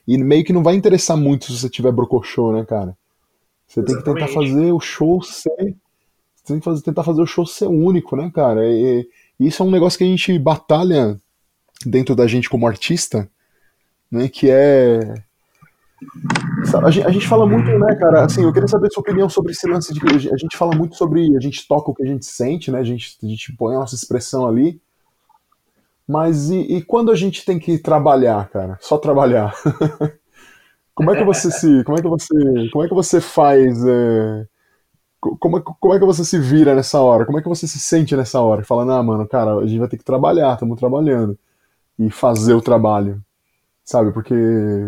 E 0.07 0.19
meio 0.19 0.45
que 0.45 0.53
não 0.53 0.63
vai 0.63 0.75
interessar 0.75 1.17
muito 1.17 1.47
se 1.47 1.59
você 1.59 1.69
tiver 1.69 1.93
brocochô, 1.93 2.53
né, 2.53 2.65
cara? 2.65 2.97
Você 3.67 3.81
Exatamente. 3.81 4.05
tem 4.05 4.15
que 4.15 4.21
tentar 4.21 4.33
fazer 4.33 4.73
o 4.73 4.81
show 4.81 5.23
ser. 5.23 5.77
Você 6.35 6.45
tem 6.45 6.59
que 6.59 6.65
fazer, 6.65 6.83
tentar 6.83 7.05
fazer 7.05 7.23
o 7.23 7.27
show 7.27 7.47
ser 7.47 7.67
único, 7.67 8.17
né, 8.17 8.31
cara? 8.35 8.67
E, 8.67 9.09
isso 9.39 9.63
é 9.63 9.67
um 9.67 9.71
negócio 9.71 9.99
que 9.99 10.05
a 10.05 10.07
gente 10.07 10.39
batalha 10.39 11.21
dentro 11.85 12.15
da 12.15 12.27
gente 12.27 12.49
como 12.49 12.67
artista, 12.67 13.29
né? 14.11 14.29
Que 14.29 14.51
é 14.51 15.15
A 16.85 16.91
gente, 16.91 17.07
a 17.07 17.11
gente, 17.11 17.29
fala 17.29 17.47
muito, 17.47 17.67
né, 17.79 17.95
cara? 17.97 18.25
Assim, 18.25 18.43
eu 18.43 18.53
queria 18.53 18.69
saber 18.69 18.89
a 18.89 18.91
sua 18.91 19.01
opinião 19.01 19.29
sobre 19.29 19.53
esse 19.53 19.67
lance 19.67 19.93
de 19.93 20.01
que 20.01 20.07
a 20.07 20.37
gente 20.37 20.57
fala 20.57 20.75
muito 20.75 20.97
sobre. 20.97 21.37
A 21.37 21.41
gente 21.41 21.67
toca 21.67 21.91
o 21.91 21.95
que 21.95 22.03
a 22.03 22.07
gente 22.07 22.27
sente, 22.27 22.71
né? 22.71 22.81
A 22.81 22.85
gente, 22.85 23.17
a 23.23 23.27
gente 23.27 23.57
põe 23.57 23.75
a 23.75 23.79
nossa 23.79 23.95
expressão 23.95 24.47
ali. 24.47 24.81
Mas 26.09 26.51
e, 26.51 26.61
e 26.61 26.83
quando 26.83 27.11
a 27.11 27.15
gente 27.15 27.45
tem 27.45 27.59
que 27.59 27.79
trabalhar, 27.79 28.49
cara? 28.51 28.79
Só 28.81 28.99
trabalhar. 28.99 29.55
como 30.95 31.11
é 31.11 31.17
que 31.17 31.25
você 31.25 31.51
se. 31.51 31.85
Como 31.85 31.99
é 31.99 32.03
que 32.03 32.09
você. 32.09 32.35
Como 32.73 32.85
é 32.85 32.89
que 32.89 32.95
você 32.95 33.21
faz. 33.21 33.85
É, 33.85 34.47
como, 35.21 35.59
é, 35.59 35.63
como 35.63 35.95
é 35.95 35.99
que 35.99 36.05
você 36.05 36.25
se 36.25 36.39
vira 36.39 36.75
nessa 36.75 37.01
hora? 37.01 37.25
Como 37.25 37.39
é 37.39 37.43
que 37.43 37.49
você 37.49 37.67
se 37.67 37.79
sente 37.79 38.17
nessa 38.17 38.41
hora? 38.41 38.65
Falando, 38.65 38.93
ah, 38.93 39.03
mano, 39.03 39.27
cara, 39.29 39.57
a 39.57 39.67
gente 39.67 39.79
vai 39.79 39.89
ter 39.89 39.99
que 39.99 40.05
trabalhar, 40.05 40.55
estamos 40.55 40.79
trabalhando. 40.79 41.39
E 41.99 42.11
fazer 42.11 42.55
o 42.55 42.63
trabalho 42.63 43.23
sabe? 43.85 44.13
Porque 44.13 44.35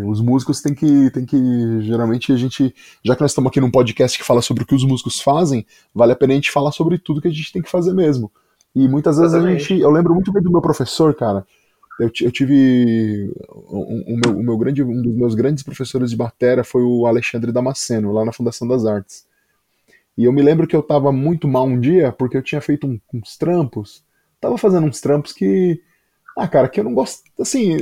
os 0.07 0.21
músicos 0.21 0.61
têm 0.61 0.73
que, 0.73 1.09
têm 1.11 1.25
que, 1.25 1.81
geralmente 1.81 2.31
a 2.31 2.37
gente, 2.37 2.73
já 3.03 3.15
que 3.15 3.21
nós 3.21 3.31
estamos 3.31 3.49
aqui 3.49 3.59
num 3.59 3.71
podcast 3.71 4.17
que 4.17 4.23
fala 4.23 4.41
sobre 4.41 4.63
o 4.63 4.65
que 4.65 4.75
os 4.75 4.83
músicos 4.83 5.21
fazem, 5.21 5.65
vale 5.93 6.13
a 6.13 6.15
pena 6.15 6.33
a 6.33 6.35
gente 6.35 6.51
falar 6.51 6.71
sobre 6.71 6.97
tudo 6.97 7.21
que 7.21 7.27
a 7.27 7.31
gente 7.31 7.51
tem 7.51 7.61
que 7.61 7.69
fazer 7.69 7.93
mesmo. 7.93 8.31
E 8.75 8.87
muitas 8.87 9.17
vezes 9.17 9.33
Exatamente. 9.33 9.55
a 9.55 9.67
gente, 9.67 9.81
eu 9.81 9.89
lembro 9.89 10.13
muito 10.13 10.31
bem 10.33 10.43
do 10.43 10.51
meu 10.51 10.61
professor, 10.61 11.15
cara. 11.15 11.45
Eu, 11.99 12.11
eu 12.21 12.31
tive 12.31 13.33
o, 13.49 14.13
o, 14.13 14.17
meu, 14.17 14.37
o 14.37 14.43
meu 14.43 14.57
grande, 14.57 14.83
um 14.83 15.01
dos 15.01 15.15
meus 15.15 15.33
grandes 15.33 15.63
professores 15.63 16.09
de 16.09 16.17
bateria 16.17 16.63
foi 16.63 16.83
o 16.83 17.05
Alexandre 17.05 17.53
Damasceno, 17.53 18.11
lá 18.11 18.25
na 18.25 18.33
Fundação 18.33 18.67
das 18.67 18.85
Artes. 18.85 19.25
E 20.17 20.25
eu 20.25 20.33
me 20.33 20.41
lembro 20.41 20.67
que 20.67 20.75
eu 20.75 20.83
tava 20.83 21.11
muito 21.11 21.47
mal 21.47 21.65
um 21.65 21.79
dia 21.79 22.11
porque 22.11 22.35
eu 22.35 22.43
tinha 22.43 22.59
feito 22.59 22.85
um, 22.85 22.99
uns 23.13 23.37
trampos, 23.37 24.03
tava 24.41 24.57
fazendo 24.57 24.87
uns 24.87 24.99
trampos 24.99 25.31
que 25.31 25.81
ah, 26.37 26.47
cara, 26.47 26.67
que 26.67 26.81
eu 26.81 26.83
não 26.83 26.93
gosto, 26.93 27.23
assim, 27.39 27.77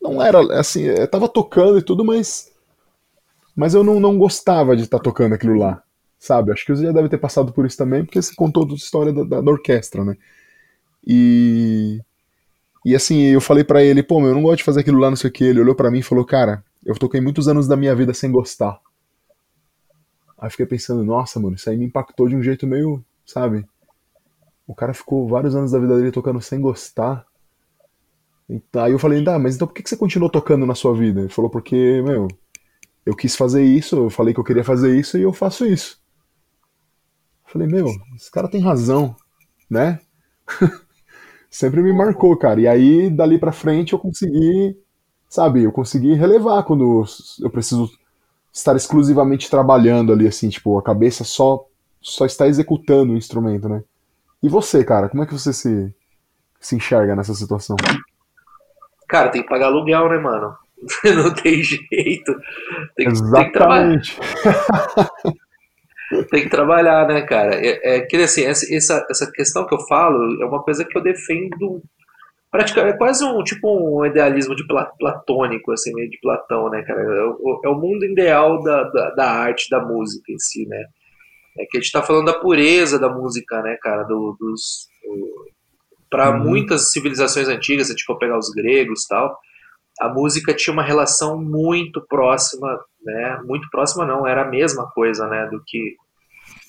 não 0.00 0.22
era 0.22 0.40
assim, 0.60 0.82
eu 0.82 1.08
tava 1.08 1.26
tocando 1.26 1.78
e 1.78 1.82
tudo, 1.82 2.04
mas 2.04 2.52
mas 3.56 3.74
eu 3.74 3.82
não, 3.82 3.98
não 3.98 4.18
gostava 4.18 4.76
de 4.76 4.82
estar 4.84 4.98
tá 4.98 5.02
tocando 5.02 5.34
aquilo 5.34 5.54
lá, 5.58 5.82
sabe? 6.18 6.52
Acho 6.52 6.64
que 6.64 6.74
você 6.74 6.84
já 6.84 6.92
deve 6.92 7.08
ter 7.08 7.18
passado 7.18 7.52
por 7.52 7.66
isso 7.66 7.76
também, 7.76 8.04
porque 8.04 8.20
você 8.20 8.34
contou 8.34 8.64
toda 8.64 8.74
a 8.74 8.76
história 8.76 9.12
da, 9.12 9.24
da, 9.24 9.40
da 9.40 9.50
orquestra, 9.50 10.04
né? 10.04 10.16
E 11.06 12.00
e 12.84 12.94
assim, 12.94 13.20
eu 13.22 13.40
falei 13.40 13.64
para 13.64 13.82
ele, 13.82 14.02
pô, 14.02 14.18
meu, 14.20 14.30
eu 14.30 14.34
não 14.34 14.42
gosto 14.42 14.58
de 14.58 14.64
fazer 14.64 14.80
aquilo 14.80 14.98
lá, 14.98 15.10
não 15.10 15.16
sei 15.16 15.28
o 15.30 15.32
que. 15.32 15.44
Ele 15.44 15.60
olhou 15.60 15.74
para 15.74 15.90
mim 15.90 15.98
e 15.98 16.02
falou, 16.02 16.24
cara, 16.24 16.64
eu 16.84 16.94
toquei 16.94 17.20
muitos 17.20 17.48
anos 17.48 17.68
da 17.68 17.76
minha 17.76 17.94
vida 17.94 18.14
sem 18.14 18.30
gostar. 18.30 18.80
Aí 20.38 20.50
fiquei 20.50 20.66
pensando, 20.66 21.04
nossa, 21.04 21.40
mano, 21.40 21.56
isso 21.56 21.68
aí 21.68 21.76
me 21.76 21.84
impactou 21.86 22.28
de 22.28 22.36
um 22.36 22.42
jeito 22.42 22.66
meio, 22.66 23.04
sabe? 23.26 23.66
O 24.66 24.74
cara 24.74 24.94
ficou 24.94 25.28
vários 25.28 25.54
anos 25.54 25.72
da 25.72 25.78
vida 25.78 25.96
dele 25.96 26.12
tocando 26.12 26.40
sem 26.40 26.60
gostar. 26.60 27.26
Então, 28.48 28.84
aí 28.84 28.92
eu 28.92 28.98
falei, 28.98 29.22
ah, 29.28 29.38
mas 29.38 29.56
então 29.56 29.66
por 29.68 29.74
que 29.74 29.86
você 29.86 29.96
continuou 29.96 30.30
tocando 30.30 30.64
na 30.64 30.74
sua 30.74 30.94
vida? 30.94 31.20
Ele 31.20 31.28
falou, 31.28 31.50
porque, 31.50 32.00
meu, 32.02 32.28
eu 33.04 33.14
quis 33.16 33.36
fazer 33.36 33.64
isso, 33.64 33.96
eu 33.96 34.10
falei 34.10 34.32
que 34.32 34.40
eu 34.40 34.44
queria 34.44 34.64
fazer 34.64 34.96
isso 34.98 35.18
e 35.18 35.22
eu 35.22 35.32
faço 35.32 35.66
isso. 35.66 36.00
Falei, 37.48 37.66
meu, 37.66 37.86
esse 38.14 38.30
cara 38.30 38.48
tem 38.48 38.60
razão, 38.60 39.16
né? 39.70 40.00
Sempre 41.50 41.82
me 41.82 41.92
marcou, 41.92 42.36
cara. 42.36 42.60
E 42.60 42.68
aí, 42.68 43.08
dali 43.08 43.38
pra 43.38 43.52
frente, 43.52 43.94
eu 43.94 43.98
consegui, 43.98 44.76
sabe, 45.28 45.62
eu 45.62 45.72
consegui 45.72 46.12
relevar 46.12 46.62
quando 46.64 47.04
eu 47.40 47.50
preciso 47.50 47.90
estar 48.52 48.76
exclusivamente 48.76 49.48
trabalhando 49.48 50.12
ali, 50.12 50.26
assim, 50.26 50.50
tipo, 50.50 50.76
a 50.78 50.82
cabeça 50.82 51.24
só, 51.24 51.64
só 52.02 52.26
está 52.26 52.46
executando 52.46 53.14
o 53.14 53.16
instrumento, 53.16 53.66
né? 53.66 53.82
E 54.42 54.48
você, 54.48 54.84
cara, 54.84 55.08
como 55.08 55.22
é 55.22 55.26
que 55.26 55.32
você 55.32 55.52
se, 55.52 55.94
se 56.60 56.76
enxerga 56.76 57.16
nessa 57.16 57.32
situação? 57.32 57.76
Cara, 59.08 59.30
tem 59.30 59.42
que 59.42 59.48
pagar 59.48 59.66
aluguel, 59.66 60.10
né, 60.10 60.18
mano? 60.18 60.54
Não 61.16 61.32
tem 61.32 61.62
jeito. 61.62 62.36
Tem, 62.94 63.08
Exatamente. 63.08 63.40
Tem 63.40 63.46
que, 63.46 63.52
trabalhar. 63.52 65.10
tem 66.30 66.42
que 66.42 66.50
trabalhar, 66.50 67.06
né, 67.06 67.22
cara? 67.22 67.54
É, 67.54 67.96
é 67.96 68.00
que 68.00 68.16
assim, 68.16 68.44
essa, 68.44 69.06
essa 69.10 69.30
questão 69.32 69.66
que 69.66 69.74
eu 69.74 69.80
falo 69.86 70.42
é 70.42 70.46
uma 70.46 70.62
coisa 70.62 70.84
que 70.84 70.96
eu 70.96 71.02
defendo 71.02 71.82
praticamente 72.50 72.94
é 72.94 72.98
quase 72.98 73.24
um 73.24 73.42
tipo 73.44 73.68
um 73.68 74.06
idealismo 74.06 74.56
de 74.56 74.66
platônico 74.98 75.70
assim 75.70 75.92
meio 75.92 76.08
de 76.08 76.18
Platão 76.18 76.70
né 76.70 76.82
cara 76.82 77.02
é 77.02 77.24
o, 77.24 77.60
é 77.62 77.68
o 77.68 77.74
mundo 77.74 78.06
ideal 78.06 78.62
da, 78.62 78.84
da, 78.84 79.10
da, 79.10 79.30
arte 79.30 79.68
da 79.68 79.84
música 79.84 80.32
em 80.32 80.38
si 80.38 80.66
né 80.66 80.82
é 81.58 81.66
que 81.66 81.76
a 81.76 81.80
gente 81.80 81.88
está 81.88 82.02
falando 82.02 82.24
da 82.24 82.38
pureza 82.38 82.98
da 82.98 83.10
música 83.10 83.60
né 83.60 83.76
cara 83.82 84.02
do, 84.04 84.34
dos 84.40 84.88
para 86.10 86.30
uhum. 86.30 86.44
muitas 86.44 86.90
civilizações 86.90 87.48
antigas, 87.48 87.86
se 87.86 87.92
a 87.92 87.96
gente 87.96 88.04
for 88.04 88.18
pegar 88.18 88.38
os 88.38 88.50
gregos 88.50 89.06
tal, 89.06 89.38
a 90.00 90.08
música 90.08 90.54
tinha 90.54 90.72
uma 90.72 90.82
relação 90.82 91.40
muito 91.40 92.04
próxima, 92.08 92.78
né? 93.12 93.40
Muito 93.44 93.68
próxima 93.70 94.06
não, 94.06 94.26
era 94.26 94.42
a 94.42 94.48
mesma 94.48 94.90
coisa, 94.90 95.26
né? 95.26 95.46
Do 95.46 95.62
que 95.64 95.96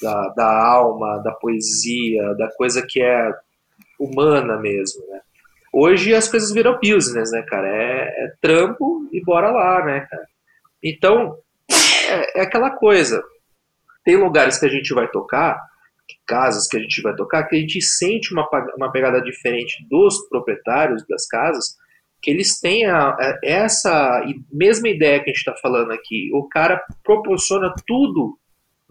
da, 0.02 0.30
da 0.30 0.67
alma, 0.67 1.19
da 1.19 1.32
poesia, 1.32 2.34
da 2.36 2.49
coisa 2.56 2.86
que 2.86 3.02
é 3.02 3.34
humana 3.99 4.58
mesmo, 4.58 5.06
né? 5.08 5.21
Hoje 5.71 6.15
as 6.15 6.28
coisas 6.28 6.52
viram 6.52 6.80
business, 6.82 7.32
né, 7.32 7.43
cara? 7.43 7.67
É, 7.67 8.25
é 8.25 8.34
trampo 8.41 9.08
e 9.12 9.21
bora 9.23 9.52
lá, 9.52 9.86
né, 9.86 10.08
cara? 10.10 10.28
Então, 10.84 11.38
é, 12.10 12.39
é 12.39 12.43
aquela 12.43 12.71
coisa. 12.71 13.23
Tem 14.04 14.15
lugares 14.15 14.58
que 14.58 14.65
a 14.65 14.69
gente 14.69 14.93
vai 14.93 15.08
tocar 15.08 15.60
casas 16.30 16.67
que 16.67 16.78
a 16.78 16.80
gente 16.80 17.02
vai 17.02 17.15
tocar, 17.15 17.43
que 17.43 17.56
a 17.56 17.60
gente 17.60 17.82
sente 17.82 18.32
uma, 18.32 18.47
uma 18.78 18.91
pegada 18.91 19.19
diferente 19.21 19.84
dos 19.89 20.28
proprietários 20.30 21.04
das 21.08 21.28
casas, 21.28 21.75
que 22.21 22.32
eles 22.32 22.60
a, 22.86 23.39
essa 23.43 24.21
mesma 24.51 24.89
ideia 24.89 25.19
que 25.19 25.29
a 25.29 25.34
gente 25.34 25.38
está 25.38 25.55
falando 25.55 25.91
aqui. 25.91 26.29
O 26.34 26.47
cara 26.47 26.84
proporciona 27.03 27.73
tudo 27.88 28.38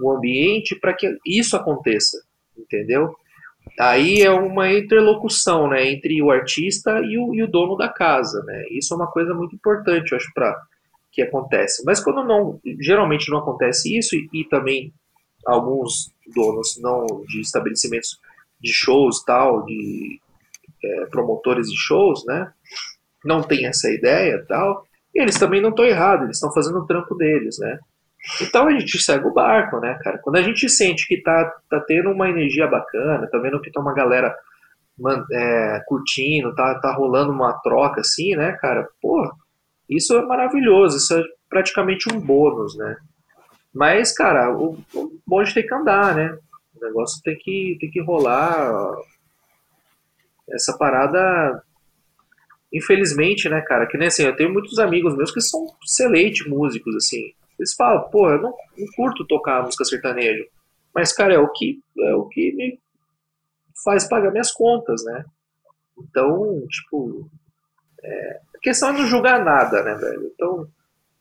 o 0.01 0.13
ambiente 0.13 0.79
para 0.79 0.95
que 0.95 1.17
isso 1.27 1.57
aconteça, 1.57 2.23
entendeu? 2.57 3.15
Aí 3.79 4.23
é 4.23 4.31
uma 4.31 4.73
interlocução 4.73 5.69
né, 5.69 5.91
entre 5.91 6.23
o 6.23 6.31
artista 6.31 7.01
e 7.01 7.19
o, 7.19 7.35
e 7.35 7.43
o 7.43 7.51
dono 7.51 7.77
da 7.77 7.89
casa. 7.89 8.43
Né? 8.45 8.65
Isso 8.71 8.95
é 8.95 8.97
uma 8.97 9.11
coisa 9.11 9.35
muito 9.35 9.55
importante, 9.55 10.13
eu 10.13 10.17
acho, 10.17 10.33
para 10.35 10.57
que 11.13 11.23
acontece. 11.23 11.85
Mas 11.85 12.01
quando 12.01 12.25
não, 12.25 12.61
geralmente 12.81 13.31
não 13.31 13.39
acontece 13.39 13.97
isso, 13.97 14.17
e, 14.17 14.29
e 14.33 14.45
também 14.45 14.93
alguns 15.47 16.13
donos 16.35 16.79
não 16.81 17.05
de 17.27 17.41
estabelecimentos 17.41 18.19
de 18.61 18.73
shows 18.73 19.23
tal, 19.25 19.65
de 19.65 20.21
é, 20.85 21.07
promotores 21.07 21.69
de 21.69 21.77
shows, 21.77 22.25
né? 22.27 22.53
Não 23.25 23.43
tem 23.43 23.67
essa 23.67 23.91
ideia 23.91 24.45
tal. 24.49 24.87
E 25.15 25.21
eles 25.21 25.39
também 25.39 25.61
não 25.61 25.71
estão 25.71 25.85
errados, 25.85 26.25
eles 26.25 26.37
estão 26.37 26.53
fazendo 26.53 26.79
o 26.79 26.87
trampo 26.87 27.15
deles, 27.15 27.59
né? 27.59 27.79
Então 28.43 28.67
a 28.67 28.73
gente 28.73 28.99
segue 28.99 29.27
o 29.27 29.33
barco, 29.33 29.79
né, 29.81 29.99
cara? 30.03 30.19
Quando 30.19 30.37
a 30.37 30.43
gente 30.43 30.69
sente 30.69 31.07
que 31.07 31.23
tá, 31.23 31.45
tá 31.71 31.81
tendo 31.81 32.11
uma 32.11 32.29
energia 32.29 32.67
bacana, 32.67 33.29
tá 33.31 33.39
vendo 33.39 33.61
que 33.61 33.71
tá 33.71 33.81
uma 33.81 33.95
galera 33.95 34.35
é, 35.33 35.83
curtindo, 35.87 36.55
tá, 36.55 36.79
tá 36.81 36.93
rolando 36.93 37.33
uma 37.33 37.53
troca 37.55 38.01
assim, 38.01 38.35
né, 38.35 38.53
cara? 38.61 38.89
Pô, 39.01 39.33
isso 39.89 40.17
é 40.17 40.23
maravilhoso, 40.23 40.99
isso 40.99 41.15
é 41.15 41.23
praticamente 41.49 42.13
um 42.13 42.21
bônus, 42.21 42.77
né? 42.77 42.97
Mas, 43.73 44.13
cara, 44.13 44.51
o, 44.53 44.79
o 44.95 45.21
bonde 45.27 45.55
tem 45.55 45.67
que 45.67 45.75
andar, 45.75 46.15
né? 46.15 46.37
O 46.77 46.85
negócio 46.85 47.23
tem 47.23 47.37
que, 47.37 47.77
tem 47.81 47.91
que 47.91 48.03
rolar. 48.03 48.95
Essa 50.51 50.77
parada, 50.77 51.63
infelizmente, 52.73 53.49
né, 53.49 53.61
cara? 53.63 53.87
Que 53.87 53.97
nem 53.97 54.09
assim, 54.09 54.25
eu 54.25 54.37
tenho 54.37 54.53
muitos 54.53 54.79
amigos 54.79 55.17
meus 55.17 55.33
que 55.33 55.41
são 55.41 55.67
excelentes 55.85 56.47
músicos, 56.47 56.95
assim. 56.97 57.33
Eles 57.59 57.75
falam, 57.75 58.09
pô, 58.11 58.31
eu 58.31 58.41
não, 58.41 58.55
não 58.77 58.87
curto 58.95 59.27
tocar 59.27 59.65
música 59.65 59.85
sertaneja. 59.85 60.47
Mas, 60.95 61.13
cara, 61.13 61.35
é 61.35 61.39
o 61.39 61.51
que, 61.51 61.81
é 61.99 62.15
o 62.15 62.27
que 62.27 62.53
me 62.55 62.79
faz 63.85 64.09
pagar 64.09 64.31
minhas 64.31 64.53
contas, 64.53 65.05
né? 65.05 65.25
Então, 65.99 66.65
tipo, 66.69 67.29
é, 68.03 68.41
a 68.55 68.59
questão 68.61 68.91
é 68.91 68.93
não 68.93 69.07
julgar 69.07 69.45
nada, 69.45 69.83
né, 69.83 69.95
velho? 69.95 70.31
Então, 70.35 70.69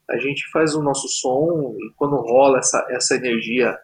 a 0.10 0.18
gente 0.18 0.50
faz 0.52 0.76
o 0.76 0.82
nosso 0.82 1.08
som 1.08 1.76
e 1.80 1.92
quando 1.96 2.16
rola 2.16 2.60
essa, 2.60 2.86
essa 2.90 3.16
energia 3.16 3.78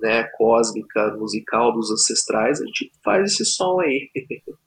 né, 0.00 0.24
cósmica, 0.36 1.14
musical 1.16 1.72
dos 1.72 1.90
ancestrais, 1.90 2.60
a 2.60 2.66
gente 2.66 2.92
faz 3.02 3.32
esse 3.32 3.44
som 3.44 3.80
aí. 3.80 4.10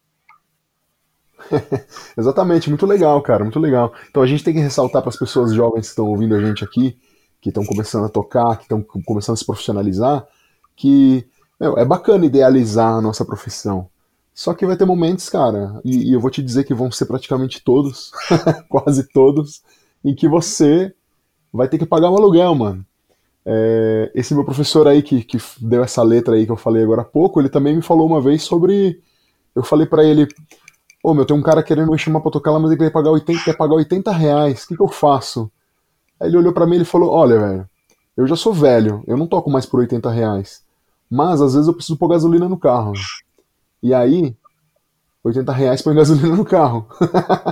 Exatamente, 2.16 2.68
muito 2.68 2.86
legal, 2.86 3.20
cara, 3.22 3.44
muito 3.44 3.58
legal. 3.58 3.92
Então 4.08 4.22
a 4.22 4.26
gente 4.26 4.44
tem 4.44 4.54
que 4.54 4.60
ressaltar 4.60 5.02
para 5.02 5.08
as 5.10 5.16
pessoas 5.16 5.52
jovens 5.52 5.82
que 5.82 5.90
estão 5.90 6.06
ouvindo 6.06 6.34
a 6.34 6.40
gente 6.40 6.64
aqui, 6.64 6.98
que 7.40 7.48
estão 7.48 7.64
começando 7.64 8.04
a 8.04 8.08
tocar, 8.08 8.56
que 8.56 8.64
estão 8.64 8.82
começando 8.82 9.34
a 9.34 9.36
se 9.38 9.46
profissionalizar, 9.46 10.26
que 10.76 11.26
meu, 11.58 11.76
é 11.76 11.84
bacana 11.84 12.24
idealizar 12.24 12.94
a 12.94 13.00
nossa 13.00 13.24
profissão. 13.24 13.88
Só 14.34 14.54
que 14.54 14.64
vai 14.64 14.76
ter 14.76 14.86
momentos, 14.86 15.28
cara, 15.28 15.80
e, 15.84 16.10
e 16.10 16.12
eu 16.14 16.20
vou 16.20 16.30
te 16.30 16.42
dizer 16.42 16.64
que 16.64 16.72
vão 16.72 16.90
ser 16.90 17.04
praticamente 17.04 17.62
todos, 17.62 18.10
quase 18.70 19.06
todos, 19.12 19.62
em 20.04 20.14
que 20.14 20.26
você 20.28 20.94
vai 21.52 21.68
ter 21.68 21.78
que 21.78 21.84
pagar 21.84 22.10
um 22.10 22.16
aluguel, 22.16 22.54
mano. 22.54 22.86
É, 23.44 24.10
esse 24.14 24.34
meu 24.34 24.44
professor 24.44 24.86
aí 24.86 25.02
que, 25.02 25.24
que 25.24 25.38
deu 25.60 25.82
essa 25.82 26.02
letra 26.02 26.34
aí 26.34 26.46
que 26.46 26.52
eu 26.52 26.56
falei 26.56 26.82
agora 26.82 27.02
há 27.02 27.04
pouco, 27.04 27.40
ele 27.40 27.48
também 27.48 27.76
me 27.76 27.82
falou 27.82 28.06
uma 28.06 28.20
vez 28.20 28.42
sobre. 28.42 29.02
Eu 29.54 29.62
falei 29.62 29.86
para 29.86 30.04
ele: 30.04 30.28
Ô 31.02 31.14
meu, 31.14 31.24
tem 31.24 31.36
um 31.36 31.42
cara 31.42 31.62
querendo 31.62 31.90
me 31.90 31.98
chamar 31.98 32.20
pra 32.20 32.30
tocar 32.30 32.50
lá, 32.50 32.58
mas 32.58 32.70
ele 32.70 32.80
quer 32.80 32.90
pagar 32.90 33.10
80, 33.10 33.44
quer 33.44 33.56
pagar 33.56 33.74
80 33.74 34.12
reais, 34.12 34.64
o 34.64 34.68
que, 34.68 34.76
que 34.76 34.82
eu 34.82 34.88
faço? 34.88 35.50
Aí 36.20 36.28
ele 36.28 36.36
olhou 36.36 36.52
para 36.52 36.66
mim 36.66 36.80
e 36.80 36.84
falou: 36.84 37.10
Olha, 37.10 37.38
velho, 37.38 37.68
eu 38.16 38.26
já 38.26 38.36
sou 38.36 38.52
velho, 38.52 39.02
eu 39.06 39.16
não 39.16 39.26
toco 39.26 39.50
mais 39.50 39.64
por 39.64 39.80
80 39.80 40.10
reais. 40.10 40.62
Mas 41.10 41.40
às 41.40 41.54
vezes 41.54 41.66
eu 41.66 41.74
preciso 41.74 41.98
pôr 41.98 42.08
gasolina 42.08 42.48
no 42.48 42.58
carro. 42.58 42.92
E 43.82 43.94
aí, 43.94 44.36
80 45.24 45.52
reais 45.52 45.82
põe 45.82 45.94
gasolina 45.94 46.36
no 46.36 46.44
carro. 46.44 46.86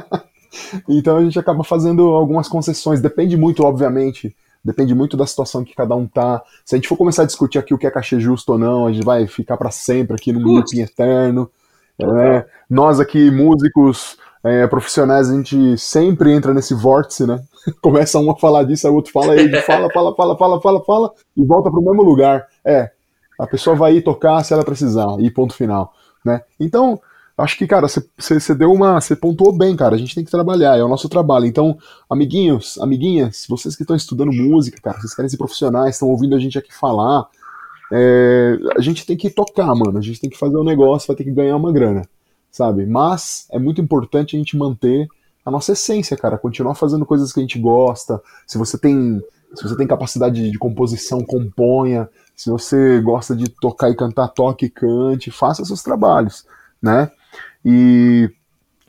então 0.89 1.17
a 1.17 1.23
gente 1.23 1.39
acaba 1.39 1.65
fazendo 1.65 2.03
algumas 2.11 2.49
concessões. 2.49 3.01
Depende 3.01 3.37
muito, 3.37 3.65
obviamente. 3.65 4.37
Depende 4.63 4.95
muito 4.95 5.17
da 5.17 5.27
situação 5.27 5.65
que 5.65 5.75
cada 5.75 5.97
um 5.97 6.07
tá. 6.07 6.43
Se 6.65 6.75
a 6.75 6.79
gente 6.79 6.89
for 6.89 6.97
começar 6.97 7.23
a 7.23 7.27
discutir 7.27 7.59
aqui 7.59 7.73
o 7.73 7.79
que 7.79 7.87
é 7.87 7.91
cachê 7.91 8.21
justo 8.21 8.53
ou 8.53 8.59
não, 8.59 8.87
a 8.87 8.93
gente 8.93 9.05
vai 9.05 9.27
ficar 9.27 9.57
para 9.57 9.71
sempre 9.71 10.15
aqui 10.15 10.33
no 10.33 10.41
looping 10.41 10.81
eterno. 10.81 11.51
É, 12.01 12.47
nós 12.71 13.01
aqui, 13.01 13.31
músicos 13.31 14.17
é, 14.45 14.67
profissionais, 14.67 15.31
a 15.31 15.35
gente 15.35 15.77
sempre 15.79 16.33
entra 16.33 16.55
nesse 16.55 16.75
vórtice, 16.75 17.27
né? 17.27 17.43
Começa 17.83 18.19
um 18.19 18.31
a 18.31 18.37
falar 18.37 18.65
disso, 18.65 18.87
aí 18.87 18.93
o 18.93 18.97
outro 18.97 19.13
fala, 19.13 19.33
aí 19.33 19.49
fala, 19.63 19.91
fala, 19.91 20.15
fala, 20.15 20.39
fala, 20.39 20.61
fala, 20.61 20.85
fala, 20.85 21.13
e 21.37 21.45
volta 21.45 21.71
pro 21.71 21.83
mesmo 21.83 22.03
lugar. 22.03 22.47
É, 22.65 22.91
a 23.39 23.47
pessoa 23.47 23.75
vai 23.77 23.97
ir 23.97 24.03
tocar 24.03 24.43
se 24.45 24.53
ela 24.53 24.65
precisar, 24.65 25.17
e 25.19 25.31
ponto 25.31 25.55
final, 25.55 25.93
né? 26.25 26.43
Então, 26.59 27.01
acho 27.37 27.57
que, 27.57 27.67
cara, 27.67 27.87
você 27.89 28.55
deu 28.55 28.73
uma. 28.73 29.01
Você 29.01 29.15
pontuou 29.15 29.57
bem, 29.57 29.77
cara. 29.77 29.95
A 29.95 29.99
gente 29.99 30.15
tem 30.15 30.25
que 30.25 30.31
trabalhar, 30.31 30.77
é 30.77 30.83
o 30.83 30.89
nosso 30.89 31.09
trabalho. 31.09 31.47
Então, 31.47 31.79
amiguinhos, 32.11 32.79
amiguinhas, 32.81 33.47
vocês 33.49 33.77
que 33.77 33.83
estão 33.83 33.97
estudando 33.97 34.33
música, 34.33 34.81
cara, 34.83 34.99
vocês 35.01 35.15
querem 35.15 35.29
ser 35.29 35.37
profissionais, 35.37 35.95
estão 35.95 36.09
ouvindo 36.09 36.35
a 36.35 36.39
gente 36.39 36.59
aqui 36.59 36.75
falar. 36.75 37.27
É, 37.93 38.59
a 38.77 38.81
gente 38.81 39.07
tem 39.07 39.17
que 39.17 39.31
tocar, 39.31 39.75
mano. 39.75 39.99
A 39.99 40.03
gente 40.03 40.21
tem 40.21 40.31
que 40.31 40.39
fazer 40.39 40.57
um 40.57 40.65
negócio, 40.65 41.07
vai 41.07 41.17
ter 41.17 41.25
que 41.25 41.31
ganhar 41.31 41.57
uma 41.57 41.73
grana, 41.73 42.03
sabe? 42.51 42.87
Mas 42.87 43.47
é 43.51 43.59
muito 43.59 43.81
importante 43.81 44.37
a 44.37 44.39
gente 44.39 44.57
manter 44.57 45.09
a 45.45 45.51
nossa 45.51 45.73
essência, 45.73 46.17
cara. 46.17 46.39
Continuar 46.39 46.75
fazendo 46.75 47.07
coisas 47.07 47.33
que 47.33 47.41
a 47.41 47.43
gente 47.43 47.59
gosta. 47.59 48.21
Se 48.47 48.59
você 48.59 48.79
tem, 48.79 49.23
se 49.55 49.63
você 49.63 49.77
tem 49.77 49.87
capacidade 49.87 50.51
de 50.51 50.59
composição, 50.59 51.25
componha. 51.25 52.09
Se 52.37 52.51
você 52.51 53.01
gosta 53.01 53.35
de 53.35 53.49
tocar 53.49 53.91
e 53.91 53.97
cantar, 53.97 54.29
toque 54.29 54.67
e 54.67 54.71
cante. 54.71 55.31
Faça 55.31 55.65
seus 55.65 55.83
trabalhos, 55.83 56.47
né? 56.83 57.11
E 57.65 58.31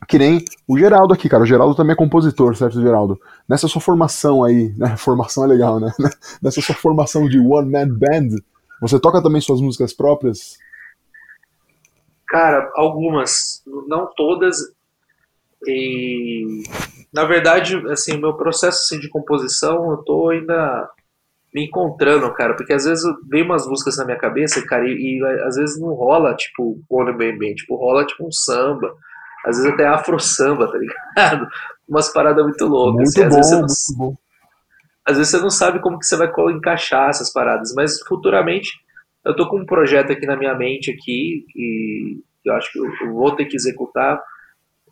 que 0.07 0.17
nem 0.17 0.43
o 0.67 0.77
Geraldo 0.77 1.13
aqui, 1.13 1.29
cara. 1.29 1.43
O 1.43 1.45
Geraldo 1.45 1.75
também 1.75 1.93
é 1.93 1.95
compositor, 1.95 2.55
certo, 2.55 2.81
Geraldo? 2.81 3.19
Nessa 3.47 3.67
sua 3.67 3.81
formação 3.81 4.43
aí, 4.43 4.73
né? 4.77 4.95
Formação 4.97 5.43
é 5.43 5.47
legal, 5.47 5.79
né? 5.79 5.91
Nessa 6.41 6.61
sua 6.61 6.75
formação 6.75 7.27
de 7.27 7.39
one 7.39 7.71
man 7.71 7.87
band, 7.87 8.37
você 8.81 8.99
toca 8.99 9.21
também 9.21 9.41
suas 9.41 9.61
músicas 9.61 9.93
próprias? 9.93 10.57
Cara, 12.27 12.71
algumas, 12.75 13.63
não 13.87 14.07
todas. 14.15 14.57
E 15.65 16.63
na 17.13 17.25
verdade, 17.25 17.75
assim, 17.89 18.15
o 18.15 18.21
meu 18.21 18.33
processo 18.33 18.83
assim, 18.83 18.99
de 18.99 19.09
composição, 19.09 19.91
eu 19.91 19.97
tô 19.97 20.29
ainda 20.29 20.89
me 21.53 21.65
encontrando, 21.65 22.31
cara, 22.33 22.55
porque 22.55 22.73
às 22.73 22.85
vezes 22.85 23.03
vem 23.27 23.43
umas 23.43 23.65
músicas 23.67 23.97
na 23.97 24.05
minha 24.05 24.17
cabeça, 24.17 24.63
cara, 24.65 24.87
e, 24.87 25.17
e 25.17 25.25
às 25.43 25.55
vezes 25.55 25.79
não 25.79 25.93
rola, 25.93 26.35
tipo, 26.35 26.79
One 26.87 27.17
Bem 27.17 27.37
Bem, 27.37 27.55
tipo, 27.55 27.75
rola 27.75 28.05
tipo 28.05 28.27
um 28.27 28.31
samba, 28.31 28.93
às 29.43 29.57
vezes 29.57 29.71
até 29.71 29.87
afro 29.87 30.19
samba, 30.19 30.71
tá 30.71 30.77
ligado? 30.77 31.47
Umas 31.89 32.13
paradas 32.13 32.43
muito 32.43 32.65
loucas. 32.67 33.15
Muito 33.15 33.37
assim, 33.37 33.55
bom, 33.55 33.59
muito 33.61 33.97
bom. 33.97 34.15
Às 35.09 35.17
vezes 35.17 35.31
você 35.31 35.39
não 35.39 35.49
sabe 35.49 35.79
como 35.79 35.97
que 35.97 36.05
você 36.05 36.15
vai 36.15 36.29
encaixar 36.53 37.09
essas 37.09 37.33
paradas, 37.33 37.73
mas 37.75 37.99
futuramente 38.07 38.69
eu 39.25 39.35
tô 39.35 39.49
com 39.49 39.59
um 39.59 39.65
projeto 39.65 40.11
aqui 40.11 40.25
na 40.25 40.37
minha 40.37 40.53
mente 40.55 40.91
aqui, 40.91 41.45
e 41.55 42.19
eu 42.45 42.53
acho 42.53 42.71
que 42.71 42.79
eu 42.79 43.13
vou 43.13 43.35
ter 43.35 43.45
que 43.45 43.55
executar, 43.55 44.21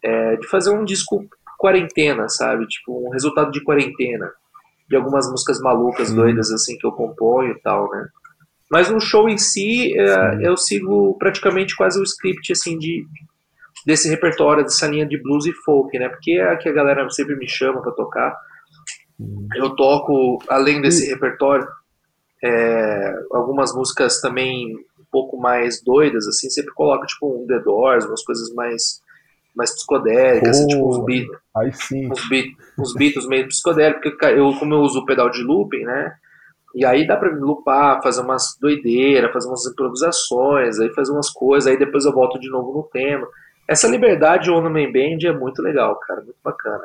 é, 0.04 0.36
de 0.38 0.48
fazer 0.48 0.72
um 0.72 0.84
disco 0.84 1.24
quarentena, 1.58 2.28
sabe? 2.30 2.66
Tipo, 2.68 3.08
um 3.08 3.12
resultado 3.12 3.52
de 3.52 3.64
quarentena 3.64 4.32
de 4.90 4.96
algumas 4.96 5.30
músicas 5.30 5.60
malucas, 5.60 6.14
doidas, 6.14 6.52
assim, 6.52 6.78
que 6.78 6.88
eu 6.88 6.92
componho 6.92 7.52
e 7.52 7.62
tal, 7.62 7.90
né? 7.92 8.08
Mas 8.72 8.90
no 8.90 9.00
show 9.00 9.30
em 9.30 9.38
si, 9.38 9.98
é, 9.98 10.48
eu 10.48 10.58
sigo 10.58 11.16
praticamente 11.18 11.76
quase 11.76 12.00
o 12.00 12.04
script, 12.04 12.52
assim, 12.52 12.78
de, 12.78 13.06
desse 13.86 14.10
repertório, 14.10 14.64
dessa 14.64 14.88
linha 14.88 15.06
de 15.06 15.22
blues 15.22 15.46
e 15.46 15.54
folk, 15.54 15.98
né? 15.98 16.10
Porque 16.10 16.32
é 16.32 16.52
a 16.52 16.58
que 16.58 16.70
a 16.70 16.74
galera 16.74 17.10
sempre 17.10 17.36
me 17.36 17.48
chama 17.48 17.82
para 17.82 17.92
tocar. 17.92 18.36
Eu 19.56 19.76
toco, 19.76 20.40
além 20.48 20.82
desse 20.82 21.08
repertório, 21.08 21.68
é, 22.44 23.16
algumas 23.32 23.74
músicas 23.74 24.22
também 24.22 24.76
um 24.76 25.06
pouco 25.12 25.38
mais 25.38 25.82
doidas, 25.84 26.28
assim, 26.28 26.50
sempre 26.50 26.74
coloco, 26.74 27.06
tipo, 27.06 27.44
um 27.44 27.48
The 27.48 27.60
Doors, 27.60 28.06
umas 28.06 28.24
coisas 28.24 28.54
mais 28.54 29.02
mais 29.56 29.74
psicodélicas, 29.74 30.50
assim, 30.50 30.68
tipo 30.68 30.88
uns 30.88 31.04
beats, 31.04 31.36
uns, 31.92 32.30
beat, 32.30 32.56
uns 32.78 32.94
beats 32.94 33.28
meio 33.28 33.48
psicodélicos, 33.48 34.12
porque 34.12 34.26
eu, 34.26 34.54
como 34.60 34.76
eu 34.76 34.82
uso 34.82 35.00
o 35.00 35.06
pedal 35.06 35.32
de 35.32 35.42
looping, 35.42 35.84
né? 35.84 36.14
E 36.76 36.86
aí 36.86 37.08
dá 37.08 37.18
pra 37.18 37.34
me 37.34 37.40
loopar, 37.40 38.04
fazer 38.04 38.22
umas 38.22 38.56
doideiras, 38.62 39.34
fazer 39.34 39.48
umas 39.48 39.66
improvisações, 39.66 40.80
aí 40.80 40.94
fazer 40.94 41.12
umas 41.12 41.32
coisas, 41.32 41.68
aí 41.68 41.80
depois 41.80 42.06
eu 42.06 42.14
volto 42.14 42.40
de 42.40 42.52
novo 42.52 42.72
no 42.72 42.84
tema. 42.84 43.28
Essa 43.68 43.88
liberdade 43.88 44.48
no 44.48 44.70
Main 44.70 44.92
Band 44.92 45.28
é 45.28 45.34
muito 45.34 45.60
legal, 45.64 45.96
cara, 46.02 46.22
muito 46.22 46.38
bacana. 46.44 46.84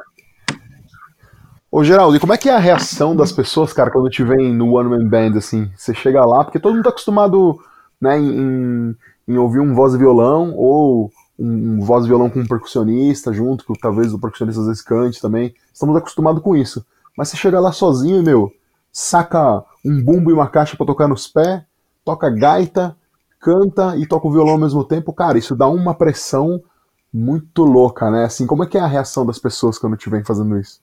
Ô 1.75 1.83
Geraldo, 1.83 2.15
e 2.15 2.21
como 2.21 2.35
é 2.35 2.37
que 2.37 2.51
é 2.51 2.55
a 2.55 2.59
reação 2.59 3.17
das 3.17 3.33
pessoas, 3.33 3.73
cara, 3.73 3.91
quando 3.91 4.11
te 4.11 4.23
vem 4.23 4.53
no 4.53 4.75
One 4.75 4.91
Man 4.91 5.09
Band, 5.09 5.39
assim? 5.39 5.73
Você 5.75 5.95
chega 5.95 6.23
lá, 6.23 6.45
porque 6.45 6.61
todo 6.61 6.75
mundo 6.75 6.85
tá 6.85 6.91
acostumado, 6.91 7.59
né, 7.99 8.19
em, 8.19 8.95
em 9.27 9.39
ouvir 9.39 9.61
um 9.61 9.75
voz 9.75 9.95
e 9.95 9.97
violão, 9.97 10.53
ou 10.55 11.11
um, 11.39 11.81
voz 11.81 12.05
e 12.05 12.09
violão 12.09 12.29
com 12.29 12.41
um 12.41 12.47
percussionista 12.47 13.33
junto, 13.33 13.65
que 13.65 13.81
talvez 13.81 14.13
o 14.13 14.19
percussionista 14.19 14.61
às 14.61 14.67
vezes 14.67 14.83
cante 14.83 15.19
também. 15.19 15.55
Estamos 15.73 15.97
acostumados 15.97 16.43
com 16.43 16.55
isso. 16.55 16.85
Mas 17.17 17.31
você 17.31 17.39
chega 17.39 17.59
lá 17.59 17.73
sozinho 17.73 18.21
e, 18.21 18.23
meu, 18.23 18.53
saca 18.93 19.65
um 19.83 20.05
bumbo 20.05 20.31
e 20.31 20.35
uma 20.35 20.51
caixa 20.51 20.77
para 20.77 20.85
tocar 20.85 21.09
nos 21.09 21.27
pés, 21.27 21.63
toca 22.05 22.29
gaita, 22.29 22.95
canta 23.41 23.97
e 23.97 24.07
toca 24.07 24.29
o 24.29 24.31
violão 24.31 24.53
ao 24.53 24.61
mesmo 24.61 24.85
tempo, 24.85 25.11
cara, 25.11 25.39
isso 25.39 25.57
dá 25.57 25.67
uma 25.69 25.95
pressão 25.95 26.63
muito 27.11 27.65
louca, 27.65 28.11
né? 28.11 28.25
Assim, 28.27 28.47
como 28.47 28.63
é 28.63 28.67
que 28.67 28.77
é 28.77 28.83
a 28.83 28.87
reação 28.87 29.25
das 29.25 29.39
pessoas 29.39 29.79
quando 29.79 29.97
te 29.97 30.11
vem 30.11 30.23
fazendo 30.23 30.59
isso? 30.59 30.82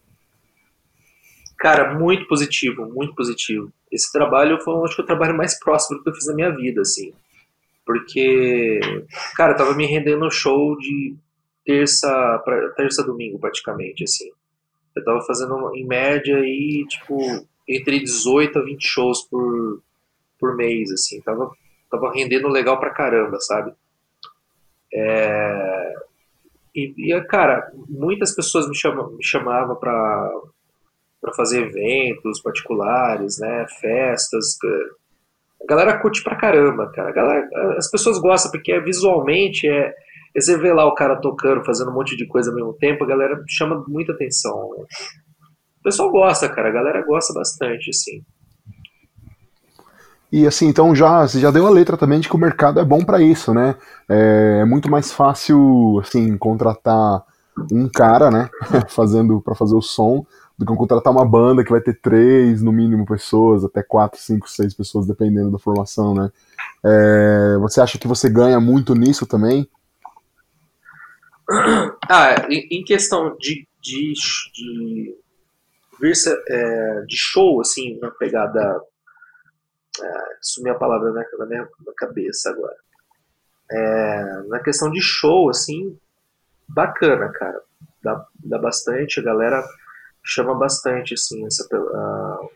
Cara, 1.60 1.94
muito 1.94 2.26
positivo, 2.26 2.86
muito 2.86 3.14
positivo. 3.14 3.70
Esse 3.92 4.10
trabalho 4.14 4.62
foi, 4.62 4.74
acho 4.86 4.96
que, 4.96 5.02
o 5.02 5.06
trabalho 5.06 5.36
mais 5.36 5.60
próximo 5.60 6.02
que 6.02 6.10
eu 6.10 6.14
fiz 6.14 6.26
na 6.28 6.34
minha 6.34 6.56
vida, 6.56 6.80
assim. 6.82 7.14
Porque, 7.86 8.80
cara, 9.36 9.54
tava 9.54 9.76
me 9.76 9.86
rendendo 9.86 10.32
show 10.32 10.78
de 10.78 11.16
terça 11.66 12.42
pra, 12.46 12.70
terça 12.70 13.04
domingo, 13.04 13.38
praticamente, 13.38 14.06
assim. 14.06 14.32
Eu 14.96 15.04
tava 15.04 15.22
fazendo, 15.24 15.76
em 15.76 15.86
média, 15.86 16.38
aí, 16.38 16.86
tipo, 16.88 17.46
entre 17.68 18.00
18 18.00 18.58
a 18.58 18.64
20 18.64 18.82
shows 18.82 19.24
por, 19.24 19.82
por 20.40 20.56
mês, 20.56 20.90
assim. 20.92 21.20
Tava, 21.22 21.52
tava 21.92 22.14
rendendo 22.14 22.48
legal 22.48 22.80
pra 22.80 22.94
caramba, 22.94 23.38
sabe? 23.42 23.74
É... 24.94 25.94
E, 26.74 27.14
e, 27.14 27.22
cara, 27.26 27.70
muitas 27.90 28.34
pessoas 28.34 28.70
me, 28.70 28.76
chama, 28.78 29.10
me 29.10 29.24
chamavam 29.24 29.76
pra, 29.76 30.32
pra 31.22 31.34
fazer 31.34 31.64
eventos 31.64 32.42
particulares, 32.42 33.40
né? 33.40 33.66
Festas 33.82 34.58
a 35.62 35.66
galera 35.68 36.00
curte 36.00 36.24
pra 36.24 36.38
caramba, 36.38 36.90
cara. 36.92 37.12
Galera, 37.12 37.48
as 37.78 37.90
pessoas 37.92 38.18
gostam 38.20 38.52
porque 38.52 38.72
é, 38.72 38.80
visualmente 38.80 39.68
é, 39.68 39.94
é 40.36 40.42
você 40.42 40.58
vê 40.58 40.74
lá 40.74 40.86
o 40.86 40.96
cara 40.96 41.18
tocando, 41.18 41.66
fazendo 41.66 41.92
um 41.92 41.94
monte 41.94 42.16
de 42.16 42.26
coisa 42.28 42.50
ao 42.50 42.56
mesmo 42.56 42.74
tempo, 42.74 43.04
a 43.04 43.08
galera 43.08 43.42
chama 43.48 43.84
muita 43.88 44.14
atenção. 44.14 44.70
Né? 44.78 44.86
O 45.80 45.84
pessoal 45.84 46.12
gosta, 46.12 46.48
cara. 46.50 46.70
A 46.70 46.74
galera 46.74 47.06
gosta 47.06 47.34
bastante, 47.34 47.90
assim. 47.90 48.24
E 50.32 50.46
assim, 50.46 50.68
então 50.68 50.96
já 50.96 51.26
já 51.26 51.50
deu 51.50 51.66
a 51.66 51.72
letra 51.72 51.98
também 51.98 52.20
de 52.20 52.30
que 52.30 52.36
o 52.36 52.40
mercado 52.40 52.80
é 52.80 52.86
bom 52.86 53.04
para 53.04 53.20
isso, 53.20 53.52
né? 53.52 53.76
É, 54.08 54.60
é, 54.62 54.66
muito 54.66 54.90
mais 54.90 55.12
fácil 55.12 56.00
assim 56.02 56.38
contratar 56.38 57.24
um 57.72 57.90
cara, 57.90 58.30
né, 58.30 58.48
fazendo 58.88 59.42
para 59.42 59.56
fazer 59.56 59.76
o 59.76 59.82
som 59.82 60.24
do 60.60 60.66
que 60.66 60.76
contratar 60.76 61.14
uma 61.14 61.26
banda 61.26 61.64
que 61.64 61.72
vai 61.72 61.80
ter 61.80 61.98
três, 62.02 62.62
no 62.62 62.70
mínimo, 62.70 63.06
pessoas, 63.06 63.64
até 63.64 63.82
quatro, 63.82 64.20
cinco, 64.20 64.50
seis 64.50 64.74
pessoas, 64.74 65.08
dependendo 65.08 65.50
da 65.50 65.58
formação, 65.58 66.14
né? 66.14 66.30
É, 66.86 67.58
você 67.62 67.80
acha 67.80 67.98
que 67.98 68.10
você 68.10 68.30
ganha 68.30 68.60
muito 68.60 68.94
nisso 68.94 69.26
também? 69.26 69.68
Ah, 72.12 72.48
em 72.50 72.84
questão 72.84 73.38
de, 73.38 73.68
de, 73.80 74.14
de, 74.52 75.16
é, 76.48 77.02
de 77.08 77.16
show, 77.16 77.62
assim, 77.62 78.00
na 78.00 78.10
pegada. 78.10 78.82
É, 80.02 80.24
sumi 80.42 80.72
a 80.72 80.76
palavra 80.76 81.12
na, 81.12 81.24
na 81.38 81.46
minha 81.46 81.68
cabeça 81.96 82.50
agora. 82.50 82.76
É, 83.72 84.44
na 84.48 84.60
questão 84.60 84.90
de 84.90 85.00
show, 85.00 85.52
assim, 85.52 85.96
bacana, 86.68 87.30
cara. 87.30 87.62
Dá, 88.02 88.26
dá 88.44 88.58
bastante, 88.58 89.20
a 89.20 89.24
galera 89.24 89.64
chama 90.30 90.54
bastante, 90.56 91.14
assim, 91.14 91.46
essa, 91.46 91.64
uh, 91.76 92.50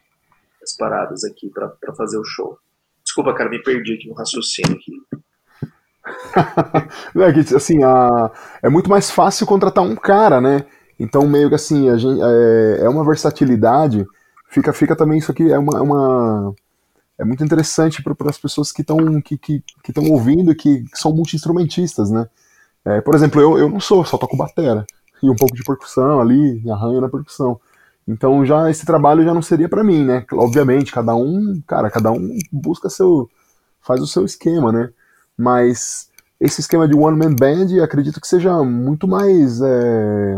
as 0.62 0.76
paradas 0.78 1.24
aqui 1.24 1.50
para 1.50 1.94
fazer 1.96 2.18
o 2.18 2.24
show. 2.24 2.58
Desculpa, 3.04 3.34
cara, 3.34 3.50
me 3.50 3.62
perdi 3.62 3.94
aqui 3.94 4.08
no 4.08 4.14
raciocínio 4.14 4.78
aqui. 4.78 4.94
é, 7.54 7.56
assim, 7.56 7.84
a, 7.84 8.32
é 8.62 8.70
muito 8.70 8.90
mais 8.90 9.10
fácil 9.10 9.48
contratar 9.48 9.84
um 9.84 9.96
cara, 9.96 10.40
né? 10.40 10.66
Então, 11.00 11.28
meio 11.28 11.50
que 11.50 11.56
assim, 11.56 11.90
a 11.90 11.98
gente, 11.98 12.22
é, 12.22 12.86
é 12.86 12.90
uma 12.90 13.06
versatilidade 13.06 14.06
fica, 14.54 14.72
fica 14.72 14.96
também 14.96 15.18
isso 15.18 15.32
aqui, 15.32 15.52
é 15.52 15.58
uma, 15.58 15.78
é 15.78 15.82
uma 15.82 16.54
é 17.20 17.26
muito 17.26 17.44
interessante 17.44 18.04
para 18.04 18.16
as 18.30 18.38
pessoas 18.38 18.72
que 18.72 18.82
estão 18.82 19.22
que, 19.22 19.38
que, 19.38 19.64
que 19.84 20.00
ouvindo 20.12 20.52
e 20.52 20.56
que, 20.56 20.86
são 20.94 21.14
multi-instrumentistas, 21.14 22.10
né? 22.12 22.28
É, 22.86 23.02
por 23.02 23.16
exemplo, 23.16 23.42
eu, 23.42 23.58
eu 23.58 23.70
não 23.70 23.80
sou, 23.80 24.04
só 24.06 24.18
toco 24.18 24.38
batera 24.38 24.86
e 25.24 25.30
um 25.30 25.36
pouco 25.36 25.56
de 25.56 25.64
percussão 25.64 26.20
ali, 26.20 26.62
arranho 26.70 27.00
na 27.00 27.08
percussão. 27.08 27.60
Então 28.06 28.46
já 28.46 28.70
esse 28.70 28.86
trabalho 28.86 29.24
já 29.24 29.34
não 29.34 29.42
seria 29.42 29.70
para 29.70 29.84
mim, 29.84 30.04
né? 30.04 30.26
Obviamente, 30.34 30.92
cada 30.92 31.16
um, 31.16 31.62
cara, 31.66 31.90
cada 31.90 32.12
um 32.12 32.38
busca 32.52 32.90
seu, 32.90 33.30
faz 33.82 34.02
o 34.02 34.08
seu 34.08 34.26
esquema, 34.26 34.72
né? 34.72 34.90
Mas 35.38 36.10
esse 36.40 36.60
esquema 36.60 36.88
de 36.88 36.96
one 36.96 37.18
man 37.18 37.34
band, 37.34 37.82
acredito 37.82 38.20
que 38.20 38.28
seja 38.28 38.62
muito 38.64 39.08
mais 39.08 39.62
é, 39.62 40.38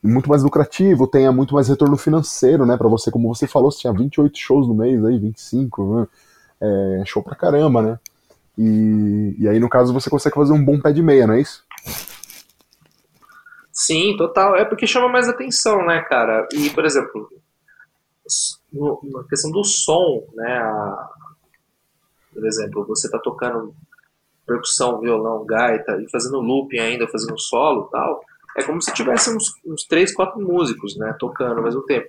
muito 0.00 0.28
mais 0.28 0.44
lucrativo, 0.44 1.08
tenha 1.08 1.32
muito 1.32 1.54
mais 1.54 1.68
retorno 1.68 1.96
financeiro, 1.96 2.64
né? 2.64 2.76
Para 2.76 2.88
você, 2.88 3.10
como 3.10 3.34
você 3.34 3.48
falou, 3.48 3.72
você 3.72 3.80
tinha 3.80 3.92
28 3.92 4.38
shows 4.38 4.68
no 4.68 4.74
mês 4.74 5.04
aí, 5.04 5.18
25, 5.18 5.96
né? 5.96 6.06
É, 6.60 7.02
show 7.04 7.22
pra 7.24 7.34
caramba, 7.34 7.82
né? 7.82 7.98
E, 8.56 9.34
e 9.38 9.48
aí, 9.48 9.58
no 9.58 9.68
caso, 9.68 9.92
você 9.92 10.08
consegue 10.08 10.36
fazer 10.36 10.52
um 10.52 10.64
bom 10.64 10.78
pé 10.80 10.92
de 10.92 11.02
meia, 11.02 11.26
não 11.26 11.34
é 11.34 11.40
isso? 11.40 11.64
Sim, 13.72 14.16
total. 14.16 14.56
É 14.56 14.64
porque 14.64 14.86
chama 14.86 15.08
mais 15.08 15.28
atenção, 15.28 15.84
né, 15.84 16.00
cara? 16.02 16.46
E, 16.52 16.70
por 16.70 16.84
exemplo, 16.84 17.28
na 19.02 19.24
questão 19.24 19.50
do 19.50 19.64
som, 19.64 20.26
né? 20.34 20.58
A, 20.58 21.10
por 22.32 22.46
exemplo, 22.46 22.86
você 22.86 23.10
tá 23.10 23.18
tocando 23.18 23.74
percussão, 24.46 25.00
violão, 25.00 25.44
gaita 25.44 26.00
e 26.02 26.10
fazendo 26.10 26.40
looping 26.40 26.78
ainda, 26.78 27.08
fazendo 27.08 27.38
solo 27.38 27.88
tal, 27.90 28.22
é 28.56 28.62
como 28.62 28.80
se 28.82 28.92
tivesse 28.92 29.34
uns, 29.34 29.54
uns 29.64 29.84
três, 29.84 30.14
quatro 30.14 30.40
músicos, 30.40 30.96
né, 30.96 31.14
tocando 31.18 31.58
ao 31.58 31.62
mesmo 31.62 31.82
tempo. 31.82 32.08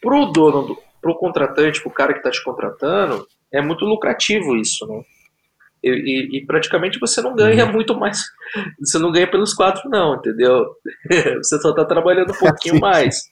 Pro 0.00 0.26
dono, 0.26 0.62
do, 0.62 0.78
pro 1.00 1.16
contratante, 1.16 1.80
pro 1.82 1.90
cara 1.90 2.14
que 2.14 2.22
tá 2.22 2.30
te 2.30 2.42
contratando, 2.42 3.26
é 3.52 3.60
muito 3.60 3.84
lucrativo 3.84 4.56
isso, 4.56 4.86
né? 4.86 5.04
E, 5.86 6.38
e, 6.38 6.46
praticamente 6.46 6.98
você 6.98 7.20
não 7.20 7.34
ganha 7.34 7.66
uhum. 7.66 7.72
muito 7.72 7.94
mais. 7.94 8.22
Você 8.80 8.98
não 8.98 9.12
ganha 9.12 9.30
pelos 9.30 9.52
quatro, 9.52 9.88
não, 9.90 10.14
entendeu? 10.14 10.66
você 11.42 11.58
só 11.60 11.70
está 11.70 11.84
trabalhando 11.84 12.32
um 12.32 12.38
pouquinho 12.38 12.78
mais. 12.80 13.30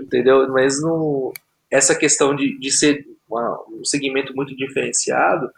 Entendeu? 0.00 0.48
Mas 0.48 0.82
no, 0.82 1.32
essa 1.70 1.94
questão 1.94 2.34
de, 2.34 2.58
de 2.58 2.70
ser 2.72 3.04
uma, 3.30 3.56
um 3.70 3.84
segmento 3.84 4.34
muito 4.34 4.56
diferenciado 4.56 5.48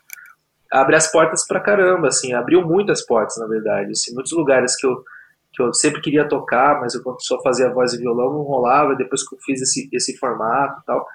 abre 0.70 0.96
as 0.96 1.10
portas 1.10 1.46
para 1.46 1.60
caramba, 1.60 2.08
assim, 2.08 2.32
abriu 2.32 2.60
muitas 2.60 3.06
portas, 3.06 3.36
na 3.38 3.46
verdade. 3.46 3.92
Assim, 3.92 4.12
muitos 4.12 4.32
lugares 4.32 4.76
que 4.76 4.86
eu, 4.86 5.04
que 5.52 5.62
eu 5.62 5.72
sempre 5.72 6.00
queria 6.00 6.28
tocar, 6.28 6.80
mas 6.80 6.94
eu 6.94 7.02
só 7.20 7.40
fazia 7.42 7.72
voz 7.72 7.92
e 7.92 7.98
violão 7.98 8.32
não 8.32 8.42
rolava. 8.42 8.96
Depois 8.96 9.26
que 9.26 9.34
eu 9.34 9.38
fiz 9.44 9.62
esse, 9.62 9.88
esse 9.92 10.16
formato 10.18 10.80
e 10.80 10.84
tal, 10.84 11.06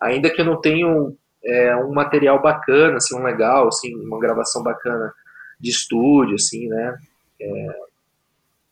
ainda 0.00 0.30
que 0.30 0.40
eu 0.40 0.44
não 0.44 0.60
tenho 0.60 1.16
é, 1.46 1.76
um 1.76 1.92
material 1.92 2.42
bacana, 2.42 2.96
assim, 2.96 3.14
um 3.14 3.22
legal, 3.22 3.68
assim, 3.68 3.94
uma 3.94 4.18
gravação 4.18 4.62
bacana 4.62 5.12
de 5.60 5.70
estúdio, 5.70 6.34
assim, 6.34 6.66
né? 6.68 6.98
É, 7.40 7.78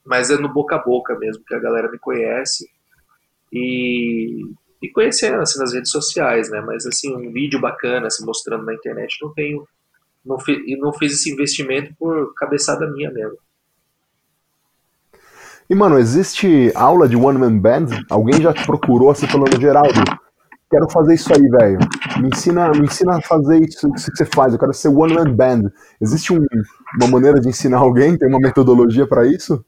mas 0.04 0.30
é 0.30 0.36
no 0.36 0.52
boca 0.52 0.74
a 0.74 0.78
boca 0.78 1.16
mesmo 1.18 1.44
que 1.44 1.54
a 1.54 1.58
galera 1.58 1.90
me 1.90 1.98
conhece 1.98 2.68
e, 3.52 4.44
e 4.82 4.88
conhecendo 4.90 5.40
assim 5.40 5.58
nas 5.58 5.72
redes 5.72 5.90
sociais, 5.90 6.50
né? 6.50 6.60
Mas 6.60 6.84
assim 6.84 7.14
um 7.14 7.32
vídeo 7.32 7.60
bacana, 7.60 8.08
assim, 8.08 8.24
mostrando 8.26 8.64
na 8.64 8.74
internet, 8.74 9.16
não 9.22 9.32
tenho, 9.32 9.66
não 10.24 10.38
fiz, 10.38 10.58
não 10.78 10.92
fiz 10.92 11.14
esse 11.14 11.30
investimento 11.30 11.94
por 11.98 12.34
cabeçada 12.34 12.90
minha 12.90 13.10
mesmo. 13.10 13.38
E 15.70 15.74
mano, 15.74 15.98
existe 15.98 16.70
aula 16.74 17.08
de 17.08 17.16
one 17.16 17.38
man 17.38 17.58
band? 17.58 17.86
Alguém 18.10 18.42
já 18.42 18.52
te 18.52 18.66
procurou 18.66 19.10
assim 19.10 19.26
falando 19.26 19.58
Geraldo? 19.58 20.02
quero 20.74 20.90
fazer 20.90 21.14
isso 21.14 21.32
aí, 21.32 21.48
velho. 21.48 21.78
Me 22.20 22.28
ensina, 22.28 22.70
me 22.70 22.84
ensina 22.84 23.16
a 23.16 23.22
fazer 23.22 23.60
isso, 23.60 23.90
isso 23.94 24.10
que 24.10 24.16
você 24.16 24.26
faz. 24.26 24.52
Eu 24.52 24.58
quero 24.58 24.72
ser 24.72 24.88
one 24.88 25.14
man 25.14 25.34
band. 25.34 25.72
Existe 26.00 26.32
um, 26.32 26.46
uma 27.00 27.08
maneira 27.08 27.40
de 27.40 27.48
ensinar 27.48 27.78
alguém? 27.78 28.16
Tem 28.16 28.28
uma 28.28 28.38
metodologia 28.38 29.06
para 29.06 29.26
isso? 29.26 29.64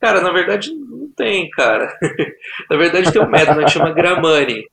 Cara, 0.00 0.20
na 0.20 0.32
verdade 0.32 0.72
não 0.74 1.10
tem, 1.16 1.50
cara. 1.50 1.92
na 2.70 2.76
verdade 2.76 3.12
tem 3.12 3.22
um 3.22 3.28
método 3.28 3.64
que 3.64 3.70
chama 3.70 3.92
Gramani. 3.92 4.64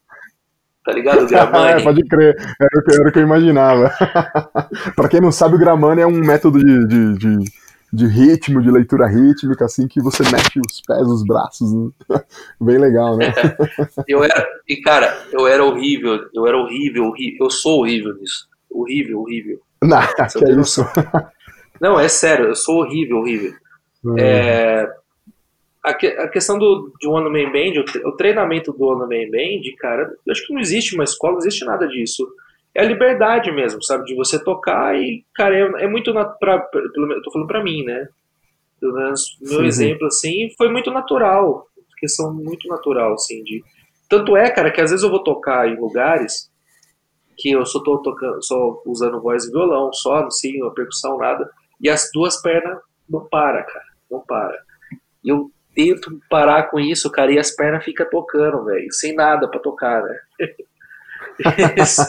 Tá 0.85 0.93
ligado? 0.93 1.23
O 1.23 1.27
Gramani. 1.27 1.83
Pode 1.83 2.03
crer, 2.03 2.35
era 2.59 2.79
o 2.79 2.83
que, 2.83 2.95
era 2.95 3.09
o 3.09 3.11
que 3.11 3.19
eu 3.19 3.23
imaginava. 3.23 3.91
para 4.95 5.09
quem 5.09 5.19
não 5.19 5.31
sabe, 5.31 5.55
o 5.55 5.59
Gramani 5.59 6.01
é 6.01 6.07
um 6.07 6.19
método 6.19 6.59
de, 6.59 6.87
de, 6.87 7.17
de 7.17 7.51
de 7.95 8.05
ritmo, 8.05 8.61
de 8.61 8.69
leitura 8.69 9.07
rítmica, 9.07 9.65
assim, 9.65 9.87
que 9.87 10.01
você 10.01 10.23
mexe 10.23 10.59
os 10.59 10.81
pés, 10.81 11.07
os 11.07 11.23
braços. 11.23 11.73
Né? 11.73 11.89
Bem 12.59 12.77
legal, 12.77 13.17
né? 13.17 13.33
eu 14.07 14.23
era, 14.23 14.47
e 14.67 14.77
cara, 14.77 15.17
eu 15.31 15.47
era 15.47 15.63
horrível, 15.63 16.27
eu 16.33 16.45
era 16.45 16.57
horrível, 16.57 17.05
horrível, 17.05 17.45
eu 17.45 17.49
sou 17.49 17.79
horrível 17.79 18.13
nisso. 18.15 18.47
Horrível, 18.69 19.21
horrível. 19.21 19.61
Não, 19.81 20.01
que 20.01 20.45
é 20.45 20.51
isso? 20.59 20.85
Não, 21.79 21.99
é 21.99 22.07
sério, 22.07 22.47
eu 22.47 22.55
sou 22.55 22.79
horrível, 22.79 23.17
horrível. 23.17 23.53
Hum. 24.03 24.15
É, 24.17 24.89
a, 25.83 25.93
que, 25.93 26.07
a, 26.07 26.27
questão 26.27 26.57
do, 26.57 26.91
de 26.99 27.07
One 27.07 27.29
Man 27.29 27.51
Band, 27.51 27.81
o, 28.03 28.09
o 28.09 28.11
treinamento 28.13 28.73
do 28.73 28.83
One 28.83 29.01
Man 29.01 29.31
Band, 29.31 29.61
cara, 29.79 30.13
eu 30.25 30.31
acho 30.31 30.45
que 30.45 30.53
não 30.53 30.59
existe 30.59 30.95
uma 30.95 31.03
escola, 31.03 31.33
não 31.33 31.39
existe 31.39 31.63
nada 31.63 31.87
disso 31.87 32.27
é 32.75 32.81
a 32.81 32.85
liberdade 32.85 33.51
mesmo, 33.51 33.81
sabe? 33.81 34.03
De 34.03 34.15
você 34.15 34.43
tocar 34.43 34.93
e, 34.95 35.25
cara, 35.33 35.55
é, 35.55 35.85
é 35.85 35.87
muito. 35.87 36.13
Pra, 36.39 36.69
eu 36.73 37.21
tô 37.23 37.31
falando 37.31 37.47
pra 37.47 37.63
mim, 37.63 37.83
né? 37.85 38.07
Pelo 38.79 38.93
menos 38.93 39.37
meu 39.41 39.61
sim, 39.61 39.65
exemplo, 39.65 40.07
assim, 40.07 40.49
foi 40.57 40.69
muito 40.69 40.91
natural. 40.91 41.65
Questão 41.97 42.33
muito 42.33 42.67
natural, 42.67 43.13
assim, 43.13 43.41
de. 43.43 43.63
Tanto 44.09 44.35
é, 44.35 44.51
cara, 44.51 44.69
que 44.69 44.81
às 44.81 44.91
vezes 44.91 45.03
eu 45.03 45.09
vou 45.09 45.23
tocar 45.23 45.67
em 45.67 45.79
lugares 45.79 46.51
que 47.37 47.51
eu 47.51 47.65
só 47.65 47.81
tô 47.81 47.97
tocando, 48.01 48.43
só 48.43 48.81
usando 48.85 49.21
voz 49.21 49.45
e 49.45 49.51
violão, 49.51 49.91
só, 49.93 50.21
não 50.21 50.31
sei, 50.31 50.61
uma 50.61 50.73
percussão, 50.73 51.17
nada, 51.17 51.49
e 51.81 51.89
as 51.89 52.09
duas 52.13 52.41
pernas 52.41 52.79
não 53.09 53.25
para, 53.25 53.63
cara, 53.63 53.85
não 54.09 54.19
para. 54.21 54.57
E 55.23 55.29
eu 55.29 55.51
tento 55.73 56.17
parar 56.29 56.69
com 56.69 56.79
isso, 56.79 57.11
cara, 57.11 57.31
e 57.31 57.39
as 57.39 57.51
pernas 57.51 57.83
ficam 57.83 58.07
tocando, 58.09 58.63
velho, 58.63 58.91
sem 58.91 59.13
nada 59.13 59.49
para 59.49 59.59
tocar, 59.59 60.01
né? 60.03 60.19
isso, 61.77 62.01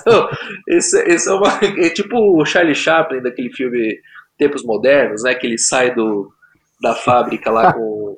isso, 0.68 0.98
isso 0.98 1.30
é, 1.30 1.34
uma, 1.34 1.58
é 1.62 1.90
tipo 1.90 2.16
o 2.16 2.44
Charlie 2.44 2.74
Chaplin 2.74 3.22
daquele 3.22 3.52
filme 3.52 4.00
Tempos 4.38 4.64
Modernos, 4.64 5.22
né? 5.22 5.34
Que 5.34 5.46
ele 5.46 5.58
sai 5.58 5.94
do, 5.94 6.32
da 6.80 6.94
fábrica 6.94 7.50
lá 7.50 7.72
com. 7.72 8.16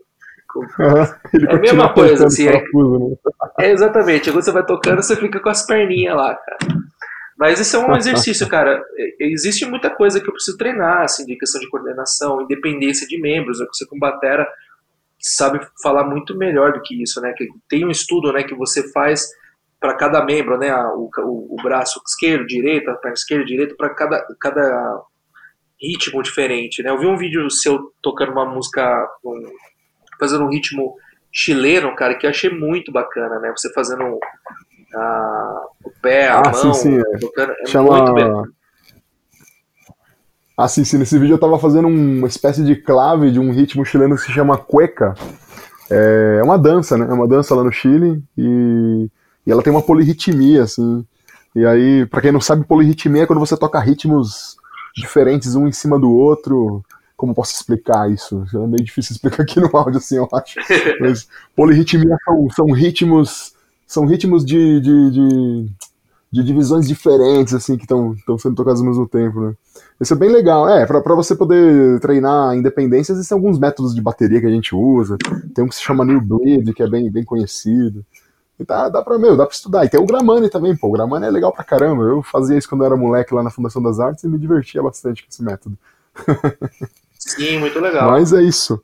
com... 0.48 0.64
é 1.48 1.54
a 1.54 1.58
mesma 1.58 1.92
coisa, 1.92 2.26
assim. 2.26 2.48
É, 2.48 2.52
né? 2.52 2.64
é, 3.60 3.70
exatamente. 3.70 4.30
Quando 4.30 4.44
você 4.44 4.52
vai 4.52 4.64
tocando, 4.64 5.02
você 5.02 5.16
fica 5.16 5.40
com 5.40 5.48
as 5.48 5.64
perninhas 5.66 6.16
lá, 6.16 6.34
cara. 6.34 6.58
Mas 7.38 7.60
isso 7.60 7.76
é 7.76 7.78
um 7.78 7.94
exercício, 7.94 8.48
cara. 8.48 8.82
Existe 9.20 9.64
muita 9.64 9.88
coisa 9.90 10.20
que 10.20 10.28
eu 10.28 10.32
preciso 10.32 10.58
treinar, 10.58 11.02
assim, 11.02 11.24
de 11.24 11.36
questão 11.36 11.60
de 11.60 11.68
coordenação, 11.68 12.42
independência 12.42 13.06
de 13.06 13.20
membros. 13.20 13.58
Você 13.58 13.86
com 13.86 13.96
batera 13.96 14.44
sabe 15.20 15.60
falar 15.80 16.04
muito 16.04 16.36
melhor 16.36 16.72
do 16.72 16.82
que 16.82 17.00
isso, 17.00 17.20
né? 17.20 17.32
Que 17.36 17.48
tem 17.68 17.84
um 17.84 17.90
estudo, 17.90 18.32
né, 18.32 18.42
que 18.42 18.54
você 18.54 18.90
faz 18.92 19.28
para 19.80 19.94
cada 19.94 20.24
membro, 20.24 20.58
né, 20.58 20.74
o, 20.94 21.08
o, 21.18 21.54
o, 21.54 21.62
braço 21.62 22.00
esquerdo, 22.06 22.46
direito, 22.46 22.90
a 22.90 22.94
perna 22.94 23.14
esquerda, 23.14 23.44
direito, 23.44 23.76
para 23.76 23.90
cada, 23.94 24.26
cada 24.40 25.02
ritmo 25.80 26.22
diferente, 26.22 26.82
né? 26.82 26.90
Eu 26.90 26.98
vi 26.98 27.06
um 27.06 27.16
vídeo 27.16 27.48
seu 27.50 27.92
tocando 28.02 28.32
uma 28.32 28.44
música, 28.44 29.08
um, 29.24 29.40
fazendo 30.18 30.44
um 30.44 30.50
ritmo 30.50 30.96
chileno, 31.30 31.94
cara, 31.94 32.16
que 32.16 32.26
eu 32.26 32.30
achei 32.30 32.50
muito 32.50 32.90
bacana, 32.90 33.38
né? 33.38 33.52
Você 33.56 33.72
fazendo 33.72 34.18
a, 34.94 35.60
o 35.84 35.90
pé, 36.02 36.28
a 36.28 36.40
ah, 36.40 36.50
mão, 36.50 36.74
sim, 36.74 36.74
sim, 36.74 36.98
é. 36.98 37.18
tocando, 37.20 37.52
é 37.52 37.66
Chama... 37.66 37.96
muito 37.96 38.14
bem. 38.14 38.58
Ah, 40.56 40.66
sim, 40.66 40.84
sim, 40.84 40.98
nesse 40.98 41.16
vídeo 41.16 41.34
eu 41.34 41.38
tava 41.38 41.56
fazendo 41.56 41.86
uma 41.86 42.26
espécie 42.26 42.64
de 42.64 42.74
clave 42.74 43.30
de 43.30 43.38
um 43.38 43.52
ritmo 43.52 43.84
chileno 43.84 44.16
que 44.16 44.22
se 44.22 44.32
chama 44.32 44.58
cueca. 44.58 45.14
É 45.88 46.42
uma 46.42 46.58
dança, 46.58 46.98
né? 46.98 47.06
É 47.08 47.12
uma 47.12 47.28
dança 47.28 47.54
lá 47.54 47.62
no 47.62 47.70
Chile 47.70 48.20
e 48.36 49.08
e 49.48 49.50
ela 49.50 49.62
tem 49.62 49.72
uma 49.72 49.80
polirritmia, 49.80 50.64
assim. 50.64 51.02
E 51.56 51.64
aí, 51.64 52.04
para 52.04 52.20
quem 52.20 52.30
não 52.30 52.40
sabe, 52.40 52.66
polirritmia 52.66 53.22
é 53.22 53.26
quando 53.26 53.40
você 53.40 53.56
toca 53.56 53.80
ritmos 53.80 54.58
diferentes 54.94 55.54
um 55.54 55.66
em 55.66 55.72
cima 55.72 55.98
do 55.98 56.10
outro. 56.10 56.84
Como 57.16 57.34
posso 57.34 57.54
explicar 57.54 58.10
isso? 58.12 58.44
É 58.54 58.58
meio 58.58 58.84
difícil 58.84 59.14
explicar 59.14 59.44
aqui 59.44 59.58
no 59.58 59.74
áudio, 59.74 59.96
assim, 59.96 60.16
eu 60.16 60.28
acho. 60.30 60.56
Mas 61.00 61.26
polirritmia 61.56 62.14
são, 62.26 62.50
são 62.50 62.66
ritmos. 62.72 63.54
São 63.86 64.04
ritmos 64.04 64.44
de, 64.44 64.82
de, 64.82 65.10
de, 65.10 65.66
de 66.30 66.44
divisões 66.44 66.86
diferentes, 66.86 67.54
assim, 67.54 67.78
que 67.78 67.84
estão 67.84 68.14
sendo 68.38 68.54
tocados 68.54 68.82
ao 68.82 68.86
mesmo 68.86 69.08
tempo, 69.08 69.40
né? 69.40 69.54
Isso 69.98 70.12
é 70.12 70.16
bem 70.16 70.28
legal. 70.28 70.68
É, 70.68 70.84
para 70.84 71.14
você 71.14 71.34
poder 71.34 71.98
treinar 72.00 72.54
independência, 72.54 73.12
existem 73.12 73.34
alguns 73.34 73.58
métodos 73.58 73.94
de 73.94 74.02
bateria 74.02 74.40
que 74.40 74.46
a 74.46 74.50
gente 74.50 74.74
usa. 74.74 75.16
Tem 75.54 75.64
um 75.64 75.68
que 75.68 75.74
se 75.74 75.82
chama 75.82 76.04
New 76.04 76.20
Bleed, 76.20 76.74
que 76.74 76.82
é 76.82 76.86
bem, 76.86 77.10
bem 77.10 77.24
conhecido. 77.24 78.04
E 78.58 78.64
dá, 78.64 78.88
dá 78.88 79.02
pra, 79.02 79.18
meu, 79.18 79.36
dá 79.36 79.46
pra 79.46 79.54
estudar. 79.54 79.84
E 79.84 79.88
tem 79.88 80.00
o 80.00 80.06
Gramani 80.06 80.50
também, 80.50 80.76
pô. 80.76 80.88
O 80.88 80.92
Gramani 80.92 81.26
é 81.26 81.30
legal 81.30 81.52
pra 81.52 81.62
caramba. 81.62 82.02
Eu 82.02 82.22
fazia 82.22 82.58
isso 82.58 82.68
quando 82.68 82.82
eu 82.82 82.86
era 82.86 82.96
moleque 82.96 83.32
lá 83.32 83.42
na 83.42 83.50
Fundação 83.50 83.80
das 83.80 84.00
Artes 84.00 84.24
e 84.24 84.28
me 84.28 84.38
divertia 84.38 84.82
bastante 84.82 85.22
com 85.22 85.28
esse 85.30 85.42
método. 85.42 85.78
Sim, 87.18 87.58
muito 87.58 87.78
legal. 87.78 88.10
Mas 88.10 88.32
é 88.32 88.42
isso. 88.42 88.82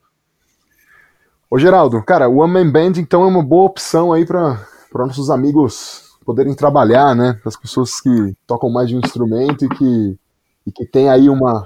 Ô, 1.49 1.59
Geraldo, 1.59 2.01
cara, 2.03 2.27
o 2.27 2.37
One 2.37 2.53
Man 2.53 2.71
Band 2.71 2.93
então 2.97 3.23
é 3.23 3.27
uma 3.27 3.43
boa 3.43 3.65
opção 3.65 4.11
aí 4.13 4.25
pra, 4.25 4.65
para 4.91 5.05
nossos 5.05 5.29
amigos 5.29 6.05
poderem 6.25 6.55
trabalhar, 6.55 7.15
né? 7.15 7.39
As 7.45 7.55
pessoas 7.55 8.01
que 8.01 8.35
tocam 8.47 8.69
mais 8.69 8.89
de 8.89 8.95
um 8.95 8.99
instrumento 8.99 9.65
e 9.65 9.69
que, 9.69 10.19
e 10.65 10.71
que 10.71 10.85
tem 10.85 11.07
aí 11.07 11.29
uma, 11.29 11.63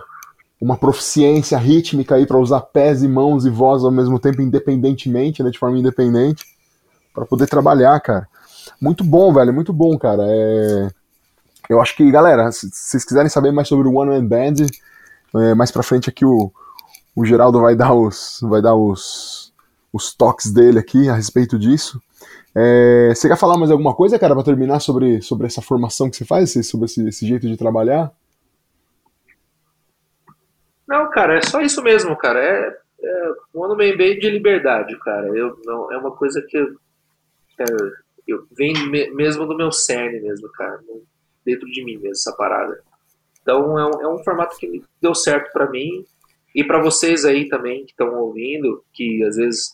uma 0.59 0.77
proficiência 0.77 1.57
rítmica 1.57 2.15
aí 2.15 2.25
para 2.25 2.37
usar 2.37 2.61
pés 2.61 3.01
e 3.01 3.07
mãos 3.07 3.45
e 3.45 3.49
voz 3.49 3.83
ao 3.83 3.91
mesmo 3.91 4.19
tempo, 4.19 4.41
independentemente, 4.41 5.41
né? 5.41 5.49
De 5.49 5.57
forma 5.57 5.77
independente, 5.77 6.45
para 7.13 7.25
poder 7.25 7.47
trabalhar, 7.47 7.99
cara. 7.99 8.27
Muito 8.81 9.03
bom, 9.03 9.33
velho, 9.33 9.53
muito 9.53 9.73
bom, 9.73 9.97
cara. 9.97 10.23
É... 10.25 10.87
Eu 11.69 11.81
acho 11.81 11.95
que, 11.95 12.09
galera, 12.09 12.51
se 12.51 12.69
vocês 12.71 13.05
quiserem 13.05 13.29
saber 13.29 13.51
mais 13.51 13.67
sobre 13.67 13.87
o 13.87 13.93
One 13.93 14.09
Man 14.11 14.25
Band, 14.25 14.65
é, 15.35 15.53
mais 15.53 15.71
pra 15.71 15.83
frente 15.83 16.09
aqui 16.09 16.25
o, 16.25 16.51
o 17.15 17.25
Geraldo 17.25 17.61
vai 17.61 17.75
dar 17.75 17.93
os, 17.93 18.39
vai 18.41 18.61
dar 18.61 18.75
os, 18.75 19.53
os 19.93 20.13
toques 20.13 20.51
dele 20.51 20.79
aqui 20.79 21.09
a 21.09 21.13
respeito 21.13 21.59
disso. 21.59 22.01
É, 22.55 23.13
você 23.13 23.27
quer 23.27 23.37
falar 23.37 23.57
mais 23.57 23.69
alguma 23.69 23.93
coisa, 23.93 24.17
cara, 24.17 24.33
para 24.33 24.43
terminar 24.43 24.79
sobre, 24.79 25.21
sobre 25.21 25.45
essa 25.45 25.61
formação 25.61 26.09
que 26.09 26.17
você 26.17 26.25
faz, 26.25 26.53
sobre 26.67 26.85
esse, 26.85 27.07
esse, 27.07 27.27
jeito 27.27 27.47
de 27.47 27.55
trabalhar? 27.55 28.11
Não, 30.87 31.09
cara, 31.11 31.37
é 31.37 31.41
só 31.41 31.61
isso 31.61 31.83
mesmo, 31.83 32.15
cara. 32.17 32.39
É, 32.39 32.77
é 33.03 33.31
um 33.53 33.63
ano 33.63 33.75
bem 33.75 33.95
bem 33.95 34.17
de 34.17 34.29
liberdade, 34.29 34.97
cara. 34.99 35.27
Eu, 35.27 35.59
não, 35.63 35.91
é 35.91 35.97
uma 35.97 36.11
coisa 36.11 36.41
que 36.41 36.57
é, 37.63 37.65
eu 38.27 38.45
vem 38.51 38.73
me, 38.89 39.09
mesmo 39.11 39.45
do 39.45 39.55
meu 39.55 39.71
cerne 39.71 40.19
mesmo, 40.21 40.49
cara 40.49 40.79
dentro 41.45 41.65
de 41.67 41.83
mim 41.83 41.97
mesmo, 41.97 42.11
essa 42.11 42.35
parada. 42.35 42.81
Então 43.41 43.79
é 43.79 43.85
um, 43.85 44.01
é 44.01 44.07
um 44.07 44.23
formato 44.23 44.57
que 44.57 44.83
deu 45.01 45.15
certo 45.15 45.51
para 45.51 45.69
mim 45.69 46.05
e 46.53 46.63
para 46.63 46.81
vocês 46.81 47.25
aí 47.25 47.47
também 47.47 47.85
que 47.85 47.91
estão 47.91 48.13
ouvindo, 48.15 48.83
que 48.93 49.23
às 49.23 49.35
vezes, 49.35 49.71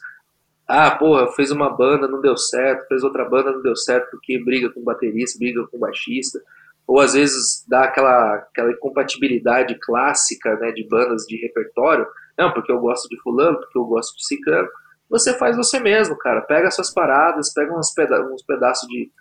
ah, 0.67 0.91
porra, 0.91 1.27
fez 1.33 1.51
uma 1.51 1.69
banda, 1.69 2.07
não 2.07 2.21
deu 2.21 2.37
certo, 2.37 2.87
fez 2.87 3.03
outra 3.03 3.25
banda, 3.25 3.51
não 3.51 3.61
deu 3.61 3.75
certo 3.75 4.11
porque 4.11 4.43
briga 4.43 4.69
com 4.69 4.83
baterista, 4.83 5.39
briga 5.39 5.65
com 5.67 5.77
baixista, 5.77 6.41
ou 6.87 6.99
às 6.99 7.13
vezes 7.13 7.65
dá 7.67 7.85
aquela, 7.85 8.35
aquela 8.35 8.71
incompatibilidade 8.71 9.77
clássica 9.79 10.55
né, 10.57 10.71
de 10.71 10.87
bandas 10.87 11.23
de 11.23 11.37
repertório, 11.37 12.05
não, 12.37 12.51
porque 12.51 12.71
eu 12.71 12.79
gosto 12.79 13.09
de 13.09 13.19
fulano, 13.21 13.57
porque 13.59 13.77
eu 13.77 13.85
gosto 13.85 14.15
de 14.15 14.25
ciclano, 14.25 14.67
você 15.09 15.37
faz 15.37 15.55
você 15.55 15.79
mesmo, 15.79 16.17
cara, 16.17 16.41
pega 16.41 16.71
suas 16.71 16.93
paradas, 16.93 17.53
pega 17.53 17.77
uns, 17.77 17.93
peda 17.93 18.21
uns 18.33 18.43
pedaços 18.43 18.87
de, 18.87 19.11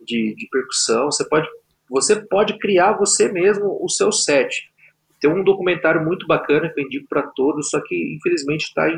de, 0.00 0.34
de 0.34 0.48
percussão, 0.50 1.06
você 1.06 1.28
pode 1.28 1.48
você 1.92 2.16
pode 2.16 2.58
criar 2.58 2.94
você 2.94 3.30
mesmo 3.30 3.78
o 3.78 3.88
seu 3.88 4.10
set. 4.10 4.72
Tem 5.20 5.30
um 5.30 5.44
documentário 5.44 6.02
muito 6.02 6.26
bacana 6.26 6.70
que 6.70 6.80
eu 6.80 6.84
indico 6.84 7.06
para 7.06 7.22
todos, 7.22 7.68
só 7.68 7.78
que 7.82 8.16
infelizmente 8.16 8.62
está 8.62 8.88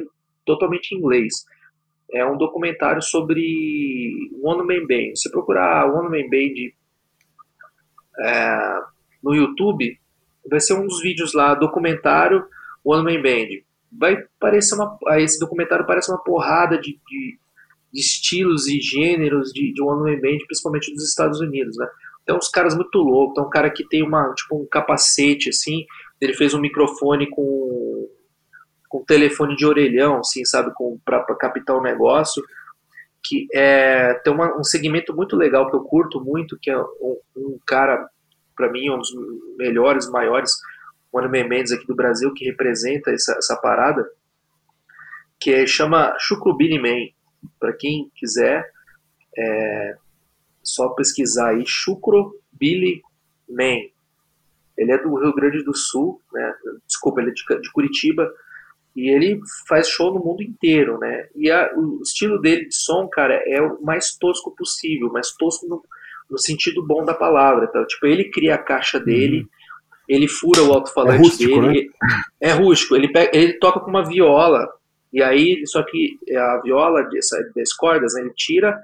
totalmente 0.45 0.95
em 0.95 0.99
inglês. 0.99 1.45
É 2.13 2.25
um 2.25 2.39
documentário 2.39 3.03
sobre 3.03 4.15
One 4.41 4.63
Man 4.63 4.87
Band. 4.87 5.17
Se 5.17 5.29
procurar 5.29 5.93
One 5.93 6.09
Man 6.09 6.31
Band 6.31 6.71
é, 8.21 8.81
no 9.21 9.35
YouTube, 9.35 9.99
vai 10.49 10.61
ser 10.61 10.75
um 10.75 10.87
dos 10.87 11.03
vídeos 11.03 11.35
lá, 11.35 11.53
documentário 11.55 12.47
One 12.85 13.03
Man 13.03 13.21
Band. 13.21 13.65
Vai 13.99 14.17
parecer 14.39 14.75
uma, 14.75 14.99
esse 15.19 15.39
documentário 15.39 15.87
parece 15.87 16.11
uma 16.11 16.23
porrada 16.23 16.79
de, 16.79 16.99
de, 17.07 17.39
de 17.93 18.01
estilos 18.01 18.67
e 18.67 18.81
gêneros 18.81 19.53
de, 19.53 19.73
de 19.73 19.83
One 19.83 20.11
Man 20.11 20.21
Band, 20.21 20.39
principalmente 20.47 20.93
dos 20.93 21.09
Estados 21.09 21.41
Unidos, 21.41 21.77
né? 21.77 21.87
Tem 22.27 22.35
uns 22.35 22.49
caras 22.49 22.75
muito 22.75 22.99
loucos, 22.99 23.35
tem 23.35 23.45
um 23.45 23.51
cara 23.51 23.71
que 23.71 23.87
tem 23.87 24.03
uma, 24.03 24.33
tipo, 24.35 24.57
um 24.57 24.67
capacete, 24.67 25.51
assim, 25.51 25.85
ele 26.21 26.33
fez 26.33 26.55
um 26.55 26.61
microfone 26.61 27.29
com, 27.29 28.09
com 28.89 29.05
telefone 29.05 29.55
de 29.57 29.67
orelhão, 29.67 30.21
assim, 30.21 30.45
sabe, 30.45 30.73
com, 30.75 30.99
pra 31.05 31.23
captar 31.37 31.77
o 31.77 31.81
um 31.81 31.83
negócio, 31.83 32.43
que 33.23 33.47
é, 33.53 34.15
tem 34.23 34.33
uma, 34.33 34.59
um 34.59 34.65
segmento 34.65 35.15
muito 35.15 35.37
legal 35.37 35.71
que 35.71 35.77
eu 35.77 35.83
curto 35.83 36.21
muito, 36.21 36.59
que 36.61 36.71
é 36.71 36.79
um, 36.79 37.19
um 37.37 37.59
cara, 37.67 38.09
para 38.57 38.71
mim, 38.71 38.91
um 38.91 38.99
dos 38.99 39.11
melhores, 39.59 40.09
maiores 40.11 40.53
One 41.15 41.29
Man 41.29 41.49
Mendes 41.49 41.73
aqui 41.73 41.87
do 41.87 41.95
Brasil, 41.95 42.33
que 42.35 42.45
representa 42.45 43.13
essa, 43.13 43.37
essa 43.39 43.57
parada, 43.57 44.05
que 45.39 45.53
é, 45.53 45.67
chama 45.67 46.17
Chucrubini 46.19 46.79
Man. 46.79 47.13
Para 47.61 47.73
quem 47.73 48.11
quiser, 48.15 48.69
é, 49.37 49.97
só 50.63 50.89
pesquisar 50.91 51.51
aí 51.51 51.65
Chucro 51.67 52.35
Billy 52.53 53.03
Man. 53.49 53.89
Ele 54.77 54.91
é 54.91 54.99
do 54.99 55.15
Rio 55.15 55.35
Grande 55.35 55.63
do 55.63 55.77
Sul, 55.77 56.21
né? 56.33 56.55
Desculpa, 56.87 57.21
ele 57.21 57.31
é 57.31 57.35
de, 57.35 57.61
de 57.61 57.71
Curitiba 57.71 58.29
e 58.97 59.09
ele 59.09 59.41
faz 59.69 59.89
show 59.89 60.13
no 60.13 60.25
mundo 60.25 60.43
inteiro, 60.43 60.99
né? 60.99 61.29
E 61.35 61.51
a, 61.51 61.73
o 61.77 62.01
estilo 62.03 62.41
dele 62.41 62.67
de 62.67 62.75
som, 62.75 63.09
cara, 63.09 63.35
é 63.47 63.61
o 63.61 63.81
mais 63.83 64.17
tosco 64.17 64.55
possível, 64.57 65.13
mais 65.13 65.31
tosco 65.33 65.67
no, 65.69 65.83
no 66.31 66.39
sentido 66.39 66.85
bom 66.85 67.05
da 67.05 67.15
palavra. 67.15 67.67
Tá? 67.69 67.85
Tipo, 67.87 68.07
ele 68.07 68.31
cria 68.31 68.55
a 68.55 68.63
caixa 68.63 68.99
dele, 68.99 69.41
uhum. 69.41 69.49
Ele 70.09 70.29
fura 70.29 70.63
o 70.63 70.73
alto-falante 70.73 71.17
é 71.17 71.19
rústico, 71.19 71.61
dele. 71.61 71.91
Né? 72.03 72.21
É 72.41 72.53
rústico, 72.53 72.95
ele, 72.97 73.09
pega, 73.09 73.31
ele 73.37 73.55
toca 73.55 73.81
com 73.81 73.91
uma 73.91 74.05
viola, 74.05 74.69
e 75.13 75.23
aí, 75.23 75.67
só 75.67 75.83
que 75.83 76.19
a 76.37 76.61
viola 76.63 77.03
de, 77.05 77.19
das 77.55 77.73
cordas, 77.73 78.15
né, 78.15 78.23
ele 78.23 78.33
tira 78.35 78.79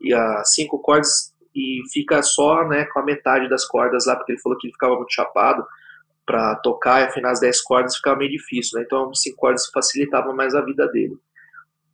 e 0.00 0.12
as 0.14 0.54
cinco 0.54 0.78
cordas 0.78 1.32
e 1.54 1.82
fica 1.92 2.22
só 2.22 2.66
né, 2.66 2.84
com 2.86 3.00
a 3.00 3.04
metade 3.04 3.48
das 3.48 3.66
cordas 3.66 4.06
lá, 4.06 4.16
porque 4.16 4.32
ele 4.32 4.40
falou 4.40 4.58
que 4.58 4.66
ele 4.66 4.72
ficava 4.72 4.96
muito 4.96 5.12
chapado 5.12 5.64
para 6.24 6.54
tocar 6.56 7.00
e 7.00 7.04
afinar 7.06 7.32
as 7.32 7.40
10 7.40 7.60
cordas 7.62 7.96
ficava 7.96 8.16
meio 8.16 8.30
difícil, 8.30 8.78
né? 8.78 8.84
Então, 8.86 9.12
cinco 9.14 9.36
cordas 9.36 9.66
facilitava 9.66 10.32
mais 10.32 10.54
a 10.54 10.60
vida 10.60 10.86
dele. 10.88 11.18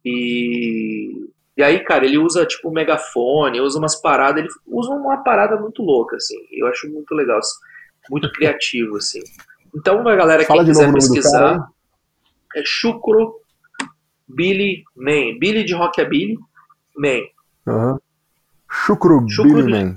E, 0.05 1.29
e 1.57 1.63
aí, 1.63 1.83
cara, 1.83 2.05
ele 2.05 2.19
usa 2.19 2.47
tipo 2.47 2.69
um 2.69 2.73
megafone, 2.73 3.61
usa 3.61 3.79
umas 3.79 3.97
paradas, 4.01 4.45
ele 4.45 4.53
usa 4.67 4.91
uma 4.91 5.23
parada 5.25 5.57
muito 5.57 5.83
louca, 5.83 6.17
assim. 6.17 6.37
Eu 6.53 6.67
acho 6.67 6.89
muito 6.91 7.15
legal, 7.15 7.39
assim, 7.39 7.59
muito 8.11 8.31
criativo, 8.33 8.97
assim. 8.97 9.23
Então, 9.75 10.07
a 10.07 10.17
galera 10.17 10.45
que 10.45 10.65
quiser 10.65 10.93
pesquisar, 10.93 11.69
é 12.55 12.63
Chucro 12.65 13.41
Billy 14.27 14.85
Man. 14.97 15.39
Billy 15.39 15.65
de 15.65 15.75
Rockabilly 15.75 16.39
Man. 16.97 17.21
Uhum. 17.67 17.99
Chucro 18.71 19.21
Billy 19.21 19.71
Man. 19.71 19.95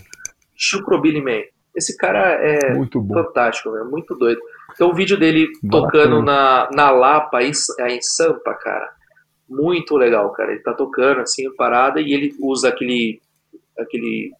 Chucro 0.55 1.01
Billy 1.01 1.21
Man. 1.21 1.43
Esse 1.75 1.95
cara 1.95 2.33
é 2.33 2.73
muito 2.73 3.05
fantástico, 3.07 3.75
é 3.77 3.83
muito 3.83 4.13
doido. 4.15 4.41
Tem 4.77 4.87
um 4.87 4.93
vídeo 4.93 5.17
dele 5.17 5.47
tocando 5.69 6.21
na, 6.21 6.69
na 6.73 6.91
Lapa, 6.91 7.41
em, 7.41 7.51
é, 7.79 7.95
em 7.95 8.01
Sampa, 8.01 8.53
cara. 8.53 8.93
Muito 9.49 9.95
legal, 9.95 10.31
cara. 10.31 10.51
Ele 10.51 10.61
tá 10.61 10.73
tocando 10.73 11.21
assim, 11.21 11.53
parada, 11.55 12.01
e 12.01 12.13
ele 12.13 12.35
usa 12.39 12.69
aquele. 12.69 13.21
aquele. 13.77 14.31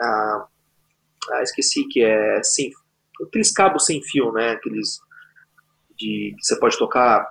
Ah, 0.00 0.46
ah 1.32 1.42
esqueci 1.42 1.84
que 1.88 2.02
é. 2.02 2.40
Sem, 2.42 2.72
aqueles 3.26 3.52
cabos 3.52 3.84
sem 3.84 4.02
fio, 4.02 4.32
né? 4.32 4.50
Aqueles. 4.52 4.98
De, 5.98 6.34
que 6.36 6.44
você 6.44 6.58
pode 6.58 6.78
tocar 6.78 7.26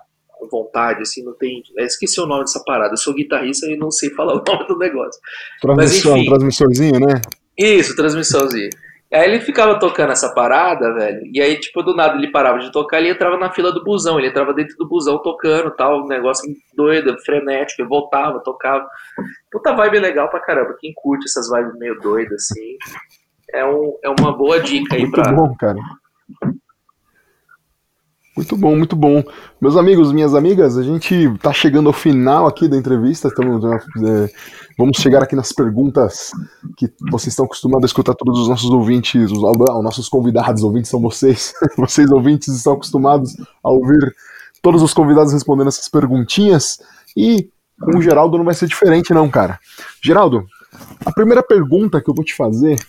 vontade, 0.49 1.01
assim, 1.01 1.23
não 1.23 1.33
tem. 1.33 1.61
Eu 1.77 1.85
esqueci 1.85 2.19
o 2.19 2.25
nome 2.25 2.41
dessa 2.41 2.63
parada. 2.65 2.93
Eu 2.93 2.97
sou 2.97 3.13
guitarrista 3.13 3.67
e 3.67 3.77
não 3.77 3.91
sei 3.91 4.09
falar 4.15 4.33
o 4.33 4.43
nome 4.43 4.67
do 4.67 4.77
negócio. 4.77 5.19
Transmissão, 5.61 6.11
Mas, 6.11 6.21
enfim, 6.21 6.29
transmissorzinho, 6.29 6.99
né? 6.99 7.21
Isso, 7.57 7.95
transmissãozinho. 7.95 8.69
Aí 9.13 9.25
ele 9.25 9.41
ficava 9.41 9.77
tocando 9.77 10.13
essa 10.13 10.33
parada, 10.33 10.93
velho, 10.93 11.19
e 11.33 11.41
aí, 11.41 11.59
tipo, 11.59 11.83
do 11.83 11.93
nada 11.93 12.15
ele 12.15 12.31
parava 12.31 12.59
de 12.59 12.71
tocar, 12.71 12.97
ele 12.97 13.09
entrava 13.09 13.37
na 13.37 13.51
fila 13.51 13.69
do 13.69 13.83
busão, 13.83 14.17
ele 14.17 14.29
entrava 14.29 14.53
dentro 14.53 14.77
do 14.77 14.87
busão 14.87 15.21
tocando, 15.21 15.69
tal, 15.71 16.05
um 16.05 16.07
negócio 16.07 16.49
doido, 16.73 17.17
frenético, 17.19 17.81
ele 17.81 17.89
voltava, 17.89 18.39
tocava. 18.39 18.87
Puta 19.51 19.73
vibe 19.73 19.99
legal 19.99 20.29
pra 20.29 20.39
caramba, 20.39 20.77
quem 20.79 20.93
curte 20.95 21.25
essas 21.25 21.49
vibes 21.49 21.77
meio 21.77 21.99
doidas, 21.99 22.49
assim, 22.49 22.77
é, 23.53 23.65
um, 23.65 23.97
é 24.03 24.09
uma 24.09 24.35
boa 24.35 24.59
dica 24.61 24.95
aí 24.95 25.01
Muito 25.01 25.21
pra... 25.21 25.31
bom, 25.31 25.55
cara. 25.55 25.79
Muito 28.35 28.55
bom, 28.55 28.75
muito 28.75 28.95
bom. 28.95 29.21
Meus 29.59 29.75
amigos, 29.75 30.11
minhas 30.13 30.33
amigas, 30.33 30.77
a 30.77 30.83
gente 30.83 31.13
está 31.13 31.51
chegando 31.51 31.87
ao 31.87 31.93
final 31.93 32.47
aqui 32.47 32.67
da 32.67 32.77
entrevista. 32.77 33.27
Estamos, 33.27 33.63
é, 33.63 34.29
vamos 34.77 34.97
chegar 34.97 35.21
aqui 35.21 35.35
nas 35.35 35.51
perguntas 35.51 36.31
que 36.77 36.91
vocês 37.11 37.33
estão 37.33 37.45
acostumados 37.45 37.83
a 37.83 37.87
escutar 37.87 38.15
todos 38.15 38.39
os 38.39 38.47
nossos 38.47 38.69
ouvintes, 38.69 39.29
os, 39.31 39.37
os 39.37 39.83
nossos 39.83 40.07
convidados, 40.07 40.63
ouvintes 40.63 40.89
são 40.89 41.01
vocês. 41.01 41.53
Vocês, 41.77 42.09
ouvintes, 42.09 42.47
estão 42.55 42.73
acostumados 42.73 43.35
a 43.63 43.69
ouvir 43.69 44.15
todos 44.61 44.81
os 44.81 44.93
convidados 44.93 45.33
respondendo 45.33 45.67
essas 45.67 45.89
perguntinhas. 45.89 46.79
E 47.17 47.49
com 47.79 47.97
o 47.97 48.01
Geraldo 48.01 48.37
não 48.37 48.45
vai 48.45 48.53
ser 48.53 48.67
diferente, 48.67 49.13
não, 49.13 49.29
cara. 49.29 49.59
Geraldo, 50.01 50.45
a 51.05 51.11
primeira 51.11 51.43
pergunta 51.43 52.01
que 52.01 52.09
eu 52.09 52.13
vou 52.13 52.23
te 52.23 52.33
fazer 52.33 52.79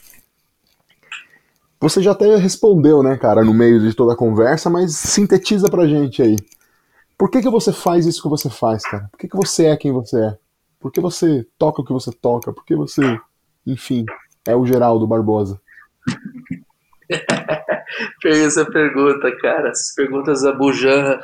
você 1.83 2.01
já 2.01 2.12
até 2.12 2.37
respondeu, 2.37 3.03
né, 3.03 3.16
cara, 3.16 3.45
no 3.45 3.53
meio 3.53 3.80
de 3.80 3.93
toda 3.93 4.12
a 4.12 4.16
conversa, 4.16 4.70
mas 4.70 4.95
sintetiza 4.95 5.68
pra 5.68 5.85
gente 5.85 6.22
aí. 6.22 6.37
Por 7.18 7.28
que, 7.28 7.43
que 7.43 7.51
você 7.51 7.72
faz 7.72 8.07
isso 8.07 8.22
que 8.22 8.28
você 8.28 8.49
faz, 8.49 8.85
cara? 8.85 9.09
Por 9.11 9.18
que, 9.18 9.26
que 9.26 9.37
você 9.37 9.66
é 9.66 9.76
quem 9.76 9.91
você 9.91 10.16
é? 10.16 10.39
Por 10.78 10.93
que 10.93 11.01
você 11.01 11.45
toca 11.59 11.83
o 11.83 11.85
que 11.85 11.93
você 11.93 12.12
toca? 12.12 12.53
Por 12.53 12.64
que 12.64 12.76
você, 12.76 13.18
enfim, 13.66 14.05
é 14.47 14.55
o 14.55 14.64
Geraldo 14.64 15.09
Barbosa? 15.09 15.61
essa 18.24 18.64
pergunta, 18.64 19.37
cara. 19.41 19.70
Essas 19.70 19.93
perguntas 19.93 20.43
da 20.43 20.53
Bujanra 20.53 21.20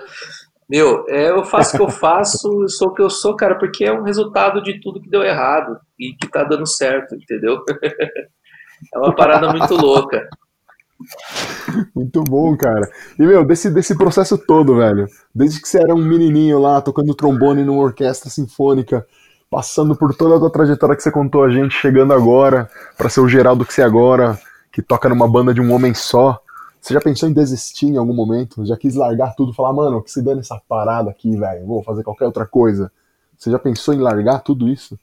Meu, 0.68 1.04
é, 1.08 1.30
eu 1.30 1.44
faço 1.44 1.74
o 1.74 1.78
que 1.78 1.84
eu 1.84 1.88
faço, 1.88 2.62
eu 2.62 2.68
sou 2.68 2.88
o 2.88 2.94
que 2.94 3.02
eu 3.02 3.10
sou, 3.10 3.36
cara, 3.36 3.56
porque 3.56 3.84
é 3.84 3.92
um 3.92 4.02
resultado 4.02 4.60
de 4.60 4.80
tudo 4.80 5.00
que 5.00 5.08
deu 5.08 5.22
errado 5.22 5.78
e 5.96 6.14
que 6.14 6.28
tá 6.28 6.42
dando 6.42 6.66
certo, 6.66 7.14
entendeu? 7.14 7.62
é 8.92 8.98
uma 8.98 9.14
parada 9.14 9.52
muito 9.52 9.76
louca. 9.76 10.28
Muito 11.94 12.22
bom, 12.22 12.56
cara. 12.56 12.88
E, 13.18 13.22
meu, 13.22 13.44
desse, 13.44 13.70
desse 13.70 13.96
processo 13.96 14.36
todo, 14.36 14.76
velho, 14.76 15.06
desde 15.34 15.60
que 15.60 15.68
você 15.68 15.78
era 15.78 15.94
um 15.94 16.04
menininho 16.04 16.58
lá, 16.58 16.80
tocando 16.80 17.14
trombone 17.14 17.64
numa 17.64 17.82
orquestra 17.82 18.30
sinfônica, 18.30 19.06
passando 19.50 19.96
por 19.96 20.14
toda 20.14 20.36
a 20.36 20.38
tua 20.38 20.50
trajetória 20.50 20.96
que 20.96 21.02
você 21.02 21.10
contou 21.10 21.44
a 21.44 21.50
gente, 21.50 21.74
chegando 21.74 22.12
agora, 22.12 22.68
para 22.96 23.08
ser 23.08 23.20
o 23.20 23.28
Geraldo 23.28 23.64
que 23.64 23.72
você 23.72 23.82
é 23.82 23.84
agora, 23.84 24.38
que 24.72 24.82
toca 24.82 25.08
numa 25.08 25.28
banda 25.28 25.54
de 25.54 25.60
um 25.60 25.72
homem 25.72 25.94
só. 25.94 26.40
Você 26.80 26.94
já 26.94 27.00
pensou 27.00 27.28
em 27.28 27.32
desistir 27.32 27.86
em 27.86 27.96
algum 27.96 28.14
momento? 28.14 28.64
Já 28.64 28.76
quis 28.76 28.94
largar 28.94 29.34
tudo, 29.34 29.52
falar, 29.52 29.72
mano, 29.72 30.02
que 30.02 30.10
se 30.10 30.22
dane 30.22 30.40
essa 30.40 30.60
parada 30.68 31.10
aqui, 31.10 31.36
velho, 31.36 31.66
vou 31.66 31.82
fazer 31.82 32.02
qualquer 32.02 32.26
outra 32.26 32.46
coisa. 32.46 32.90
Você 33.36 33.50
já 33.50 33.58
pensou 33.58 33.94
em 33.94 33.98
largar 33.98 34.40
tudo 34.40 34.68
isso? 34.68 34.98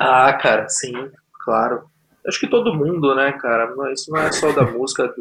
Ah, 0.00 0.32
cara, 0.34 0.68
sim, 0.68 0.92
claro. 1.44 1.84
Acho 2.26 2.40
que 2.40 2.48
todo 2.48 2.74
mundo, 2.74 3.14
né, 3.14 3.32
cara? 3.32 3.72
Isso 3.92 4.10
não 4.10 4.20
é 4.20 4.32
só 4.32 4.50
da 4.52 4.62
música. 4.62 5.12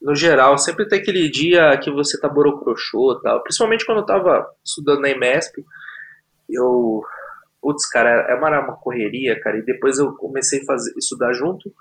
No 0.00 0.14
geral, 0.14 0.56
sempre 0.58 0.86
tem 0.86 1.00
aquele 1.00 1.28
dia 1.30 1.76
que 1.78 1.90
você 1.90 2.18
tá 2.20 2.28
borocrochô 2.28 3.18
e 3.18 3.22
tal. 3.22 3.42
Principalmente 3.42 3.84
quando 3.84 3.98
eu 3.98 4.06
tava 4.06 4.46
estudando 4.64 5.00
na 5.00 5.10
IMESP, 5.10 5.64
eu. 6.48 7.02
Putz, 7.60 7.88
cara, 7.88 8.26
é 8.28 8.34
uma, 8.34 8.48
uma 8.60 8.76
correria, 8.76 9.38
cara. 9.40 9.58
E 9.58 9.62
depois 9.62 9.98
eu 9.98 10.12
comecei 10.14 10.60
a 10.62 10.64
fazer, 10.64 10.92
estudar 10.96 11.32
junto, 11.32 11.72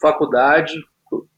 faculdade, 0.00 0.74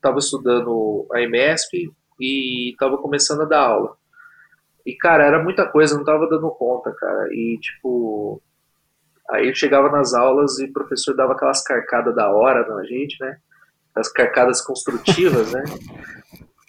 tava 0.00 0.18
estudando 0.18 1.06
a 1.12 1.20
IMESP 1.20 1.92
e 2.20 2.74
tava 2.78 2.96
começando 2.98 3.42
a 3.42 3.46
dar 3.46 3.60
aula. 3.60 3.96
E, 4.86 4.94
cara, 4.94 5.26
era 5.26 5.42
muita 5.42 5.66
coisa, 5.66 5.96
não 5.96 6.04
tava 6.04 6.26
dando 6.28 6.50
conta, 6.50 6.90
cara. 6.92 7.28
E, 7.30 7.58
tipo, 7.60 8.40
aí 9.30 9.48
eu 9.48 9.54
chegava 9.54 9.90
nas 9.90 10.14
aulas 10.14 10.58
e 10.58 10.64
o 10.64 10.72
professor 10.72 11.14
dava 11.14 11.32
aquelas 11.32 11.62
carcadas 11.62 12.14
da 12.14 12.30
hora 12.30 12.66
na 12.66 12.84
gente, 12.84 13.16
né? 13.20 13.36
As 13.94 14.10
carcadas 14.10 14.60
construtivas, 14.60 15.52
né? 15.52 15.64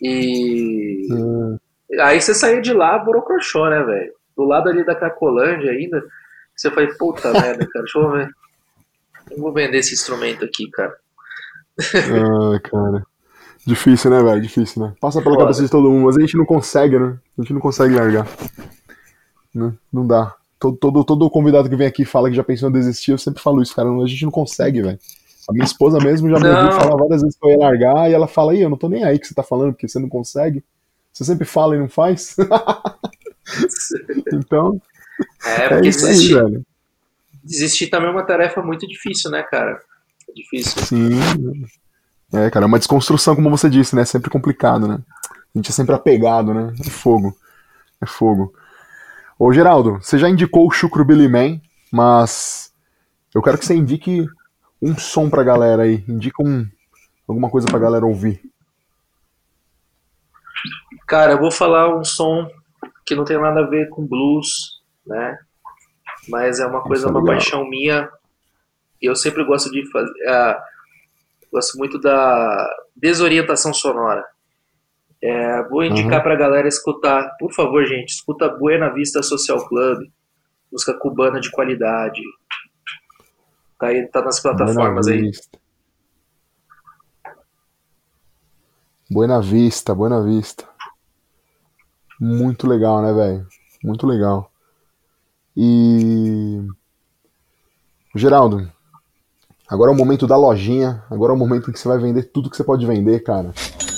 E. 0.02 1.08
Hum. 1.12 1.58
Aí 2.00 2.22
você 2.22 2.34
saía 2.34 2.62
de 2.62 2.72
lá, 2.72 2.98
burocrochô, 2.98 3.70
né, 3.70 3.84
velho? 3.84 4.14
Do 4.38 4.46
lado 4.46 4.70
ali 4.70 4.86
da 4.86 4.96
Cracolândia 4.96 5.72
ainda. 5.72 6.02
Você 6.56 6.72
foi, 6.72 6.88
puta 6.96 7.32
merda, 7.34 7.68
cara, 7.68 7.84
deixa 7.84 8.00
eu 8.00 8.12
ver. 8.12 8.30
Eu 9.32 9.38
vou 9.40 9.54
vender 9.54 9.80
esse 9.80 9.94
instrumento 9.94 10.46
aqui, 10.46 10.70
cara. 10.72 10.96
Ah, 11.80 12.60
cara. 12.62 13.04
Difícil, 13.66 14.10
né, 14.10 14.24
velho? 14.24 14.42
Difícil, 14.42 14.82
né? 14.82 14.94
Passa 15.00 15.22
pela 15.22 15.36
Foda. 15.36 15.46
cabeça 15.46 15.64
de 15.64 15.70
todo 15.70 15.90
mundo, 15.90 16.06
mas 16.06 16.18
a 16.18 16.22
gente 16.22 16.38
não 16.38 16.46
consegue, 16.46 16.98
né? 16.98 17.18
A 17.38 17.42
gente 17.42 17.54
não 17.54 17.62
consegue 17.62 17.94
largar. 17.94 18.28
Né? 19.54 19.74
não 19.92 20.06
dá. 20.06 20.36
Todo, 20.60 20.78
todo, 20.78 21.04
todo 21.06 21.30
convidado 21.30 21.70
que 21.70 21.76
vem 21.76 21.88
aqui 21.88 22.04
fala 22.04 22.30
que 22.30 22.36
já 22.36 22.44
pensou 22.44 22.70
em 22.70 22.74
desistir, 22.74 23.12
eu 23.12 23.18
sempre 23.18 23.42
falo 23.42 23.62
isso, 23.62 23.76
cara. 23.76 23.90
A 23.90 24.08
gente 24.08 24.26
não 24.26 24.32
consegue, 24.32 24.82
velho. 24.82 25.00
A 25.50 25.54
minha 25.54 25.66
esposa 25.66 25.98
mesmo 26.00 26.30
já 26.30 26.40
me 26.40 26.48
ouviu 26.48 26.72
falar 26.74 26.96
várias 26.96 27.22
vezes 27.22 27.38
que 27.38 27.46
eu 27.46 27.52
ia 27.52 27.58
largar 27.58 28.10
e 28.10 28.14
ela 28.14 28.28
fala, 28.28 28.52
aí, 28.52 28.62
eu 28.62 28.70
não 28.70 28.78
tô 28.78 28.88
nem 28.90 29.04
aí 29.04 29.18
que 29.18 29.26
você 29.26 29.34
tá 29.34 29.42
falando, 29.42 29.72
porque 29.72 29.88
você 29.88 29.98
não 29.98 30.10
consegue. 30.10 30.64
Você 31.12 31.24
sempre 31.24 31.46
fala 31.46 31.76
e 31.76 31.80
não 31.80 31.90
faz. 31.90 32.36
então. 34.32 34.80
É, 35.44 35.70
porque 35.70 35.76
é 35.76 35.82
desistir, 35.82 36.38
aí, 36.38 36.44
velho. 36.44 36.66
desistir 37.44 37.88
também 37.88 38.10
é 38.10 38.12
uma 38.12 38.24
tarefa 38.24 38.62
muito 38.62 38.88
difícil, 38.88 39.32
né, 39.32 39.42
cara? 39.44 39.82
É 40.30 40.34
difícil. 40.34 40.82
Sim. 40.84 41.20
É, 42.32 42.50
cara, 42.52 42.66
é 42.66 42.68
uma 42.68 42.78
desconstrução, 42.78 43.36
como 43.36 43.50
você 43.50 43.70
disse, 43.70 43.96
né? 43.96 44.04
É 44.04 44.06
sempre 44.06 44.30
complicado, 44.30 44.88
né? 44.88 45.00
A 45.32 45.58
gente 45.58 45.70
é 45.70 45.74
sempre 45.74 45.96
apegado, 45.96 46.54
né? 46.54 46.74
É 46.80 46.90
fogo. 46.90 47.36
É 48.02 48.06
fogo. 48.06 48.54
Ô, 49.40 49.54
Geraldo, 49.54 49.94
você 50.02 50.18
já 50.18 50.30
indicou 50.30 50.68
o 50.68 50.72
Chucro 50.72 51.06
Billy 51.06 51.30
Man, 51.30 51.62
mas 51.92 52.74
eu 53.34 53.42
quero 53.42 53.58
que 53.58 53.66
você 53.66 53.74
indique 53.74 54.28
um 54.82 54.98
som 54.98 55.30
pra 55.30 55.44
galera 55.44 55.84
aí. 55.84 56.04
Indica 56.10 56.44
um, 56.44 56.68
alguma 57.28 57.50
coisa 57.50 57.66
pra 57.68 57.80
galera 57.80 58.06
ouvir. 58.06 58.42
Cara, 61.08 61.32
eu 61.32 61.40
vou 61.40 61.52
falar 61.52 61.98
um 61.98 62.04
som 62.04 62.50
que 63.06 63.16
não 63.16 63.24
tem 63.24 63.40
nada 63.40 63.62
a 63.62 63.68
ver 63.68 63.88
com 63.90 64.06
blues, 64.06 64.82
né? 65.08 65.40
Mas 66.28 66.60
é 66.60 66.66
uma 66.68 66.82
coisa, 66.82 67.08
é 67.08 67.10
uma 67.10 67.24
paixão 67.24 67.68
minha 67.68 68.10
eu 69.02 69.16
sempre 69.16 69.44
gosto 69.44 69.72
de 69.72 69.90
fazer. 69.90 70.12
Uh, 70.12 70.56
gosto 71.52 71.78
muito 71.78 72.00
da 72.00 72.70
desorientação 72.96 73.74
sonora. 73.74 74.26
É, 75.22 75.64
vou 75.68 75.84
indicar 75.84 76.18
uhum. 76.18 76.24
para 76.24 76.34
a 76.34 76.38
galera 76.38 76.68
escutar, 76.68 77.36
por 77.38 77.54
favor, 77.54 77.86
gente, 77.86 78.10
escuta 78.10 78.48
Buena 78.48 78.90
Vista 78.94 79.22
Social 79.22 79.68
Club, 79.68 80.10
música 80.72 80.94
cubana 80.98 81.40
de 81.40 81.52
qualidade. 81.52 82.22
Tá, 83.78 83.88
aí, 83.88 84.08
tá 84.08 84.22
nas 84.22 84.40
plataformas 84.40 85.08
Buena 85.08 85.22
aí. 85.22 85.28
Vista. 85.28 85.60
Buena 89.12 89.42
Vista, 89.42 89.96
Buena 89.96 90.24
Vista. 90.24 90.68
Muito 92.20 92.68
legal, 92.68 93.02
né, 93.02 93.14
velho? 93.14 93.48
Muito 93.84 94.08
legal. 94.08 94.52
E. 95.56 96.66
Geraldo, 98.16 98.70
Agora 99.70 99.92
é 99.92 99.94
o 99.94 99.98
momento 99.98 100.26
da 100.26 100.36
lojinha, 100.36 101.04
agora 101.12 101.32
é 101.32 101.36
o 101.36 101.38
momento 101.38 101.70
em 101.70 101.74
que 101.74 101.80
você 101.80 101.88
vai 101.88 102.00
vender 102.00 102.24
tudo 102.24 102.50
que 102.50 102.58
você 102.58 102.64
pode 102.64 102.84
vender, 102.88 103.20
cara. 103.20 103.54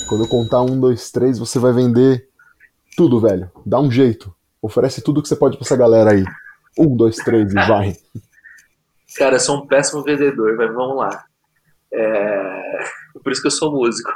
Quando 0.08 0.24
eu 0.24 0.28
contar 0.28 0.62
um, 0.62 0.78
dois, 0.78 1.10
três, 1.10 1.38
você 1.38 1.58
vai 1.58 1.72
vender 1.72 2.28
tudo, 2.96 3.20
velho. 3.20 3.50
Dá 3.64 3.80
um 3.80 3.90
jeito. 3.90 4.34
Oferece 4.60 5.02
tudo 5.02 5.22
que 5.22 5.28
você 5.28 5.36
pode 5.36 5.56
pra 5.56 5.64
essa 5.64 5.76
galera 5.76 6.12
aí. 6.12 6.24
Um, 6.78 6.96
dois, 6.96 7.16
três 7.16 7.50
e 7.50 7.54
vai. 7.54 7.96
Cara, 9.16 9.36
eu 9.36 9.40
sou 9.40 9.58
um 9.58 9.66
péssimo 9.66 10.02
vendedor, 10.02 10.56
mas 10.56 10.72
vamos 10.74 10.96
lá. 10.96 11.24
É... 11.92 12.84
Por 13.22 13.32
isso 13.32 13.42
que 13.42 13.48
eu 13.48 13.52
sou 13.52 13.72
músico. 13.72 14.10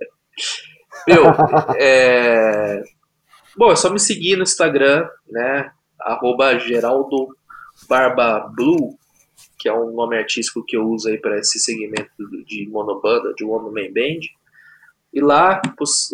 Meu, 1.06 1.24
é... 1.78 2.82
Bom, 3.56 3.70
é 3.70 3.76
só 3.76 3.90
me 3.90 4.00
seguir 4.00 4.36
no 4.36 4.42
Instagram, 4.42 5.08
né? 5.28 5.70
Arroba 6.00 6.58
Geraldo 6.58 7.28
Barba 7.88 8.50
Blue 8.54 8.98
que 9.60 9.68
é 9.68 9.74
um 9.74 9.92
nome 9.92 10.16
artístico 10.16 10.64
que 10.64 10.74
eu 10.74 10.88
uso 10.88 11.08
aí 11.08 11.18
para 11.18 11.38
esse 11.38 11.60
segmento 11.60 12.10
de 12.46 12.66
monobanda, 12.70 13.34
de 13.34 13.44
one 13.44 13.70
man 13.70 13.92
band. 13.92 14.20
E 15.12 15.20
lá, 15.20 15.60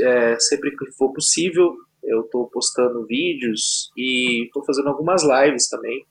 é, 0.00 0.38
sempre 0.38 0.70
que 0.76 0.90
for 0.92 1.12
possível, 1.12 1.76
eu 2.02 2.22
estou 2.22 2.48
postando 2.48 3.06
vídeos 3.06 3.90
e 3.96 4.46
estou 4.46 4.64
fazendo 4.64 4.88
algumas 4.88 5.22
lives 5.22 5.68
também 5.68 6.06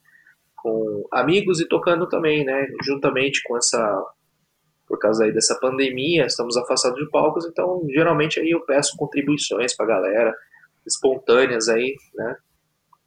com 0.55 1.07
amigos 1.11 1.59
e 1.59 1.67
tocando 1.67 2.07
também, 2.07 2.43
né? 2.43 2.67
Juntamente 2.83 3.41
com 3.43 3.57
essa, 3.57 4.03
por 4.87 4.99
causa 4.99 5.23
aí 5.23 5.31
dessa 5.31 5.57
pandemia, 5.59 6.25
estamos 6.25 6.57
afastados 6.57 6.99
de 6.99 7.09
palcos, 7.09 7.45
então 7.45 7.85
geralmente 7.89 8.39
aí 8.39 8.51
eu 8.51 8.61
peço 8.61 8.97
contribuições 8.97 9.75
para 9.75 9.85
a 9.85 9.89
galera, 9.89 10.35
espontâneas 10.85 11.69
aí, 11.69 11.95
né? 12.15 12.35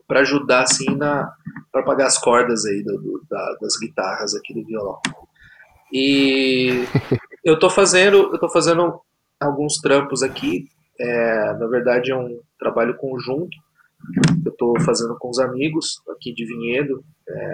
para 0.08 0.20
ajudar 0.20 0.62
assim 0.62 0.96
na 0.96 1.30
para 1.70 1.82
pagar 1.82 2.06
as 2.06 2.18
cordas 2.18 2.64
aí 2.64 2.82
do, 2.82 2.96
do, 2.96 3.22
da, 3.28 3.56
das 3.60 3.76
guitarras 3.78 4.34
aqui 4.34 4.54
do 4.54 4.64
violão. 4.64 4.98
E 5.92 6.84
eu 7.44 7.58
tô 7.58 7.68
fazendo 7.68 8.32
eu 8.32 8.38
tô 8.38 8.48
fazendo 8.48 9.00
alguns 9.40 9.78
trampos 9.78 10.22
aqui. 10.22 10.68
É, 10.98 11.52
na 11.54 11.66
verdade 11.66 12.10
é 12.10 12.16
um 12.16 12.40
trabalho 12.58 12.96
conjunto. 12.96 13.56
Eu 14.44 14.52
tô 14.52 14.78
fazendo 14.80 15.16
com 15.18 15.28
os 15.28 15.38
amigos 15.38 16.02
aqui 16.10 16.32
de 16.32 16.44
Vinhedo. 16.44 17.04
É, 17.28 17.52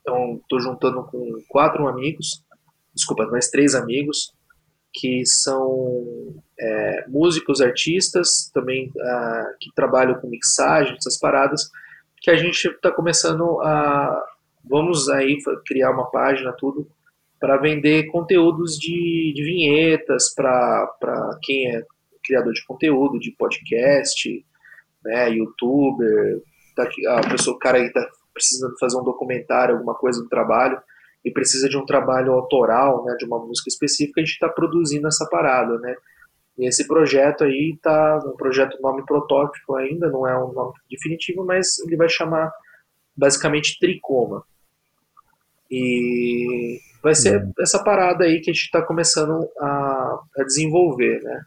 então 0.00 0.40
tô 0.48 0.58
juntando 0.58 1.04
com 1.04 1.42
quatro 1.48 1.86
amigos, 1.86 2.42
desculpa, 2.94 3.26
mais 3.26 3.48
três 3.48 3.74
amigos 3.74 4.32
que 4.92 5.24
são 5.26 6.34
é, 6.58 7.04
músicos, 7.08 7.60
artistas, 7.60 8.50
também 8.52 8.88
uh, 8.88 9.56
que 9.60 9.70
trabalham 9.74 10.18
com 10.18 10.28
mixagem, 10.28 10.96
essas 10.96 11.18
paradas, 11.18 11.70
que 12.20 12.30
a 12.30 12.36
gente 12.36 12.66
está 12.66 12.90
começando 12.90 13.60
a. 13.60 14.24
Vamos 14.64 15.08
aí 15.08 15.38
criar 15.66 15.92
uma 15.92 16.10
página, 16.10 16.52
tudo, 16.52 16.86
para 17.40 17.56
vender 17.56 18.06
conteúdos 18.10 18.76
de, 18.78 19.32
de 19.34 19.42
vinhetas 19.44 20.34
para 20.34 20.88
quem 21.42 21.74
é 21.74 21.84
criador 22.24 22.52
de 22.52 22.64
conteúdo, 22.66 23.18
de 23.18 23.30
podcast, 23.32 24.44
né, 25.04 25.30
youtuber, 25.30 26.42
tá, 26.76 26.88
a 27.16 27.30
pessoa, 27.30 27.56
o 27.56 27.58
cara 27.58 27.78
aí 27.78 27.86
está 27.86 28.06
precisando 28.34 28.78
fazer 28.78 28.98
um 28.98 29.04
documentário, 29.04 29.74
alguma 29.74 29.94
coisa 29.94 30.22
do 30.22 30.28
trabalho 30.28 30.78
e 31.24 31.30
precisa 31.30 31.68
de 31.68 31.76
um 31.76 31.86
trabalho 31.86 32.32
autoral, 32.32 33.04
né, 33.04 33.16
de 33.16 33.24
uma 33.24 33.38
música 33.38 33.68
específica, 33.68 34.20
a 34.20 34.24
gente 34.24 34.34
está 34.34 34.48
produzindo 34.48 35.08
essa 35.08 35.26
parada, 35.28 35.78
né? 35.78 35.96
E 36.56 36.66
esse 36.66 36.86
projeto 36.86 37.44
aí 37.44 37.72
está 37.74 38.18
um 38.26 38.36
projeto 38.36 38.80
nome 38.80 39.04
protótipo 39.04 39.76
ainda, 39.76 40.08
não 40.10 40.26
é 40.26 40.36
um 40.36 40.52
nome 40.52 40.72
definitivo, 40.90 41.44
mas 41.44 41.78
ele 41.80 41.96
vai 41.96 42.08
chamar 42.08 42.50
basicamente 43.16 43.78
Tricoma. 43.78 44.44
E 45.70 46.80
vai 47.02 47.14
ser 47.14 47.40
uhum. 47.42 47.52
essa 47.60 47.82
parada 47.82 48.24
aí 48.24 48.40
que 48.40 48.50
a 48.50 48.54
gente 48.54 48.64
está 48.64 48.82
começando 48.82 49.48
a, 49.58 50.20
a, 50.38 50.44
desenvolver, 50.44 51.22
né? 51.22 51.44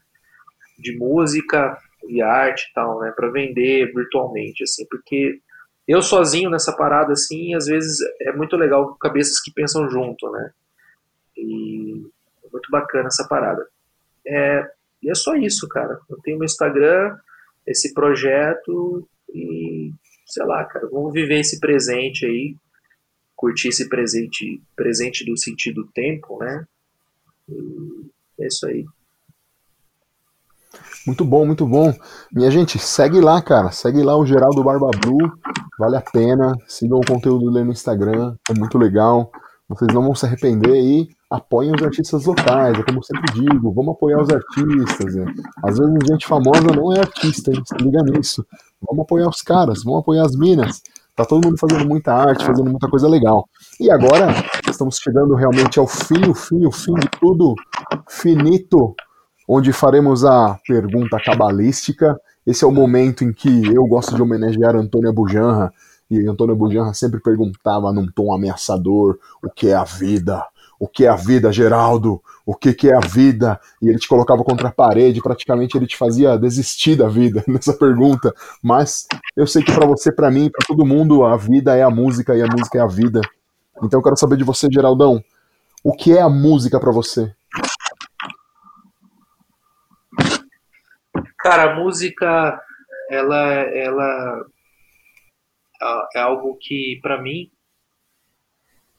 De 0.78 0.98
música, 0.98 1.78
via 2.08 2.28
arte 2.28 2.70
e 2.70 2.74
tal, 2.74 3.00
né, 3.00 3.14
para 3.16 3.30
vender 3.30 3.94
virtualmente, 3.94 4.64
assim, 4.64 4.86
porque 4.90 5.40
eu 5.88 6.02
sozinho 6.02 6.50
nessa 6.50 6.76
parada, 6.76 7.14
assim, 7.14 7.54
às 7.54 7.68
vezes 7.68 8.00
é 8.22 8.32
muito 8.32 8.56
legal 8.56 8.96
cabeças 8.96 9.40
que 9.40 9.54
pensam 9.54 9.88
junto, 9.90 10.32
né, 10.32 10.52
e 11.38 12.04
é 12.44 12.50
muito 12.52 12.72
bacana 12.72 13.08
essa 13.08 13.28
parada. 13.28 13.68
É, 14.26 14.68
e 15.04 15.10
é 15.10 15.16
só 15.16 15.36
isso, 15.36 15.68
cara. 15.68 16.00
Eu 16.10 16.18
tenho 16.24 16.38
meu 16.38 16.46
Instagram, 16.46 17.18
esse 17.66 17.94
projeto 17.94 19.08
e 19.34 19.92
sei 20.26 20.46
lá, 20.46 20.64
cara, 20.64 20.88
vamos 20.90 21.12
viver 21.12 21.40
esse 21.40 21.60
presente 21.60 22.26
aí, 22.26 22.56
curtir 23.42 23.70
esse 23.70 23.90
presente, 23.90 24.62
presente 24.76 25.26
do 25.26 25.36
sentido 25.36 25.90
tempo, 25.96 26.38
né? 26.38 26.64
E 27.50 28.44
é 28.44 28.46
isso 28.46 28.68
aí. 28.68 28.86
Muito 31.08 31.26
bom, 31.26 31.44
muito 31.44 31.66
bom. 31.66 31.92
Minha 32.32 32.52
gente, 32.52 32.78
segue 32.78 33.20
lá, 33.20 33.42
cara. 33.42 33.72
Segue 33.72 34.04
lá 34.04 34.16
o 34.16 34.28
Geraldo 34.28 34.64
Barba 34.64 34.92
Blue. 35.02 35.32
Vale 35.80 35.98
a 35.98 36.02
pena. 36.02 36.54
Sigam 36.68 37.00
o 37.00 37.06
conteúdo 37.06 37.52
dele 37.52 37.66
no 37.66 37.72
Instagram. 37.72 38.36
É 38.48 38.54
muito 38.54 38.78
legal. 38.78 39.32
Vocês 39.68 39.92
não 39.92 40.04
vão 40.04 40.14
se 40.14 40.28
arrepender 40.28 40.76
e 40.76 41.10
apoiem 41.28 41.74
os 41.74 41.82
artistas 41.82 42.26
locais. 42.26 42.78
É 42.78 42.84
como 42.84 43.00
eu 43.00 43.04
sempre 43.04 43.34
digo, 43.34 43.74
vamos 43.74 43.96
apoiar 43.96 44.22
os 44.22 44.30
artistas. 44.30 45.16
Né? 45.16 45.34
Às 45.64 45.80
vezes 45.80 45.94
gente 46.08 46.28
famosa 46.28 46.68
não 46.76 46.94
é 46.94 47.00
artista, 47.00 47.52
hein? 47.52 47.64
liga 47.80 48.04
nisso. 48.04 48.46
Vamos 48.88 49.04
apoiar 49.04 49.30
os 49.30 49.42
caras, 49.42 49.84
vamos 49.84 50.02
apoiar 50.02 50.26
as 50.26 50.36
minas. 50.36 50.84
Tá 51.22 51.26
todo 51.26 51.46
mundo 51.46 51.58
fazendo 51.60 51.88
muita 51.88 52.16
arte, 52.16 52.44
fazendo 52.44 52.72
muita 52.72 52.90
coisa 52.90 53.08
legal. 53.08 53.48
E 53.80 53.92
agora 53.92 54.34
estamos 54.68 54.98
chegando 54.98 55.36
realmente 55.36 55.78
ao 55.78 55.86
fim, 55.86 56.28
o 56.28 56.34
fim, 56.34 56.66
o 56.66 56.72
fim 56.72 56.96
de 56.96 57.08
tudo 57.20 57.54
finito, 58.10 58.96
onde 59.48 59.72
faremos 59.72 60.26
a 60.26 60.58
pergunta 60.68 61.20
cabalística. 61.24 62.20
Esse 62.44 62.64
é 62.64 62.68
o 62.68 62.72
momento 62.72 63.24
em 63.24 63.32
que 63.32 63.68
eu 63.72 63.86
gosto 63.86 64.16
de 64.16 64.22
homenagear 64.22 64.76
Antônia 64.76 65.14
Bujanra, 65.14 65.72
e 66.10 66.28
Antônio 66.28 66.56
Bujanra 66.56 66.92
sempre 66.96 67.22
perguntava 67.22 67.94
num 67.94 68.08
tom 68.08 68.34
ameaçador 68.34 69.20
o 69.44 69.50
que 69.52 69.68
é 69.68 69.76
a 69.76 69.84
vida, 69.84 70.44
o 70.82 70.88
que 70.88 71.06
é 71.06 71.10
a 71.10 71.16
vida, 71.16 71.54
Geraldo, 71.54 72.20
o 72.44 72.56
que, 72.56 72.74
que 72.74 72.90
é 72.90 72.96
a 72.96 73.00
vida, 73.00 73.62
e 73.80 73.88
ele 73.88 74.00
te 74.00 74.08
colocava 74.08 74.44
contra 74.44 74.70
a 74.70 74.72
parede, 74.72 75.22
praticamente 75.22 75.78
ele 75.78 75.86
te 75.86 75.96
fazia 75.96 76.36
desistir 76.40 76.96
da 76.96 77.08
vida 77.08 77.44
nessa 77.48 77.72
pergunta, 77.72 78.34
mas 78.64 79.06
eu 79.38 79.46
sei 79.46 79.64
que 79.64 79.72
para 79.72 79.86
você, 79.86 80.12
para 80.12 80.32
mim, 80.32 80.50
para 80.50 80.66
todo 80.66 80.84
mundo, 80.84 81.24
a 81.24 81.38
vida 81.38 81.78
é 81.78 81.84
a 81.84 81.90
música 81.92 82.36
e 82.36 82.42
a 82.42 82.48
música 82.48 82.80
é 82.80 82.82
a 82.82 82.88
vida. 82.88 83.22
Então 83.84 84.00
eu 84.00 84.04
quero 84.04 84.18
saber 84.18 84.38
de 84.38 84.44
você, 84.44 84.68
Geraldão, 84.74 85.24
o 85.84 85.94
que 85.94 86.18
é 86.18 86.22
a 86.22 86.30
música 86.30 86.80
para 86.80 86.92
você? 86.92 87.32
Cara, 91.38 91.74
a 91.74 91.76
música, 91.76 92.60
ela, 93.08 93.52
ela 93.52 94.46
é 96.16 96.20
algo 96.20 96.58
que, 96.60 97.00
para 97.04 97.22
mim, 97.22 97.52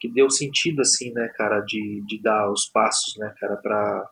que 0.02 0.08
deu 0.08 0.28
sentido, 0.28 0.82
assim, 0.82 1.12
né, 1.12 1.28
cara, 1.36 1.60
de, 1.60 2.02
de 2.08 2.20
dar 2.20 2.50
os 2.50 2.66
passos, 2.66 3.16
né, 3.18 3.32
cara, 3.38 3.56
para 3.56 4.10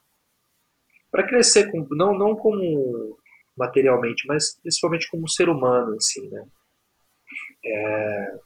para 1.11 1.27
crescer, 1.27 1.69
com, 1.73 1.85
não, 1.91 2.17
não 2.17 2.37
como 2.37 3.19
materialmente, 3.59 4.25
mas 4.29 4.57
principalmente 4.63 5.11
como 5.11 5.29
ser 5.29 5.49
humano, 5.49 5.97
assim, 5.97 6.31
né. 6.31 6.47
É, 7.65 8.39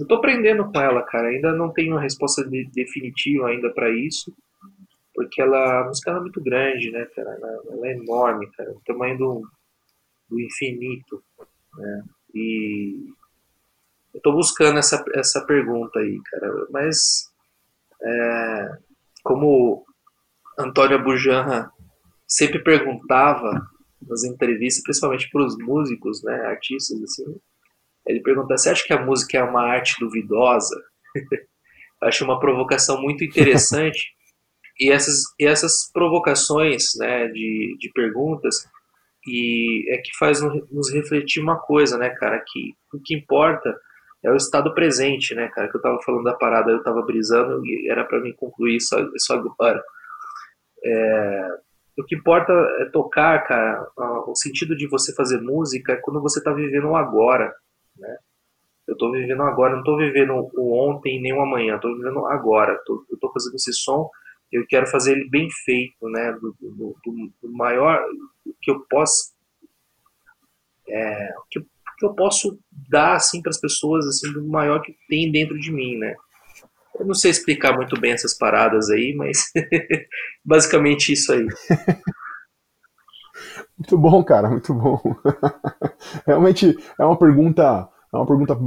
eu 0.00 0.06
tô 0.06 0.14
aprendendo 0.14 0.72
com 0.72 0.80
ela, 0.80 1.02
cara, 1.02 1.28
ainda 1.28 1.52
não 1.52 1.70
tenho 1.70 1.92
uma 1.92 2.00
resposta 2.00 2.42
de, 2.48 2.64
definitiva 2.72 3.48
ainda 3.48 3.70
para 3.74 3.90
isso, 3.90 4.34
porque 5.14 5.42
ela, 5.42 5.82
a 5.82 5.84
música 5.84 6.10
é 6.12 6.20
muito 6.20 6.42
grande, 6.42 6.90
né, 6.90 7.04
cara, 7.14 7.30
ela, 7.34 7.62
ela 7.70 7.86
é 7.86 7.92
enorme, 7.92 8.50
cara, 8.52 8.72
o 8.72 8.80
tamanho 8.86 9.18
do, 9.18 9.42
do 10.30 10.40
infinito, 10.40 11.22
né, 11.76 12.04
e 12.34 13.12
eu 14.18 14.22
tô 14.22 14.32
buscando 14.32 14.78
essa, 14.78 15.02
essa 15.14 15.46
pergunta 15.46 15.98
aí, 16.00 16.20
cara. 16.24 16.52
Mas, 16.70 17.30
é, 18.02 18.68
como 19.22 19.86
Antônio 20.58 21.02
Bujanra 21.02 21.70
sempre 22.26 22.62
perguntava 22.62 23.64
nas 24.02 24.24
entrevistas, 24.24 24.82
principalmente 24.82 25.30
para 25.30 25.44
os 25.44 25.56
músicos, 25.58 26.22
né, 26.24 26.34
artistas, 26.46 27.00
assim, 27.00 27.40
ele 28.06 28.20
pergunta: 28.20 28.56
você 28.56 28.70
acha 28.70 28.84
que 28.84 28.92
a 28.92 29.04
música 29.04 29.38
é 29.38 29.42
uma 29.42 29.62
arte 29.62 29.94
duvidosa? 30.00 30.76
Acho 32.02 32.24
uma 32.24 32.38
provocação 32.38 33.00
muito 33.00 33.24
interessante. 33.24 34.12
e 34.78 34.90
essas, 34.90 35.22
e 35.38 35.46
essas 35.46 35.90
provocações 35.92 36.84
né, 36.96 37.26
de, 37.28 37.76
de 37.78 37.90
perguntas 37.92 38.68
e 39.26 39.84
é 39.92 39.98
que 39.98 40.16
faz 40.16 40.40
nos 40.40 40.92
refletir 40.92 41.42
uma 41.42 41.58
coisa, 41.58 41.98
né, 41.98 42.10
cara, 42.10 42.42
que 42.46 42.74
o 42.94 43.00
que 43.04 43.14
importa 43.14 43.74
é 44.22 44.30
o 44.30 44.36
estado 44.36 44.74
presente, 44.74 45.34
né, 45.34 45.48
cara? 45.48 45.68
Que 45.70 45.76
eu 45.76 45.82
tava 45.82 46.00
falando 46.02 46.24
da 46.24 46.34
parada, 46.34 46.70
eu 46.70 46.82
tava 46.82 47.02
brisando 47.02 47.64
e 47.64 47.88
era 47.88 48.04
para 48.04 48.20
mim 48.20 48.32
concluir 48.32 48.80
só, 48.80 48.96
só 49.16 49.34
agora. 49.34 49.82
É, 50.84 51.48
o 51.98 52.04
que 52.04 52.14
importa 52.14 52.52
é 52.80 52.86
tocar, 52.86 53.44
cara. 53.44 53.86
O 54.26 54.34
sentido 54.34 54.76
de 54.76 54.86
você 54.88 55.14
fazer 55.14 55.40
música 55.40 55.92
é 55.92 55.96
quando 55.96 56.20
você 56.20 56.42
tá 56.42 56.52
vivendo 56.52 56.88
o 56.88 56.96
agora, 56.96 57.54
né? 57.96 58.16
Eu 58.86 58.96
tô 58.96 59.12
vivendo 59.12 59.42
agora, 59.42 59.76
não 59.76 59.84
tô 59.84 59.98
vivendo 59.98 60.32
o 60.54 60.72
ontem 60.88 61.20
nem 61.20 61.34
o 61.34 61.42
amanhã, 61.42 61.78
tô 61.78 61.94
vivendo 61.94 62.24
agora. 62.26 62.80
Tô, 62.86 63.04
eu 63.10 63.18
tô 63.18 63.30
fazendo 63.32 63.54
esse 63.56 63.72
som, 63.72 64.08
eu 64.50 64.64
quero 64.66 64.86
fazer 64.86 65.12
ele 65.12 65.28
bem 65.28 65.48
feito, 65.64 66.08
né? 66.08 66.32
Do, 66.32 66.56
do, 66.58 66.96
do, 67.04 67.32
do 67.42 67.52
maior 67.52 68.02
que 68.62 68.70
eu 68.70 68.80
posso. 68.88 69.34
É, 70.88 71.34
que, 71.50 71.60
que 71.98 72.06
eu 72.06 72.14
posso 72.14 72.58
dar 72.88 73.16
assim 73.16 73.42
para 73.42 73.50
as 73.50 73.60
pessoas 73.60 74.06
assim 74.06 74.32
do 74.32 74.46
maior 74.46 74.80
que 74.80 74.94
tem 75.08 75.30
dentro 75.30 75.58
de 75.58 75.72
mim, 75.72 75.96
né? 75.98 76.14
Eu 76.98 77.06
não 77.06 77.14
sei 77.14 77.30
explicar 77.30 77.74
muito 77.76 77.98
bem 78.00 78.12
essas 78.12 78.36
paradas 78.36 78.90
aí, 78.90 79.14
mas 79.16 79.44
basicamente 80.44 81.12
isso 81.12 81.32
aí. 81.32 81.46
Muito 83.78 83.96
bom, 83.96 84.24
cara, 84.24 84.50
muito 84.50 84.74
bom. 84.74 85.00
Realmente 86.26 86.76
é 86.98 87.04
uma 87.04 87.16
pergunta, 87.16 87.88
é 88.12 88.16
uma 88.16 88.26
pergunta 88.26 88.58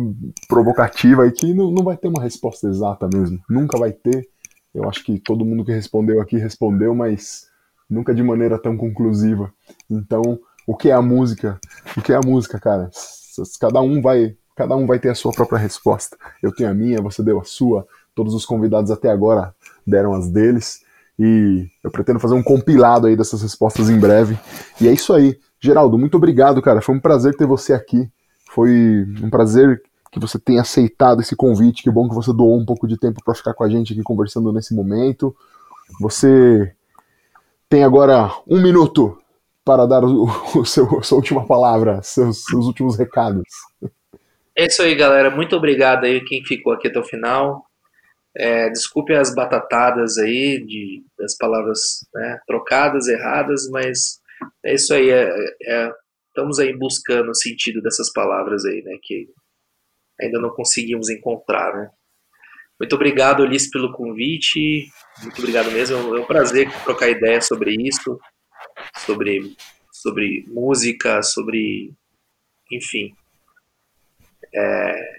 provocativa 0.48 1.28
e 1.28 1.32
que 1.34 1.54
não, 1.54 1.70
não 1.70 1.84
vai 1.84 1.98
ter 1.98 2.08
uma 2.08 2.24
resposta 2.24 2.70
exata 2.70 3.10
mesmo. 3.14 3.38
Nunca 3.50 3.78
vai 3.78 3.92
ter. 3.92 4.26
Eu 4.74 4.88
acho 4.88 5.04
que 5.04 5.20
todo 5.20 5.44
mundo 5.44 5.66
que 5.66 5.74
respondeu 5.74 6.22
aqui 6.22 6.38
respondeu, 6.38 6.96
mas 6.96 7.48
nunca 7.90 8.16
de 8.16 8.24
maneira 8.24 8.58
tão 8.58 8.78
conclusiva. 8.78 9.54
Então, 9.90 10.40
o 10.66 10.78
que 10.78 10.90
é 10.90 10.94
a 10.94 11.02
música? 11.02 11.60
O 11.98 12.02
que 12.02 12.14
é 12.14 12.16
a 12.16 12.22
música, 12.26 12.58
cara? 12.58 12.90
Cada 13.60 13.82
um 13.82 14.02
vai, 14.02 14.36
cada 14.56 14.76
um 14.76 14.86
vai 14.86 15.00
ter 15.00 15.10
a 15.10 15.16
sua 15.16 15.32
própria 15.32 15.60
resposta. 15.60 16.18
Eu 16.42 16.54
tenho 16.54 16.70
a 16.70 16.74
minha, 16.74 17.02
você 17.02 17.24
deu 17.24 17.40
a 17.40 17.44
sua. 17.44 17.88
Todos 18.14 18.34
os 18.34 18.46
convidados 18.46 18.92
até 18.92 19.10
agora 19.10 19.54
deram 19.86 20.14
as 20.14 20.30
deles. 20.30 20.82
E 21.18 21.68
eu 21.84 21.92
pretendo 21.92 22.20
fazer 22.20 22.36
um 22.36 22.44
compilado 22.44 23.08
aí 23.08 23.16
dessas 23.16 23.42
respostas 23.42 23.90
em 23.90 24.00
breve. 24.00 24.38
E 24.80 24.88
é 24.88 24.92
isso 24.92 25.14
aí. 25.14 25.38
Geraldo, 25.60 25.98
muito 25.98 26.18
obrigado, 26.18 26.62
cara. 26.62 26.82
Foi 26.82 26.96
um 26.96 27.00
prazer 27.00 27.36
ter 27.36 27.46
você 27.46 27.74
aqui. 27.74 28.10
Foi 28.50 29.06
um 29.22 29.30
prazer 29.30 29.82
que 30.12 30.20
você 30.20 30.38
tenha 30.40 30.62
aceitado 30.62 31.22
esse 31.22 31.36
convite. 31.36 31.84
Que 31.84 31.92
bom 31.92 32.10
que 32.10 32.16
você 32.16 32.34
doou 32.34 32.60
um 32.60 32.66
pouco 32.66 32.88
de 32.88 32.98
tempo 32.98 33.24
para 33.24 33.36
ficar 33.36 33.54
com 33.54 33.64
a 33.64 33.70
gente 33.70 33.94
aqui 33.94 34.02
conversando 34.02 34.52
nesse 34.52 34.74
momento. 34.74 35.36
Você 36.00 36.74
tem 37.70 37.84
agora 37.84 38.32
um 38.48 38.62
minuto 38.62 39.18
para 39.64 39.86
dar 39.86 40.04
o, 40.04 40.26
o 40.60 40.66
seu, 40.66 41.02
sua 41.04 41.18
última 41.18 41.46
palavra, 41.46 42.02
seus, 42.02 42.44
seus 42.44 42.66
últimos 42.66 42.98
recados. 42.98 43.48
É 44.56 44.66
isso 44.66 44.82
aí, 44.82 44.96
galera. 44.96 45.30
Muito 45.30 45.56
obrigado 45.56 46.06
aí 46.06 46.24
quem 46.24 46.44
ficou 46.44 46.74
aqui 46.74 46.88
até 46.88 47.00
o 47.00 47.06
final. 47.06 47.66
É, 48.36 48.70
desculpe 48.70 49.14
as 49.14 49.34
batatadas 49.34 50.18
aí 50.18 50.64
de, 50.66 51.04
das 51.18 51.36
palavras 51.38 52.06
né, 52.14 52.40
trocadas, 52.48 53.08
erradas, 53.08 53.70
mas 53.70 54.20
é 54.64 54.74
isso 54.74 54.94
aí. 54.94 55.10
É, 55.10 55.30
é, 55.64 55.92
estamos 56.28 56.60
aí 56.60 56.76
buscando 56.78 57.30
o 57.30 57.36
sentido 57.36 57.82
dessas 57.82 58.12
palavras 58.12 58.66
aí, 58.66 58.82
né? 58.84 58.98
Que 59.02 59.28
ainda 60.20 60.40
não 60.40 60.50
conseguimos 60.50 61.10
encontrar, 61.10 61.74
né? 61.76 61.90
Muito 62.80 62.96
obrigado, 62.96 63.44
Ulisses, 63.44 63.70
pelo 63.70 63.94
convite. 63.94 64.88
Muito 65.22 65.40
obrigado 65.40 65.72
mesmo. 65.72 66.16
É 66.16 66.20
um 66.20 66.26
prazer 66.26 66.72
trocar 66.84 67.10
ideia 67.10 67.40
sobre 67.42 67.76
isso 67.76 68.20
sobre, 69.06 69.56
sobre 69.92 70.46
música, 70.48 71.22
sobre. 71.22 71.94
Enfim. 72.72 73.14
É, 74.54 75.18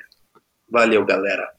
valeu, 0.68 1.05
galera. 1.05 1.53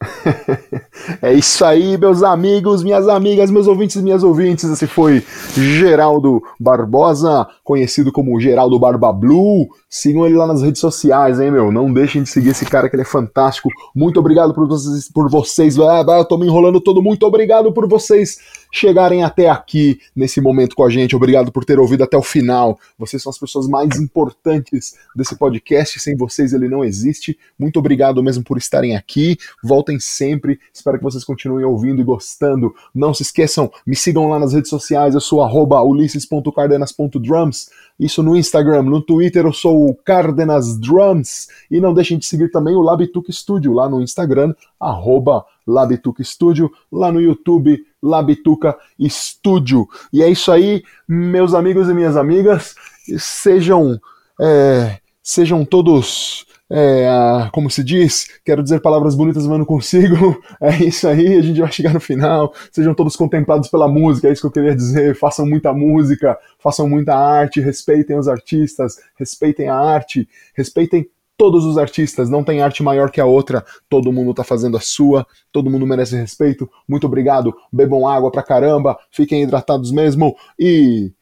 É 1.20 1.32
isso 1.32 1.64
aí, 1.64 1.96
meus 1.98 2.22
amigos, 2.22 2.82
minhas 2.82 3.08
amigas, 3.08 3.50
meus 3.50 3.66
ouvintes 3.66 4.02
minhas 4.02 4.22
ouvintes. 4.22 4.64
Esse 4.64 4.86
foi 4.86 5.22
Geraldo 5.54 6.42
Barbosa, 6.58 7.46
conhecido 7.64 8.12
como 8.12 8.40
Geraldo 8.40 8.78
Barba 8.78 9.12
Blue. 9.12 9.68
Sigam 9.88 10.26
ele 10.26 10.36
lá 10.36 10.46
nas 10.46 10.62
redes 10.62 10.80
sociais, 10.80 11.40
hein, 11.40 11.50
meu? 11.50 11.72
Não 11.72 11.92
deixem 11.92 12.22
de 12.22 12.28
seguir 12.28 12.50
esse 12.50 12.64
cara 12.64 12.88
que 12.88 12.96
ele 12.96 13.02
é 13.02 13.06
fantástico. 13.06 13.68
Muito 13.94 14.20
obrigado 14.20 14.54
por 14.54 14.66
vocês. 14.66 15.10
Por 15.10 15.30
vocês. 15.30 15.78
Ah, 15.78 16.04
eu 16.06 16.24
tô 16.24 16.36
me 16.38 16.46
enrolando 16.46 16.80
todo. 16.80 17.02
Muito 17.02 17.26
obrigado 17.26 17.72
por 17.72 17.88
vocês 17.88 18.38
chegarem 18.72 19.22
até 19.22 19.48
aqui 19.48 19.98
nesse 20.14 20.40
momento 20.40 20.76
com 20.76 20.84
a 20.84 20.90
gente. 20.90 21.16
Obrigado 21.16 21.50
por 21.50 21.64
ter 21.64 21.78
ouvido 21.78 22.04
até 22.04 22.16
o 22.16 22.22
final. 22.22 22.78
Vocês 22.98 23.22
são 23.22 23.30
as 23.30 23.38
pessoas 23.38 23.66
mais 23.66 23.98
importantes 23.98 24.94
desse 25.14 25.36
podcast. 25.36 25.98
Sem 25.98 26.16
vocês 26.16 26.52
ele 26.52 26.68
não 26.68 26.84
existe. 26.84 27.38
Muito 27.58 27.78
obrigado 27.78 28.22
mesmo 28.22 28.44
por 28.44 28.58
estarem 28.58 28.96
aqui. 28.96 29.36
Voltem 29.62 29.98
sempre. 29.98 30.58
Espero 30.72 30.95
que 30.98 31.04
vocês 31.04 31.24
continuem 31.24 31.64
ouvindo 31.64 32.00
e 32.00 32.04
gostando. 32.04 32.74
Não 32.94 33.14
se 33.14 33.22
esqueçam, 33.22 33.70
me 33.86 33.96
sigam 33.96 34.28
lá 34.28 34.38
nas 34.38 34.52
redes 34.52 34.70
sociais. 34.70 35.14
Eu 35.14 35.20
sou 35.20 35.40
ulisses.cardenas.drums. 35.86 37.70
Isso 37.98 38.22
no 38.22 38.36
Instagram, 38.36 38.82
no 38.82 39.00
Twitter 39.00 39.46
eu 39.46 39.52
sou 39.52 39.88
o 39.88 39.94
Cardenas 39.94 40.78
Drums. 40.78 41.48
E 41.70 41.80
não 41.80 41.94
deixem 41.94 42.18
de 42.18 42.26
seguir 42.26 42.50
também 42.50 42.76
o 42.76 42.82
Labituca 42.82 43.32
Studio 43.32 43.72
lá 43.72 43.88
no 43.88 44.02
Instagram, 44.02 44.54
arroba 44.78 45.44
Labituca 45.66 46.22
Studio, 46.22 46.70
lá 46.92 47.10
no 47.10 47.20
YouTube, 47.20 47.84
Labituca 48.02 48.76
Studio. 49.08 49.88
E 50.12 50.22
é 50.22 50.28
isso 50.28 50.52
aí, 50.52 50.82
meus 51.08 51.54
amigos 51.54 51.88
e 51.88 51.94
minhas 51.94 52.16
amigas. 52.16 52.74
Sejam, 53.18 53.98
é, 54.40 54.98
sejam 55.22 55.64
todos 55.64 56.46
é, 56.68 57.06
como 57.52 57.70
se 57.70 57.84
diz, 57.84 58.28
quero 58.44 58.62
dizer 58.62 58.80
palavras 58.80 59.14
bonitas, 59.14 59.46
mas 59.46 59.58
não 59.58 59.64
consigo. 59.64 60.40
É 60.60 60.82
isso 60.82 61.06
aí, 61.06 61.36
a 61.36 61.42
gente 61.42 61.60
vai 61.60 61.70
chegar 61.70 61.92
no 61.92 62.00
final. 62.00 62.52
Sejam 62.72 62.94
todos 62.94 63.14
contemplados 63.14 63.68
pela 63.68 63.86
música, 63.86 64.28
é 64.28 64.32
isso 64.32 64.40
que 64.40 64.46
eu 64.46 64.50
queria 64.52 64.74
dizer. 64.74 65.14
Façam 65.14 65.46
muita 65.46 65.72
música, 65.72 66.36
façam 66.58 66.88
muita 66.88 67.14
arte, 67.14 67.60
respeitem 67.60 68.18
os 68.18 68.26
artistas, 68.26 68.96
respeitem 69.16 69.68
a 69.68 69.76
arte, 69.76 70.28
respeitem 70.54 71.08
todos 71.36 71.64
os 71.64 71.76
artistas. 71.76 72.30
Não 72.30 72.42
tem 72.42 72.62
arte 72.62 72.82
maior 72.82 73.10
que 73.10 73.20
a 73.20 73.26
outra. 73.26 73.64
Todo 73.88 74.12
mundo 74.12 74.34
tá 74.34 74.42
fazendo 74.42 74.76
a 74.76 74.80
sua, 74.80 75.26
todo 75.52 75.70
mundo 75.70 75.86
merece 75.86 76.16
respeito. 76.16 76.68
Muito 76.88 77.06
obrigado. 77.06 77.54
Bebam 77.70 78.08
água 78.08 78.30
pra 78.30 78.42
caramba, 78.42 78.98
fiquem 79.10 79.42
hidratados 79.42 79.92
mesmo 79.92 80.36
e. 80.58 81.12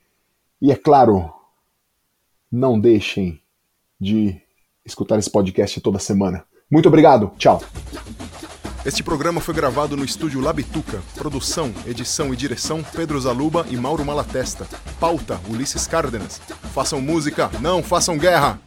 E 0.62 0.72
é 0.72 0.76
claro, 0.76 1.30
não 2.50 2.80
deixem 2.80 3.38
de 4.00 4.40
escutar 4.84 5.18
esse 5.18 5.30
podcast 5.30 5.80
toda 5.80 5.98
semana. 5.98 6.44
Muito 6.70 6.88
obrigado, 6.88 7.32
tchau. 7.38 7.62
Este 8.84 9.02
programa 9.02 9.40
foi 9.40 9.54
gravado 9.54 9.96
no 9.96 10.04
estúdio 10.04 10.40
Labituca. 10.40 11.02
Produção, 11.14 11.72
edição 11.86 12.34
e 12.34 12.36
direção 12.36 12.82
Pedro 12.94 13.18
Zaluba 13.18 13.64
e 13.70 13.76
Mauro 13.76 14.04
Malatesta. 14.04 14.66
Pauta 15.00 15.40
Ulisses 15.48 15.86
Cárdenas. 15.86 16.40
Façam 16.74 17.00
música, 17.00 17.50
não 17.60 17.82
façam 17.82 18.18
guerra! 18.18 18.63